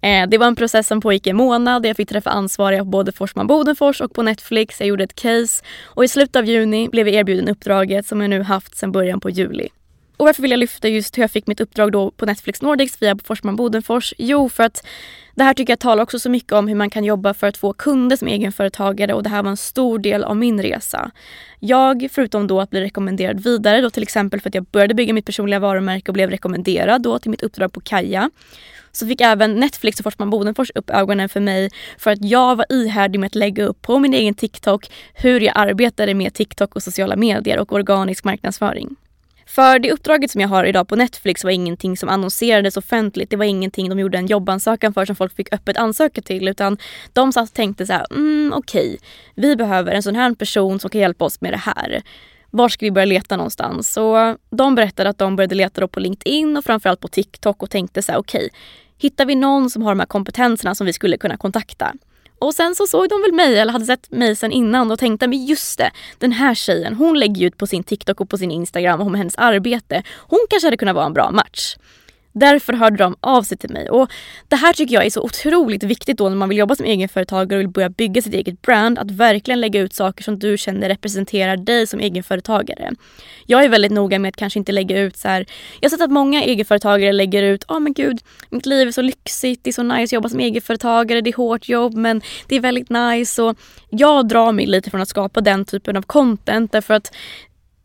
Eh, 0.00 0.28
det 0.28 0.38
var 0.38 0.46
en 0.46 0.56
process 0.56 0.86
som 0.86 1.00
pågick 1.00 1.26
i 1.26 1.30
en 1.30 1.36
månad. 1.36 1.86
Jag 1.86 1.96
fick 1.96 2.08
träffa 2.08 2.30
ansvariga 2.30 2.80
på 2.80 2.84
både 2.84 3.12
Forsman 3.12 3.46
Bodenfors 3.46 4.00
och 4.00 4.12
på 4.12 4.22
Netflix. 4.22 4.80
Jag 4.80 4.88
gjorde 4.88 5.04
ett 5.04 5.14
case 5.14 5.64
och 5.84 6.04
i 6.04 6.08
slutet 6.08 6.36
av 6.36 6.44
juni 6.44 6.88
blev 6.88 7.08
jag 7.08 7.16
erbjuden 7.16 7.48
uppdraget 7.48 8.06
som 8.06 8.20
jag 8.20 8.30
nu 8.30 8.42
haft 8.42 8.76
sedan 8.76 8.92
början 8.92 9.20
på 9.20 9.30
juli. 9.30 9.68
Och 10.16 10.26
varför 10.26 10.42
vill 10.42 10.50
jag 10.50 10.58
lyfta 10.58 10.88
just 10.88 11.18
hur 11.18 11.22
jag 11.22 11.30
fick 11.30 11.46
mitt 11.46 11.60
uppdrag 11.60 11.92
då 11.92 12.10
på 12.10 12.26
Netflix 12.26 12.62
Nordics 12.62 13.02
via 13.02 13.18
Forsman 13.24 13.56
Bodenfors? 13.56 14.14
Jo, 14.18 14.48
för 14.48 14.62
att 14.62 14.86
det 15.34 15.44
här 15.44 15.54
tycker 15.54 15.72
jag 15.72 15.78
talar 15.78 16.02
också 16.02 16.18
så 16.18 16.30
mycket 16.30 16.52
om 16.52 16.68
hur 16.68 16.74
man 16.74 16.90
kan 16.90 17.04
jobba 17.04 17.34
för 17.34 17.46
att 17.46 17.56
få 17.56 17.72
kunder 17.72 18.16
som 18.16 18.28
egenföretagare 18.28 19.14
och 19.14 19.22
det 19.22 19.28
här 19.28 19.42
var 19.42 19.50
en 19.50 19.56
stor 19.56 19.98
del 19.98 20.24
av 20.24 20.36
min 20.36 20.62
resa. 20.62 21.10
Jag, 21.60 22.08
förutom 22.12 22.46
då 22.46 22.60
att 22.60 22.70
bli 22.70 22.80
rekommenderad 22.80 23.40
vidare, 23.40 23.80
då 23.80 23.90
till 23.90 24.02
exempel 24.02 24.40
för 24.40 24.50
att 24.50 24.54
jag 24.54 24.64
började 24.64 24.94
bygga 24.94 25.14
mitt 25.14 25.26
personliga 25.26 25.58
varumärke 25.58 26.10
och 26.10 26.14
blev 26.14 26.30
rekommenderad 26.30 27.02
då 27.02 27.18
till 27.18 27.30
mitt 27.30 27.42
uppdrag 27.42 27.72
på 27.72 27.80
Kaja, 27.80 28.30
så 28.92 29.06
fick 29.06 29.20
även 29.20 29.54
Netflix 29.54 30.00
och 30.00 30.04
Forsman 30.04 30.30
Bodenfors 30.30 30.70
upp 30.74 30.90
ögonen 30.90 31.28
för 31.28 31.40
mig 31.40 31.70
för 31.98 32.10
att 32.10 32.24
jag 32.24 32.56
var 32.56 32.66
ihärdig 32.72 33.20
med 33.20 33.26
att 33.26 33.34
lägga 33.34 33.64
upp 33.64 33.82
på 33.82 33.98
min 33.98 34.14
egen 34.14 34.34
TikTok 34.34 34.90
hur 35.14 35.40
jag 35.40 35.52
arbetade 35.56 36.14
med 36.14 36.34
TikTok 36.34 36.76
och 36.76 36.82
sociala 36.82 37.16
medier 37.16 37.58
och 37.58 37.72
organisk 37.72 38.24
marknadsföring. 38.24 38.96
För 39.46 39.78
det 39.78 39.92
uppdraget 39.92 40.30
som 40.30 40.40
jag 40.40 40.48
har 40.48 40.64
idag 40.64 40.88
på 40.88 40.96
Netflix 40.96 41.44
var 41.44 41.50
ingenting 41.50 41.96
som 41.96 42.08
annonserades 42.08 42.76
offentligt. 42.76 43.30
Det 43.30 43.36
var 43.36 43.44
ingenting 43.44 43.88
de 43.88 43.98
gjorde 43.98 44.18
en 44.18 44.26
jobbansökan 44.26 44.94
för 44.94 45.04
som 45.04 45.16
folk 45.16 45.36
fick 45.36 45.54
öppet 45.54 45.76
ansöka 45.76 46.22
till. 46.22 46.48
Utan 46.48 46.78
de 47.12 47.32
satt 47.32 47.48
och 47.48 47.54
tänkte 47.54 47.86
så 47.86 47.92
här, 47.92 48.06
mm, 48.10 48.52
okej, 48.56 48.86
okay, 48.86 48.98
vi 49.34 49.56
behöver 49.56 49.94
en 49.94 50.02
sån 50.02 50.14
här 50.14 50.34
person 50.34 50.80
som 50.80 50.90
kan 50.90 51.00
hjälpa 51.00 51.24
oss 51.24 51.40
med 51.40 51.52
det 51.52 51.56
här. 51.56 52.02
Var 52.50 52.68
ska 52.68 52.86
vi 52.86 52.90
börja 52.90 53.04
leta 53.04 53.36
någonstans? 53.36 53.96
Och 53.96 54.16
de 54.50 54.74
berättade 54.74 55.10
att 55.10 55.18
de 55.18 55.36
började 55.36 55.54
leta 55.54 55.88
på 55.88 56.00
LinkedIn 56.00 56.56
och 56.56 56.64
framförallt 56.64 57.00
på 57.00 57.08
TikTok 57.08 57.62
och 57.62 57.70
tänkte 57.70 58.02
så 58.02 58.12
här, 58.12 58.18
okej, 58.18 58.46
okay, 58.46 58.50
hittar 58.98 59.26
vi 59.26 59.34
någon 59.34 59.70
som 59.70 59.82
har 59.82 59.90
de 59.90 60.00
här 60.00 60.06
kompetenserna 60.06 60.74
som 60.74 60.86
vi 60.86 60.92
skulle 60.92 61.16
kunna 61.16 61.36
kontakta? 61.36 61.92
Och 62.38 62.54
sen 62.54 62.74
så 62.74 62.86
såg 62.86 63.08
de 63.08 63.22
väl 63.22 63.32
mig, 63.32 63.58
eller 63.58 63.72
hade 63.72 63.84
sett 63.84 64.10
mig 64.10 64.36
sen 64.36 64.52
innan 64.52 64.90
och 64.90 64.98
tänkte 64.98 65.26
men 65.26 65.46
just 65.46 65.78
det, 65.78 65.90
den 66.18 66.32
här 66.32 66.54
tjejen 66.54 66.94
hon 66.94 67.18
lägger 67.18 67.46
ut 67.46 67.56
på 67.56 67.66
sin 67.66 67.84
TikTok 67.84 68.20
och 68.20 68.28
på 68.28 68.38
sin 68.38 68.50
Instagram 68.50 69.00
om 69.00 69.14
hennes 69.14 69.36
arbete. 69.36 70.02
Hon 70.28 70.46
kanske 70.50 70.66
hade 70.66 70.76
kunnat 70.76 70.94
vara 70.94 71.06
en 71.06 71.12
bra 71.12 71.30
match. 71.30 71.76
Därför 72.38 72.72
hörde 72.72 72.96
de 72.96 73.16
av 73.20 73.42
sig 73.42 73.58
till 73.58 73.70
mig. 73.70 73.90
Och 73.90 74.10
Det 74.48 74.56
här 74.56 74.72
tycker 74.72 74.94
jag 74.94 75.06
är 75.06 75.10
så 75.10 75.22
otroligt 75.22 75.82
viktigt 75.82 76.18
då 76.18 76.28
när 76.28 76.36
man 76.36 76.48
vill 76.48 76.58
jobba 76.58 76.74
som 76.74 76.86
egenföretagare 76.86 77.58
och 77.58 77.60
vill 77.60 77.68
börja 77.68 77.88
bygga 77.88 78.22
sitt 78.22 78.34
eget 78.34 78.62
brand. 78.62 78.98
Att 78.98 79.10
verkligen 79.10 79.60
lägga 79.60 79.80
ut 79.80 79.92
saker 79.92 80.24
som 80.24 80.38
du 80.38 80.58
känner 80.58 80.88
representerar 80.88 81.56
dig 81.56 81.86
som 81.86 82.00
egenföretagare. 82.00 82.90
Jag 83.46 83.64
är 83.64 83.68
väldigt 83.68 83.92
noga 83.92 84.18
med 84.18 84.28
att 84.28 84.36
kanske 84.36 84.58
inte 84.58 84.72
lägga 84.72 85.00
ut 85.00 85.16
så 85.16 85.28
här. 85.28 85.46
Jag 85.80 85.90
har 85.90 85.90
sett 85.90 86.04
att 86.04 86.10
många 86.10 86.42
egenföretagare 86.42 87.12
lägger 87.12 87.42
ut, 87.42 87.64
ja 87.68 87.74
oh, 87.74 87.80
men 87.80 87.92
gud, 87.92 88.20
mitt 88.50 88.66
liv 88.66 88.88
är 88.88 88.92
så 88.92 89.02
lyxigt, 89.02 89.64
det 89.64 89.70
är 89.70 89.72
så 89.72 89.82
nice 89.82 90.02
att 90.02 90.12
jobba 90.12 90.28
som 90.28 90.40
egenföretagare, 90.40 91.20
det 91.20 91.30
är 91.30 91.36
hårt 91.36 91.68
jobb 91.68 91.94
men 91.94 92.22
det 92.48 92.56
är 92.56 92.60
väldigt 92.60 92.90
nice. 92.90 93.42
Och 93.42 93.56
jag 93.90 94.28
drar 94.28 94.52
mig 94.52 94.66
lite 94.66 94.90
från 94.90 95.00
att 95.00 95.08
skapa 95.08 95.40
den 95.40 95.64
typen 95.64 95.96
av 95.96 96.02
content 96.02 96.72
därför 96.72 96.94
att 96.94 97.12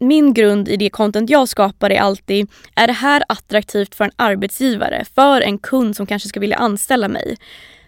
min 0.02 0.34
grund 0.34 0.70
i 0.70 0.78
det 0.78 0.90
content 0.90 1.30
jag 1.30 1.50
skapar 1.50 1.90
är 1.90 2.00
alltid, 2.00 2.50
är 2.76 2.88
det 2.88 2.94
här 2.94 3.24
attraktivt 3.30 3.96
för 3.96 4.06
en 4.06 4.12
arbetsgivare? 4.16 5.06
För 5.16 5.42
en 5.42 5.58
kund 5.58 5.96
som 5.96 6.06
kanske 6.06 6.30
ska 6.30 6.40
vilja 6.40 6.58
anställa 6.58 7.08
mig? 7.08 7.38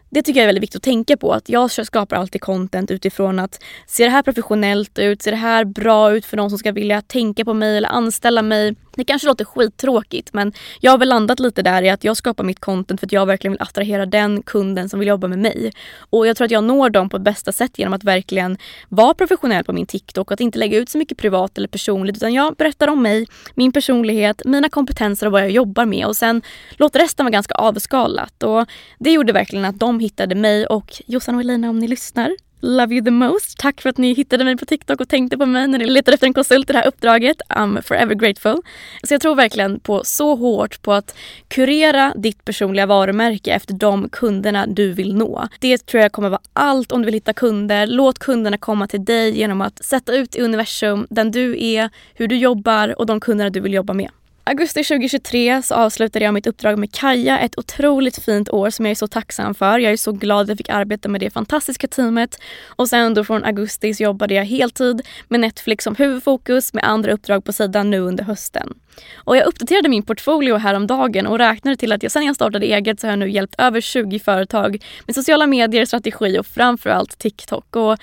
Det 0.09 0.21
tycker 0.21 0.39
jag 0.39 0.43
är 0.43 0.47
väldigt 0.47 0.63
viktigt 0.63 0.79
att 0.79 0.83
tänka 0.83 1.17
på. 1.17 1.33
Att 1.33 1.49
jag 1.49 1.71
skapar 1.71 2.15
alltid 2.15 2.41
content 2.41 2.91
utifrån 2.91 3.39
att 3.39 3.63
ser 3.87 4.05
det 4.05 4.11
här 4.11 4.21
professionellt 4.23 4.99
ut? 4.99 5.21
Ser 5.21 5.31
det 5.31 5.37
här 5.37 5.65
bra 5.65 6.15
ut 6.15 6.25
för 6.25 6.37
någon 6.37 6.49
som 6.49 6.59
ska 6.59 6.71
vilja 6.71 7.01
tänka 7.01 7.45
på 7.45 7.53
mig 7.53 7.77
eller 7.77 7.89
anställa 7.89 8.41
mig? 8.41 8.75
Det 8.95 9.03
kanske 9.03 9.27
låter 9.27 9.45
skittråkigt 9.45 10.33
men 10.33 10.53
jag 10.79 10.91
har 10.91 10.97
väl 10.97 11.09
landat 11.09 11.39
lite 11.39 11.61
där 11.61 11.81
i 11.81 11.89
att 11.89 12.03
jag 12.03 12.17
skapar 12.17 12.43
mitt 12.43 12.59
content 12.59 12.99
för 12.99 13.07
att 13.07 13.11
jag 13.11 13.25
verkligen 13.25 13.51
vill 13.51 13.61
attrahera 13.61 14.05
den 14.05 14.43
kunden 14.43 14.89
som 14.89 14.99
vill 14.99 15.07
jobba 15.07 15.27
med 15.27 15.39
mig. 15.39 15.71
Och 16.09 16.27
jag 16.27 16.37
tror 16.37 16.45
att 16.45 16.51
jag 16.51 16.63
når 16.63 16.89
dem 16.89 17.09
på 17.09 17.19
bästa 17.19 17.51
sätt 17.51 17.79
genom 17.79 17.93
att 17.93 18.03
verkligen 18.03 18.57
vara 18.89 19.13
professionell 19.13 19.63
på 19.63 19.73
min 19.73 19.85
TikTok 19.85 20.27
och 20.27 20.31
att 20.31 20.39
inte 20.39 20.59
lägga 20.59 20.77
ut 20.77 20.89
så 20.89 20.97
mycket 20.97 21.17
privat 21.17 21.57
eller 21.57 21.67
personligt 21.67 22.17
utan 22.17 22.33
jag 22.33 22.55
berättar 22.55 22.87
om 22.87 23.01
mig, 23.01 23.27
min 23.55 23.71
personlighet, 23.71 24.41
mina 24.45 24.69
kompetenser 24.69 25.25
och 25.25 25.31
vad 25.31 25.41
jag 25.41 25.51
jobbar 25.51 25.85
med 25.85 26.05
och 26.05 26.15
sen 26.15 26.41
låter 26.71 26.99
resten 26.99 27.25
vara 27.25 27.31
ganska 27.31 27.55
avskalat. 27.55 28.43
Och 28.43 28.65
det 28.99 29.11
gjorde 29.11 29.33
verkligen 29.33 29.65
att 29.65 29.79
de 29.79 29.99
hittade 29.99 30.35
mig 30.35 30.65
och 30.65 31.01
Jossan 31.05 31.35
och 31.35 31.41
Elina 31.41 31.69
om 31.69 31.79
ni 31.79 31.87
lyssnar 31.87 32.31
Love 32.65 32.95
you 32.95 33.05
the 33.05 33.11
most. 33.11 33.57
Tack 33.57 33.81
för 33.81 33.89
att 33.89 33.97
ni 33.97 34.13
hittade 34.13 34.43
mig 34.43 34.57
på 34.57 34.65
TikTok 34.65 35.01
och 35.01 35.09
tänkte 35.09 35.37
på 35.37 35.45
mig 35.45 35.67
när 35.67 35.79
ni 35.79 35.85
letade 35.85 36.13
efter 36.13 36.27
en 36.27 36.33
konsult 36.33 36.69
i 36.69 36.73
det 36.73 36.79
här 36.79 36.87
uppdraget. 36.87 37.37
I'm 37.49 37.81
forever 37.81 38.15
grateful. 38.15 38.57
Så 39.03 39.13
jag 39.13 39.21
tror 39.21 39.35
verkligen 39.35 39.79
på 39.79 40.03
så 40.03 40.35
hårt 40.35 40.81
på 40.81 40.93
att 40.93 41.15
kurera 41.47 42.13
ditt 42.15 42.45
personliga 42.45 42.85
varumärke 42.85 43.51
efter 43.51 43.73
de 43.73 44.09
kunderna 44.09 44.65
du 44.67 44.91
vill 44.91 45.15
nå. 45.15 45.47
Det 45.59 45.85
tror 45.85 46.01
jag 46.01 46.11
kommer 46.11 46.29
vara 46.29 46.41
allt 46.53 46.91
om 46.91 47.01
du 47.01 47.05
vill 47.05 47.13
hitta 47.13 47.33
kunder. 47.33 47.87
Låt 47.87 48.19
kunderna 48.19 48.57
komma 48.57 48.87
till 48.87 49.05
dig 49.05 49.37
genom 49.37 49.61
att 49.61 49.85
sätta 49.85 50.13
ut 50.13 50.35
i 50.35 50.41
universum 50.41 51.07
den 51.09 51.31
du 51.31 51.65
är, 51.65 51.89
hur 52.13 52.27
du 52.27 52.37
jobbar 52.37 52.99
och 52.99 53.05
de 53.05 53.19
kunderna 53.19 53.49
du 53.49 53.59
vill 53.59 53.73
jobba 53.73 53.93
med. 53.93 54.09
Augusti 54.45 54.83
2023 54.83 55.61
så 55.61 55.75
avslutade 55.75 56.25
jag 56.25 56.33
mitt 56.33 56.47
uppdrag 56.47 56.79
med 56.79 56.91
Kaja. 56.91 57.39
Ett 57.39 57.57
otroligt 57.59 58.23
fint 58.23 58.49
år 58.49 58.69
som 58.69 58.85
jag 58.85 58.91
är 58.91 58.95
så 58.95 59.07
tacksam 59.07 59.55
för. 59.55 59.79
Jag 59.79 59.93
är 59.93 59.97
så 59.97 60.11
glad 60.11 60.41
att 60.41 60.47
jag 60.49 60.57
fick 60.57 60.69
arbeta 60.69 61.09
med 61.09 61.21
det 61.21 61.29
fantastiska 61.29 61.87
teamet. 61.87 62.39
Och 62.67 62.89
sen 62.89 63.13
då 63.13 63.23
från 63.23 63.43
augusti 63.43 63.93
så 63.93 64.03
jobbade 64.03 64.33
jag 64.33 64.45
heltid 64.45 65.01
med 65.27 65.39
Netflix 65.39 65.83
som 65.83 65.95
huvudfokus 65.95 66.73
med 66.73 66.83
andra 66.83 67.13
uppdrag 67.13 67.43
på 67.43 67.53
sidan 67.53 67.89
nu 67.89 67.99
under 67.99 68.23
hösten. 68.23 68.73
Och 69.15 69.37
jag 69.37 69.45
uppdaterade 69.45 69.89
min 69.89 70.03
portfolio 70.03 70.55
häromdagen 70.55 71.27
och 71.27 71.37
räknade 71.37 71.77
till 71.77 71.91
att 71.91 72.03
jag 72.03 72.11
sen 72.11 72.25
jag 72.25 72.35
startade 72.35 72.65
eget 72.65 72.99
så 72.99 73.07
har 73.07 73.11
jag 73.11 73.19
nu 73.19 73.29
hjälpt 73.29 73.55
över 73.57 73.81
20 73.81 74.19
företag 74.19 74.83
med 75.05 75.15
sociala 75.15 75.47
medier, 75.47 75.85
strategi 75.85 76.39
och 76.39 76.45
framförallt 76.45 77.17
TikTok. 77.17 77.75
Och 77.75 77.97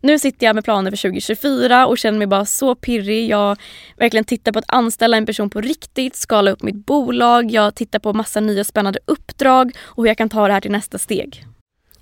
nu 0.00 0.18
sitter 0.18 0.46
jag 0.46 0.54
med 0.54 0.64
planer 0.64 0.90
för 0.90 0.98
2024 0.98 1.86
och 1.86 1.98
känner 1.98 2.18
mig 2.18 2.26
bara 2.26 2.44
så 2.44 2.74
pirrig. 2.74 3.28
Jag 3.28 3.56
verkligen 3.96 4.24
tittar 4.24 4.52
på 4.52 4.58
att 4.58 4.64
anställa 4.68 5.16
en 5.16 5.26
person 5.26 5.50
på 5.50 5.60
riktigt, 5.60 6.16
skala 6.16 6.50
upp 6.50 6.62
mitt 6.62 6.86
bolag, 6.86 7.50
jag 7.50 7.74
tittar 7.74 7.98
på 7.98 8.12
massa 8.12 8.40
nya 8.40 8.64
spännande 8.64 8.98
uppdrag 9.04 9.72
och 9.80 10.02
hur 10.02 10.08
jag 10.08 10.18
kan 10.18 10.28
ta 10.28 10.46
det 10.46 10.52
här 10.52 10.60
till 10.60 10.70
nästa 10.70 10.98
steg 10.98 11.46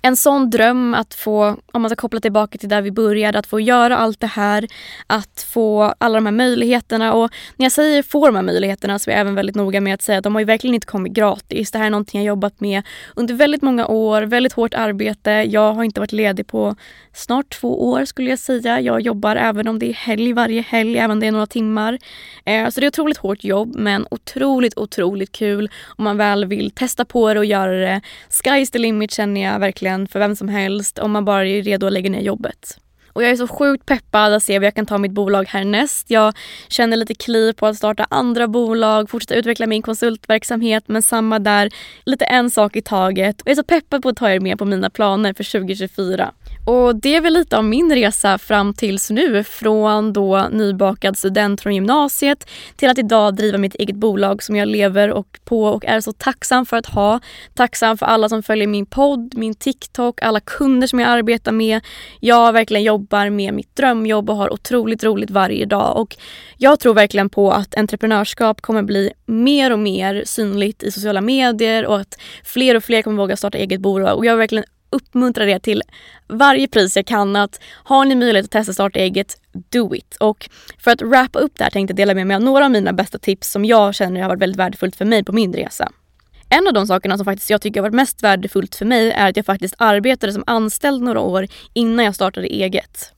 en 0.01 0.17
sån 0.17 0.49
dröm 0.49 0.93
att 0.93 1.13
få, 1.13 1.57
om 1.71 1.81
man 1.81 1.89
ska 1.89 1.95
koppla 1.95 2.19
tillbaka 2.19 2.57
till 2.57 2.69
där 2.69 2.81
vi 2.81 2.91
började, 2.91 3.39
att 3.39 3.47
få 3.47 3.59
göra 3.59 3.97
allt 3.97 4.19
det 4.19 4.27
här, 4.27 4.67
att 5.07 5.47
få 5.49 5.93
alla 5.97 6.15
de 6.15 6.25
här 6.25 6.33
möjligheterna 6.33 7.13
och 7.13 7.31
när 7.55 7.65
jag 7.65 7.71
säger 7.71 8.03
få 8.03 8.25
de 8.25 8.35
här 8.35 8.43
möjligheterna 8.43 8.99
så 8.99 9.09
är 9.09 9.13
jag 9.13 9.21
även 9.21 9.35
väldigt 9.35 9.55
noga 9.55 9.81
med 9.81 9.93
att 9.93 10.01
säga 10.01 10.17
att 10.17 10.23
de 10.23 10.35
har 10.35 10.39
ju 10.39 10.45
verkligen 10.45 10.73
inte 10.73 10.87
kommit 10.87 11.13
gratis. 11.13 11.71
Det 11.71 11.77
här 11.77 11.85
är 11.85 11.89
någonting 11.89 12.21
jag 12.21 12.27
jobbat 12.27 12.59
med 12.59 12.83
under 13.15 13.33
väldigt 13.33 13.61
många 13.61 13.87
år, 13.87 14.21
väldigt 14.21 14.53
hårt 14.53 14.73
arbete. 14.73 15.31
Jag 15.31 15.73
har 15.73 15.83
inte 15.83 15.99
varit 15.99 16.11
ledig 16.11 16.47
på 16.47 16.75
snart 17.13 17.49
två 17.49 17.89
år 17.89 18.05
skulle 18.05 18.29
jag 18.29 18.39
säga. 18.39 18.81
Jag 18.81 19.01
jobbar 19.01 19.35
även 19.35 19.67
om 19.67 19.79
det 19.79 19.89
är 19.89 19.93
helg 19.93 20.33
varje 20.33 20.61
helg, 20.61 20.97
även 20.97 21.11
om 21.11 21.19
det 21.19 21.27
är 21.27 21.31
några 21.31 21.47
timmar. 21.47 21.97
Eh, 22.45 22.69
så 22.69 22.79
det 22.79 22.85
är 22.85 22.87
otroligt 22.87 23.17
hårt 23.17 23.43
jobb 23.43 23.75
men 23.75 24.07
otroligt, 24.11 24.77
otroligt 24.77 25.31
kul 25.31 25.69
om 25.97 26.03
man 26.03 26.17
väl 26.17 26.45
vill 26.45 26.71
testa 26.71 27.05
på 27.05 27.33
det 27.33 27.39
och 27.39 27.45
göra 27.45 27.71
det. 27.71 28.01
Sky's 28.29 28.71
the 28.71 28.79
limit 28.79 29.11
känner 29.11 29.41
jag 29.41 29.59
verkligen 29.59 29.88
verkligen 29.89 30.07
för 30.07 30.19
vem 30.19 30.35
som 30.35 30.49
helst 30.49 30.99
om 30.99 31.11
man 31.11 31.25
bara 31.25 31.45
är 31.45 31.63
redo 31.63 31.87
att 31.87 31.93
lägga 31.93 32.09
ner 32.09 32.21
jobbet. 32.21 32.79
Och 33.13 33.23
jag 33.23 33.31
är 33.31 33.35
så 33.35 33.47
sjukt 33.47 33.85
peppad 33.85 34.33
att 34.33 34.43
se 34.43 34.59
vad 34.59 34.65
jag 34.65 34.75
kan 34.75 34.85
ta 34.85 34.97
mitt 34.97 35.11
bolag 35.11 35.45
härnäst. 35.47 36.09
Jag 36.09 36.33
känner 36.69 36.97
lite 36.97 37.15
kliv 37.15 37.53
på 37.53 37.67
att 37.67 37.77
starta 37.77 38.05
andra 38.09 38.47
bolag, 38.47 39.09
fortsätta 39.09 39.35
utveckla 39.35 39.67
min 39.67 39.81
konsultverksamhet 39.81 40.83
men 40.87 41.01
samma 41.01 41.39
där, 41.39 41.69
lite 42.05 42.25
en 42.25 42.49
sak 42.49 42.75
i 42.75 42.81
taget. 42.81 43.41
Och 43.41 43.47
jag 43.47 43.51
är 43.51 43.55
så 43.55 43.63
peppad 43.63 44.01
på 44.01 44.09
att 44.09 44.17
ta 44.17 44.29
er 44.29 44.39
med 44.39 44.57
på 44.57 44.65
mina 44.65 44.89
planer 44.89 45.33
för 45.33 45.43
2024. 45.43 46.31
Och 46.69 46.95
det 46.95 47.15
är 47.15 47.21
väl 47.21 47.33
lite 47.33 47.57
av 47.57 47.63
min 47.63 47.95
resa 47.95 48.37
fram 48.37 48.73
tills 48.73 49.09
nu. 49.09 49.43
Från 49.43 50.13
då 50.13 50.47
nybakad 50.51 51.17
student 51.17 51.61
från 51.61 51.75
gymnasiet 51.75 52.49
till 52.75 52.89
att 52.89 52.97
idag 52.97 53.35
driva 53.35 53.57
mitt 53.57 53.75
eget 53.75 53.95
bolag 53.95 54.43
som 54.43 54.55
jag 54.55 54.67
lever 54.67 55.11
och 55.11 55.39
på 55.45 55.63
och 55.63 55.85
är 55.85 56.01
så 56.01 56.11
tacksam 56.11 56.65
för 56.65 56.77
att 56.77 56.85
ha. 56.85 57.19
Tacksam 57.53 57.97
för 57.97 58.05
alla 58.05 58.29
som 58.29 58.43
följer 58.43 58.67
min 58.67 58.85
podd, 58.85 59.33
min 59.37 59.55
TikTok, 59.55 60.21
alla 60.21 60.39
kunder 60.39 60.87
som 60.87 60.99
jag 60.99 61.09
arbetar 61.09 61.51
med. 61.51 61.81
Jag 62.19 62.53
verkligen 62.53 62.83
jobbar 62.83 63.29
med 63.29 63.53
mitt 63.53 63.75
drömjobb 63.75 64.29
och 64.29 64.35
har 64.35 64.53
otroligt 64.53 65.03
roligt 65.03 65.31
varje 65.31 65.65
dag. 65.65 65.97
Och 65.97 66.17
jag 66.57 66.79
tror 66.79 66.93
verkligen 66.93 67.29
på 67.29 67.51
att 67.51 67.75
entreprenörskap 67.75 68.61
kommer 68.61 68.81
bli 68.81 69.11
mer 69.25 69.71
och 69.71 69.79
mer 69.79 70.23
synligt 70.25 70.83
i 70.83 70.91
sociala 70.91 71.21
medier 71.21 71.85
och 71.85 71.99
att 71.99 72.19
fler 72.43 72.75
och 72.75 72.83
fler 72.83 73.01
kommer 73.01 73.17
våga 73.17 73.37
starta 73.37 73.57
eget 73.57 73.81
bolag. 73.81 74.17
Och 74.17 74.25
jag 74.25 74.37
verkligen 74.37 74.65
uppmuntra 74.89 75.49
er 75.49 75.59
till 75.59 75.83
varje 76.27 76.67
pris 76.67 76.95
jag 76.95 77.05
kan 77.05 77.35
att 77.35 77.59
har 77.83 78.05
ni 78.05 78.15
möjlighet 78.15 78.45
att 78.45 78.51
testa 78.51 78.73
starta 78.73 78.99
eget, 78.99 79.41
do 79.69 79.95
it. 79.95 80.15
Och 80.19 80.49
för 80.77 80.91
att 80.91 81.01
wrappa 81.01 81.39
upp 81.39 81.57
det 81.57 81.63
här 81.63 81.71
tänkte 81.71 81.91
jag 81.91 81.97
dela 81.97 82.13
med 82.13 82.27
mig 82.27 82.35
av 82.35 82.41
några 82.41 82.65
av 82.65 82.71
mina 82.71 82.93
bästa 82.93 83.17
tips 83.17 83.51
som 83.51 83.65
jag 83.65 83.95
känner 83.95 84.21
har 84.21 84.29
varit 84.29 84.41
väldigt 84.41 84.59
värdefullt 84.59 84.95
för 84.95 85.05
mig 85.05 85.23
på 85.23 85.31
min 85.31 85.53
resa. 85.53 85.91
En 86.49 86.67
av 86.67 86.73
de 86.73 86.87
sakerna 86.87 87.17
som 87.17 87.25
faktiskt 87.25 87.49
jag 87.49 87.61
tycker 87.61 87.79
har 87.79 87.89
varit 87.89 87.95
mest 87.95 88.23
värdefullt 88.23 88.75
för 88.75 88.85
mig 88.85 89.11
är 89.11 89.29
att 89.29 89.37
jag 89.37 89.45
faktiskt 89.45 89.75
arbetade 89.77 90.33
som 90.33 90.43
anställd 90.47 91.03
några 91.03 91.19
år 91.19 91.47
innan 91.73 92.05
jag 92.05 92.15
startade 92.15 92.47
eget. 92.47 93.13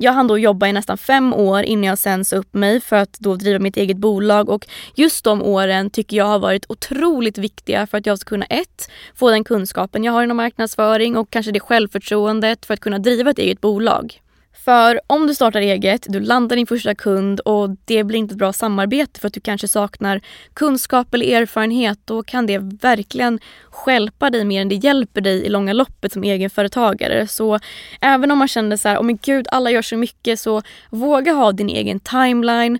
Jag 0.00 0.12
hann 0.12 0.26
då 0.26 0.38
jobba 0.38 0.66
i 0.66 0.72
nästan 0.72 0.98
fem 0.98 1.34
år 1.34 1.62
innan 1.62 1.84
jag 1.84 1.98
sen 1.98 2.24
sa 2.24 2.36
upp 2.36 2.54
mig 2.54 2.80
för 2.80 2.96
att 2.96 3.18
då 3.18 3.36
driva 3.36 3.58
mitt 3.58 3.76
eget 3.76 3.96
bolag 3.96 4.48
och 4.48 4.66
just 4.94 5.24
de 5.24 5.42
åren 5.42 5.90
tycker 5.90 6.16
jag 6.16 6.24
har 6.24 6.38
varit 6.38 6.64
otroligt 6.68 7.38
viktiga 7.38 7.86
för 7.86 7.98
att 7.98 8.06
jag 8.06 8.18
ska 8.18 8.28
kunna 8.28 8.46
ett, 8.46 8.90
få 9.14 9.30
den 9.30 9.44
kunskapen 9.44 10.04
jag 10.04 10.12
har 10.12 10.22
inom 10.22 10.36
marknadsföring 10.36 11.16
och 11.16 11.30
kanske 11.30 11.52
det 11.52 11.60
självförtroendet 11.60 12.66
för 12.66 12.74
att 12.74 12.80
kunna 12.80 12.98
driva 12.98 13.30
ett 13.30 13.38
eget 13.38 13.60
bolag. 13.60 14.20
För 14.64 15.00
om 15.06 15.26
du 15.26 15.34
startar 15.34 15.60
eget, 15.60 16.06
du 16.08 16.20
landar 16.20 16.56
din 16.56 16.66
första 16.66 16.94
kund 16.94 17.40
och 17.40 17.70
det 17.84 18.04
blir 18.04 18.18
inte 18.18 18.32
ett 18.32 18.38
bra 18.38 18.52
samarbete 18.52 19.20
för 19.20 19.26
att 19.28 19.34
du 19.34 19.40
kanske 19.40 19.68
saknar 19.68 20.20
kunskap 20.54 21.14
eller 21.14 21.36
erfarenhet, 21.36 21.98
då 22.04 22.22
kan 22.22 22.46
det 22.46 22.58
verkligen 22.58 23.40
skälpa 23.70 24.30
dig 24.30 24.44
mer 24.44 24.62
än 24.62 24.68
det 24.68 24.74
hjälper 24.74 25.20
dig 25.20 25.44
i 25.44 25.48
långa 25.48 25.72
loppet 25.72 26.12
som 26.12 26.24
egenföretagare. 26.24 27.26
Så 27.26 27.58
även 28.00 28.30
om 28.30 28.38
man 28.38 28.48
känner 28.48 28.76
så 28.76 28.88
här, 28.88 28.98
oh 28.98 29.02
men 29.02 29.18
gud 29.22 29.46
alla 29.50 29.70
gör 29.70 29.82
så 29.82 29.96
mycket, 29.96 30.40
så 30.40 30.62
våga 30.90 31.32
ha 31.32 31.52
din 31.52 31.68
egen 31.68 32.00
timeline. 32.00 32.78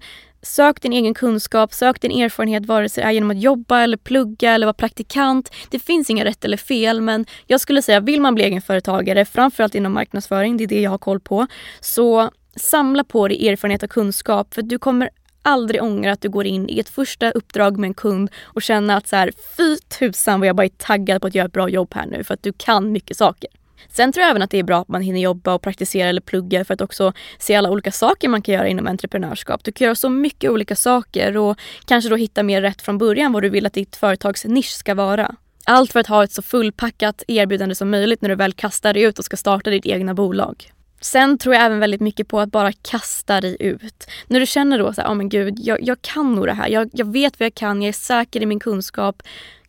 Sök 0.49 0.83
din 0.83 0.93
egen 0.93 1.15
kunskap, 1.15 1.75
sök 1.75 2.01
din 2.01 2.23
erfarenhet 2.23 2.67
vare 2.67 2.89
sig 2.89 3.03
det 3.03 3.09
är 3.09 3.13
genom 3.13 3.31
att 3.31 3.41
jobba 3.41 3.81
eller 3.81 3.97
plugga 3.97 4.53
eller 4.53 4.67
vara 4.67 4.75
praktikant. 4.75 5.55
Det 5.71 5.79
finns 5.79 6.11
inga 6.11 6.25
rätt 6.25 6.45
eller 6.45 6.57
fel 6.57 7.01
men 7.01 7.27
jag 7.47 7.61
skulle 7.61 7.83
säga 7.83 8.01
vill 8.01 8.21
man 8.21 8.35
bli 8.35 8.45
egenföretagare, 8.45 9.25
framförallt 9.25 9.75
inom 9.75 9.93
marknadsföring, 9.93 10.57
det 10.57 10.65
är 10.65 10.69
det 10.69 10.81
jag 10.81 10.91
har 10.91 10.99
koll 10.99 11.21
på, 11.21 11.47
så 11.81 12.31
samla 12.57 13.05
på 13.05 13.29
dig 13.29 13.49
erfarenhet 13.49 13.83
och 13.83 13.91
kunskap 13.91 14.55
för 14.55 14.63
du 14.63 14.79
kommer 14.79 15.11
aldrig 15.43 15.83
ångra 15.83 16.13
att 16.13 16.21
du 16.21 16.29
går 16.29 16.47
in 16.47 16.69
i 16.69 16.79
ett 16.79 16.89
första 16.89 17.31
uppdrag 17.31 17.79
med 17.79 17.89
en 17.89 17.95
kund 17.95 18.31
och 18.43 18.63
känner 18.63 18.97
att 18.97 19.09
så 19.09 19.17
här, 19.17 19.33
fy 19.57 19.77
tusan 19.77 20.41
vad 20.41 20.49
jag 20.49 20.57
bara 20.57 20.65
är 20.65 20.69
taggad 20.69 21.21
på 21.21 21.27
att 21.27 21.35
göra 21.35 21.47
ett 21.47 21.53
bra 21.53 21.69
jobb 21.69 21.95
här 21.95 22.07
nu 22.07 22.25
för 22.25 22.35
att 22.35 22.43
du 22.43 22.53
kan 22.53 22.93
mycket 22.93 23.17
saker. 23.17 23.51
Sen 23.88 24.12
tror 24.12 24.23
jag 24.23 24.31
även 24.31 24.43
att 24.43 24.51
det 24.51 24.59
är 24.59 24.62
bra 24.62 24.81
att 24.81 24.88
man 24.88 25.03
hinner 25.03 25.21
jobba 25.21 25.55
och 25.55 25.62
praktisera 25.62 26.09
eller 26.09 26.21
plugga 26.21 26.64
för 26.64 26.75
att 26.75 26.81
också 26.81 27.12
se 27.38 27.55
alla 27.55 27.71
olika 27.71 27.93
saker 27.93 28.29
man 28.29 28.43
kan 28.43 28.55
göra 28.55 28.69
inom 28.69 28.87
entreprenörskap. 28.87 29.64
Du 29.64 29.73
kan 29.73 29.85
göra 29.85 29.95
så 29.95 30.09
mycket 30.09 30.51
olika 30.51 30.77
saker 30.77 31.37
och 31.37 31.59
kanske 31.85 32.11
då 32.11 32.17
hitta 32.17 32.43
mer 32.43 32.62
rätt 32.62 32.83
från 32.83 32.99
början 32.99 33.33
vad 33.33 33.43
du 33.43 33.49
vill 33.49 33.67
att 33.67 33.73
ditt 33.73 33.97
företags 33.97 34.45
nisch 34.45 34.77
ska 34.77 34.95
vara. 34.95 35.35
Allt 35.64 35.93
för 35.93 36.01
att 36.01 36.07
ha 36.07 36.25
ett 36.25 36.33
så 36.33 36.43
fullpackat 36.43 37.23
erbjudande 37.29 37.75
som 37.75 37.91
möjligt 37.91 38.23
när 38.23 38.29
du 38.29 38.35
väl 38.35 38.53
kastar 38.53 38.95
dig 38.95 39.03
ut 39.03 39.19
och 39.19 39.25
ska 39.25 39.37
starta 39.37 39.71
ditt 39.71 39.87
egna 39.87 40.14
bolag. 40.14 40.73
Sen 41.01 41.38
tror 41.38 41.55
jag 41.55 41.64
även 41.64 41.79
väldigt 41.79 42.01
mycket 42.01 42.29
på 42.29 42.41
att 42.41 42.51
bara 42.51 42.73
kasta 42.73 43.41
dig 43.41 43.57
ut. 43.61 44.07
När 44.27 44.41
du 44.41 44.47
känner 44.47 44.79
då 44.79 44.93
så 44.93 45.01
här, 45.01 45.09
oh 45.09 45.14
men 45.14 45.29
gud, 45.29 45.59
jag, 45.59 45.83
jag 45.83 46.03
kan 46.03 46.35
nog 46.35 46.47
det 46.47 46.53
här. 46.53 46.69
Jag, 46.69 46.91
jag 46.93 47.12
vet 47.12 47.41
vad 47.41 47.47
jag 47.47 47.55
kan, 47.55 47.83
jag 47.83 47.88
är 47.88 47.93
säker 47.93 48.43
i 48.43 48.47
min 48.47 48.61
kunskap 48.61 49.23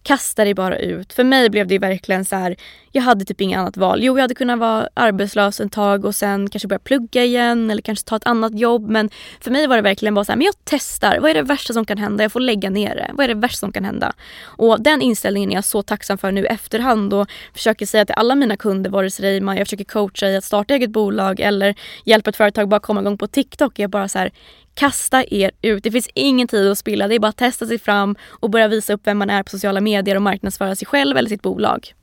kasta 0.03 0.43
dig 0.43 0.53
bara 0.53 0.77
ut. 0.77 1.13
För 1.13 1.23
mig 1.23 1.49
blev 1.49 1.67
det 1.67 1.79
verkligen 1.79 2.25
så 2.25 2.35
här, 2.35 2.55
jag 2.91 3.01
hade 3.01 3.25
typ 3.25 3.41
inget 3.41 3.59
annat 3.59 3.77
val. 3.77 4.03
Jo, 4.03 4.17
jag 4.17 4.21
hade 4.21 4.35
kunnat 4.35 4.59
vara 4.59 4.89
arbetslös 4.93 5.59
ett 5.59 5.71
tag 5.71 6.05
och 6.05 6.15
sen 6.15 6.49
kanske 6.49 6.67
börja 6.67 6.79
plugga 6.79 7.23
igen 7.23 7.71
eller 7.71 7.81
kanske 7.81 8.05
ta 8.05 8.15
ett 8.15 8.27
annat 8.27 8.59
jobb. 8.59 8.89
Men 8.89 9.09
för 9.39 9.51
mig 9.51 9.67
var 9.67 9.75
det 9.75 9.81
verkligen 9.81 10.15
bara 10.15 10.25
så 10.25 10.31
här, 10.31 10.37
men 10.37 10.45
jag 10.45 10.55
testar. 10.63 11.19
Vad 11.19 11.29
är 11.29 11.33
det 11.33 11.41
värsta 11.41 11.73
som 11.73 11.85
kan 11.85 11.97
hända? 11.97 12.23
Jag 12.23 12.31
får 12.31 12.39
lägga 12.39 12.69
ner 12.69 12.95
det. 12.95 13.11
Vad 13.13 13.23
är 13.23 13.27
det 13.27 13.39
värsta 13.39 13.57
som 13.57 13.71
kan 13.71 13.85
hända? 13.85 14.13
Och 14.43 14.81
den 14.81 15.01
inställningen 15.01 15.51
är 15.51 15.55
jag 15.55 15.65
så 15.65 15.81
tacksam 15.81 16.17
för 16.17 16.31
nu 16.31 16.41
i 16.41 16.47
efterhand 16.47 17.13
och 17.13 17.29
försöker 17.53 17.85
säga 17.85 18.05
till 18.05 18.15
alla 18.17 18.35
mina 18.35 18.57
kunder, 18.57 18.89
vare 18.89 19.11
sig 19.11 19.37
jag 19.37 19.67
försöker 19.67 19.83
coacha 19.83 20.27
i 20.27 20.35
att 20.35 20.43
starta 20.43 20.73
eget 20.73 20.89
bolag 20.89 21.39
eller 21.39 21.75
hjälpa 22.05 22.29
ett 22.29 22.37
företag 22.37 22.69
bara 22.69 22.79
komma 22.79 23.01
igång 23.01 23.17
på 23.17 23.27
TikTok. 23.27 23.79
Jag 23.79 23.89
bara 23.89 24.07
så 24.07 24.19
här, 24.19 24.31
Kasta 24.79 25.23
er 25.23 25.51
ut. 25.61 25.83
Det 25.83 25.91
finns 25.91 26.09
ingen 26.13 26.47
tid 26.47 26.71
att 26.71 26.77
spilla. 26.77 27.07
Det 27.07 27.15
är 27.15 27.19
bara 27.19 27.27
att 27.27 27.37
testa 27.37 27.65
sig 27.65 27.79
fram 27.79 28.15
och 28.29 28.49
börja 28.49 28.67
visa 28.67 28.93
upp 28.93 29.01
vem 29.03 29.17
man 29.17 29.29
är 29.29 29.43
på 29.43 29.49
sociala 29.49 29.81
medier 29.81 30.15
och 30.15 30.21
marknadsföra 30.21 30.75
sig 30.75 30.87
själv 30.87 31.17
eller 31.17 31.29
sitt 31.29 31.41
bolag. 31.41 31.93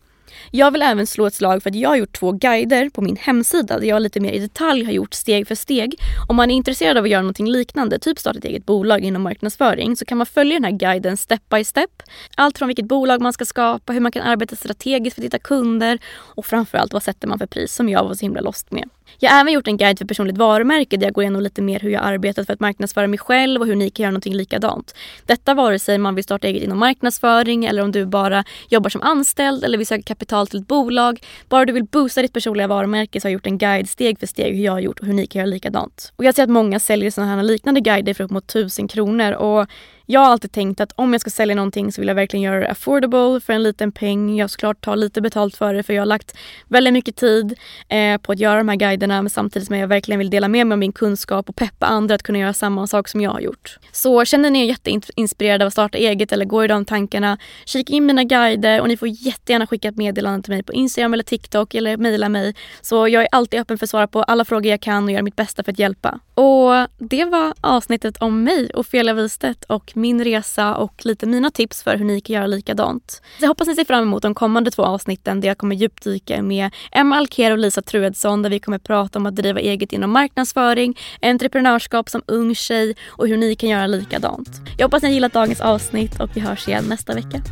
Jag 0.51 0.71
vill 0.71 0.83
även 0.83 1.07
slå 1.07 1.27
ett 1.27 1.35
slag 1.35 1.62
för 1.62 1.71
att 1.71 1.77
jag 1.77 1.89
har 1.89 1.97
gjort 1.97 2.19
två 2.19 2.33
guider 2.33 2.91
på 2.91 3.03
min 3.03 3.17
hemsida 3.17 3.79
där 3.79 3.87
jag 3.87 4.03
lite 4.03 4.21
mer 4.21 4.33
i 4.33 4.39
detalj 4.39 4.85
har 4.85 4.93
gjort 4.93 5.15
steg 5.15 5.49
för 5.49 5.55
steg. 5.55 6.01
Om 6.29 6.37
man 6.37 6.51
är 6.51 6.55
intresserad 6.55 6.97
av 6.97 7.05
att 7.05 7.11
göra 7.11 7.23
någonting 7.23 7.51
liknande, 7.51 7.99
typ 7.99 8.19
starta 8.19 8.39
ett 8.39 8.45
eget 8.45 8.67
bolag 8.67 9.01
inom 9.01 9.23
marknadsföring, 9.23 9.97
så 9.97 10.05
kan 10.05 10.19
man 10.19 10.27
följa 10.27 10.55
den 10.55 10.65
här 10.65 10.79
guiden 10.79 11.17
step 11.17 11.49
by 11.49 11.65
step. 11.65 12.03
Allt 12.35 12.59
från 12.59 12.69
vilket 12.69 12.87
bolag 12.87 13.21
man 13.21 13.33
ska 13.33 13.45
skapa, 13.45 13.93
hur 13.93 14.01
man 14.01 14.12
kan 14.12 14.23
arbeta 14.23 14.57
strategiskt 14.57 15.15
för 15.15 15.23
att 15.23 15.27
hitta 15.27 15.39
kunder 15.39 15.99
och 16.15 16.47
framförallt 16.47 16.93
vad 16.93 17.03
sätter 17.03 17.29
man 17.29 17.39
för 17.39 17.47
pris 17.47 17.75
som 17.75 17.89
jag 17.89 18.05
var 18.05 18.15
så 18.15 18.21
himla 18.21 18.41
lost 18.41 18.71
med. 18.71 18.89
Jag 19.18 19.31
har 19.31 19.40
även 19.40 19.52
gjort 19.52 19.68
en 19.68 19.76
guide 19.76 19.98
för 19.98 20.05
personligt 20.05 20.38
varumärke 20.38 20.96
där 20.96 21.07
jag 21.07 21.14
går 21.14 21.24
igenom 21.24 21.42
lite 21.42 21.62
mer 21.62 21.81
hur 21.81 21.90
jag 21.90 22.05
arbetat 22.05 22.46
för 22.46 22.52
att 22.52 22.61
marknadsföra 22.61 23.07
mig 23.07 23.18
själv 23.18 23.61
och 23.61 23.66
hur 23.66 23.76
ni 23.76 23.90
kan 23.90 24.02
göra 24.02 24.11
någonting 24.11 24.35
likadant. 24.35 24.94
Detta 25.26 25.55
vare 25.55 25.79
sig 25.79 25.98
man 25.98 26.14
vill 26.14 26.24
starta 26.24 26.46
eget 26.46 26.62
inom 26.62 26.79
marknadsföring 26.79 27.64
eller 27.64 27.83
om 27.83 27.92
du 27.92 28.07
bara 28.07 28.44
jobbar 28.68 28.90
som 28.90 29.02
anställd 29.02 29.64
eller 29.64 29.79
vill 29.79 29.87
söka 29.87 30.02
kapital 30.02 30.46
till 30.46 30.61
ett 30.61 30.68
bolag. 30.68 31.20
Bara 31.48 31.64
du 31.64 31.72
vill 31.72 31.85
boosta 31.85 32.22
ditt 32.22 32.33
personliga 32.33 32.66
varumärke 32.66 33.20
så 33.20 33.26
har 33.26 33.31
jag 33.31 33.35
gjort 33.35 33.46
en 33.46 33.59
guide 33.59 33.88
steg 33.88 34.18
för 34.18 34.26
steg 34.26 34.57
hur 34.57 34.64
jag 34.64 34.72
har 34.72 34.81
gjort 34.81 35.00
och 35.00 35.07
hur 35.07 35.14
ni 35.14 35.26
kan 35.26 35.38
göra 35.38 35.46
likadant. 35.46 36.12
Och 36.16 36.24
jag 36.24 36.35
ser 36.35 36.42
att 36.42 36.50
många 36.50 36.81
säljer 36.81 37.11
sådana 37.11 37.37
här 37.37 37.42
liknande 37.42 37.81
guider 37.81 38.14
för 38.14 38.24
upp 38.24 38.31
mot 38.31 38.50
1000 38.50 38.88
kronor 38.88 39.33
och 39.33 39.66
jag 40.07 40.21
har 40.21 40.27
alltid 40.27 40.53
tänkt 40.53 40.81
att 40.81 40.92
om 40.95 41.12
jag 41.12 41.21
ska 41.21 41.31
sälja 41.31 41.55
någonting 41.55 41.92
så 41.92 42.01
vill 42.01 42.09
jag 42.09 42.14
verkligen 42.14 42.42
göra 42.42 42.61
det 42.61 42.71
affordable 42.71 43.40
för 43.40 43.53
en 43.53 43.62
liten 43.62 43.92
peng. 43.92 44.37
Jag 44.37 44.51
såklart 44.51 44.81
ta 44.81 44.95
lite 44.95 45.21
betalt 45.21 45.57
för 45.57 45.75
det 45.75 45.83
för 45.83 45.92
jag 45.92 46.01
har 46.01 46.07
lagt 46.07 46.37
väldigt 46.69 46.92
mycket 46.92 47.16
tid 47.16 47.59
eh, 47.88 48.19
på 48.19 48.33
att 48.33 48.38
göra 48.38 48.59
de 48.59 48.69
här 48.69 48.77
guiderna 48.77 49.23
men 49.23 49.31
samtidigt 49.31 49.66
som 49.66 49.77
jag 49.77 49.88
verkligen 49.88 50.19
vill 50.19 50.31
dela 50.31 50.49
med 50.49 50.66
mig 50.66 50.75
av 50.75 50.79
min 50.79 50.92
kunskap 50.92 51.49
och 51.49 51.57
peppa 51.57 51.87
andra 51.87 52.14
att 52.14 52.23
kunna 52.23 52.38
göra 52.38 52.53
samma 52.53 52.87
sak 52.87 53.09
som 53.09 53.21
jag 53.21 53.31
har 53.31 53.40
gjort. 53.40 53.79
Så 53.92 54.25
känner 54.25 54.51
ni 54.51 54.61
er 54.61 54.64
jätteinspirerade 54.64 55.64
av 55.64 55.66
att 55.66 55.73
starta 55.73 55.99
eget 55.99 56.33
eller 56.33 56.45
går 56.45 56.64
i 56.64 56.69
de 56.69 56.85
tankarna, 56.85 57.38
kika 57.64 57.92
in 57.92 58.07
mina 58.07 58.25
guider 58.25 58.81
och 58.81 58.88
ni 58.88 58.97
får 58.97 59.09
jättegärna 59.09 59.66
skicka 59.66 59.88
ett 59.88 59.97
meddelande 59.97 60.42
till 60.42 60.53
mig 60.53 60.62
på 60.62 60.73
Instagram 60.73 61.14
eller 61.14 61.25
TikTok 61.25 61.75
eller 61.75 61.97
mejla 61.97 62.29
mig. 62.29 62.55
Så 62.81 63.09
jag 63.09 63.23
är 63.23 63.29
alltid 63.33 63.61
öppen 63.61 63.79
för 63.79 63.87
att 63.87 63.90
svara 63.90 64.07
på 64.07 64.23
alla 64.23 64.45
frågor 64.45 64.66
jag 64.71 64.81
kan 64.81 65.05
och 65.05 65.11
göra 65.11 65.23
mitt 65.23 65.37
bästa 65.37 65.62
för 65.62 65.73
att 65.73 65.79
hjälpa. 65.79 66.21
Och 66.35 66.88
det 66.99 67.25
var 67.25 67.55
avsnittet 67.61 68.16
om 68.16 68.45
mig, 68.45 68.71
Ofelia 68.75 69.14
Wistedt 69.14 69.64
och 69.64 69.96
min 69.97 70.25
resa 70.25 70.75
och 70.75 71.07
lite 71.07 71.27
mina 71.27 71.51
tips 71.51 71.83
för 71.83 71.97
hur 71.97 72.05
ni 72.05 72.21
kan 72.21 72.35
göra 72.35 72.47
likadant. 72.47 73.11
Så 73.39 73.45
jag 73.45 73.49
hoppas 73.49 73.69
ni 73.69 73.75
ser 73.75 73.85
fram 73.85 74.03
emot 74.03 74.23
de 74.23 74.35
kommande 74.35 74.71
två 74.71 74.83
avsnitten 74.83 75.41
där 75.41 75.49
jag 75.49 75.59
kommer 75.59 75.77
djupdyka 75.77 76.43
med 76.43 76.75
Emma 76.93 77.17
Alker 77.17 77.51
och 77.53 77.59
Lisa 77.59 77.83
Truedsson 77.83 78.43
där 78.43 78.51
vi 78.51 78.61
kommer 78.61 78.79
prata 78.79 79.19
om 79.19 79.27
att 79.27 79.37
driva 79.37 79.61
eget 79.61 79.93
inom 79.93 80.11
marknadsföring, 80.11 80.99
entreprenörskap 81.23 82.09
som 82.09 82.23
ung 82.27 82.55
tjej 82.55 82.97
och 83.07 83.29
hur 83.29 83.37
ni 83.37 83.55
kan 83.55 83.69
göra 83.69 83.87
likadant. 83.87 84.49
Jag 84.79 84.87
hoppas 84.87 85.03
ni 85.03 85.09
har 85.09 85.15
gillat 85.15 85.33
dagens 85.33 85.61
avsnitt 85.61 86.21
och 86.21 86.31
vi 86.35 86.41
hörs 86.41 86.69
igen 86.69 86.85
nästa 86.89 87.15
vecka. 87.15 87.43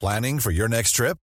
Planning 0.00 0.40
for 0.40 0.52
your 0.52 0.68
next 0.68 0.94
trip? 0.96 1.25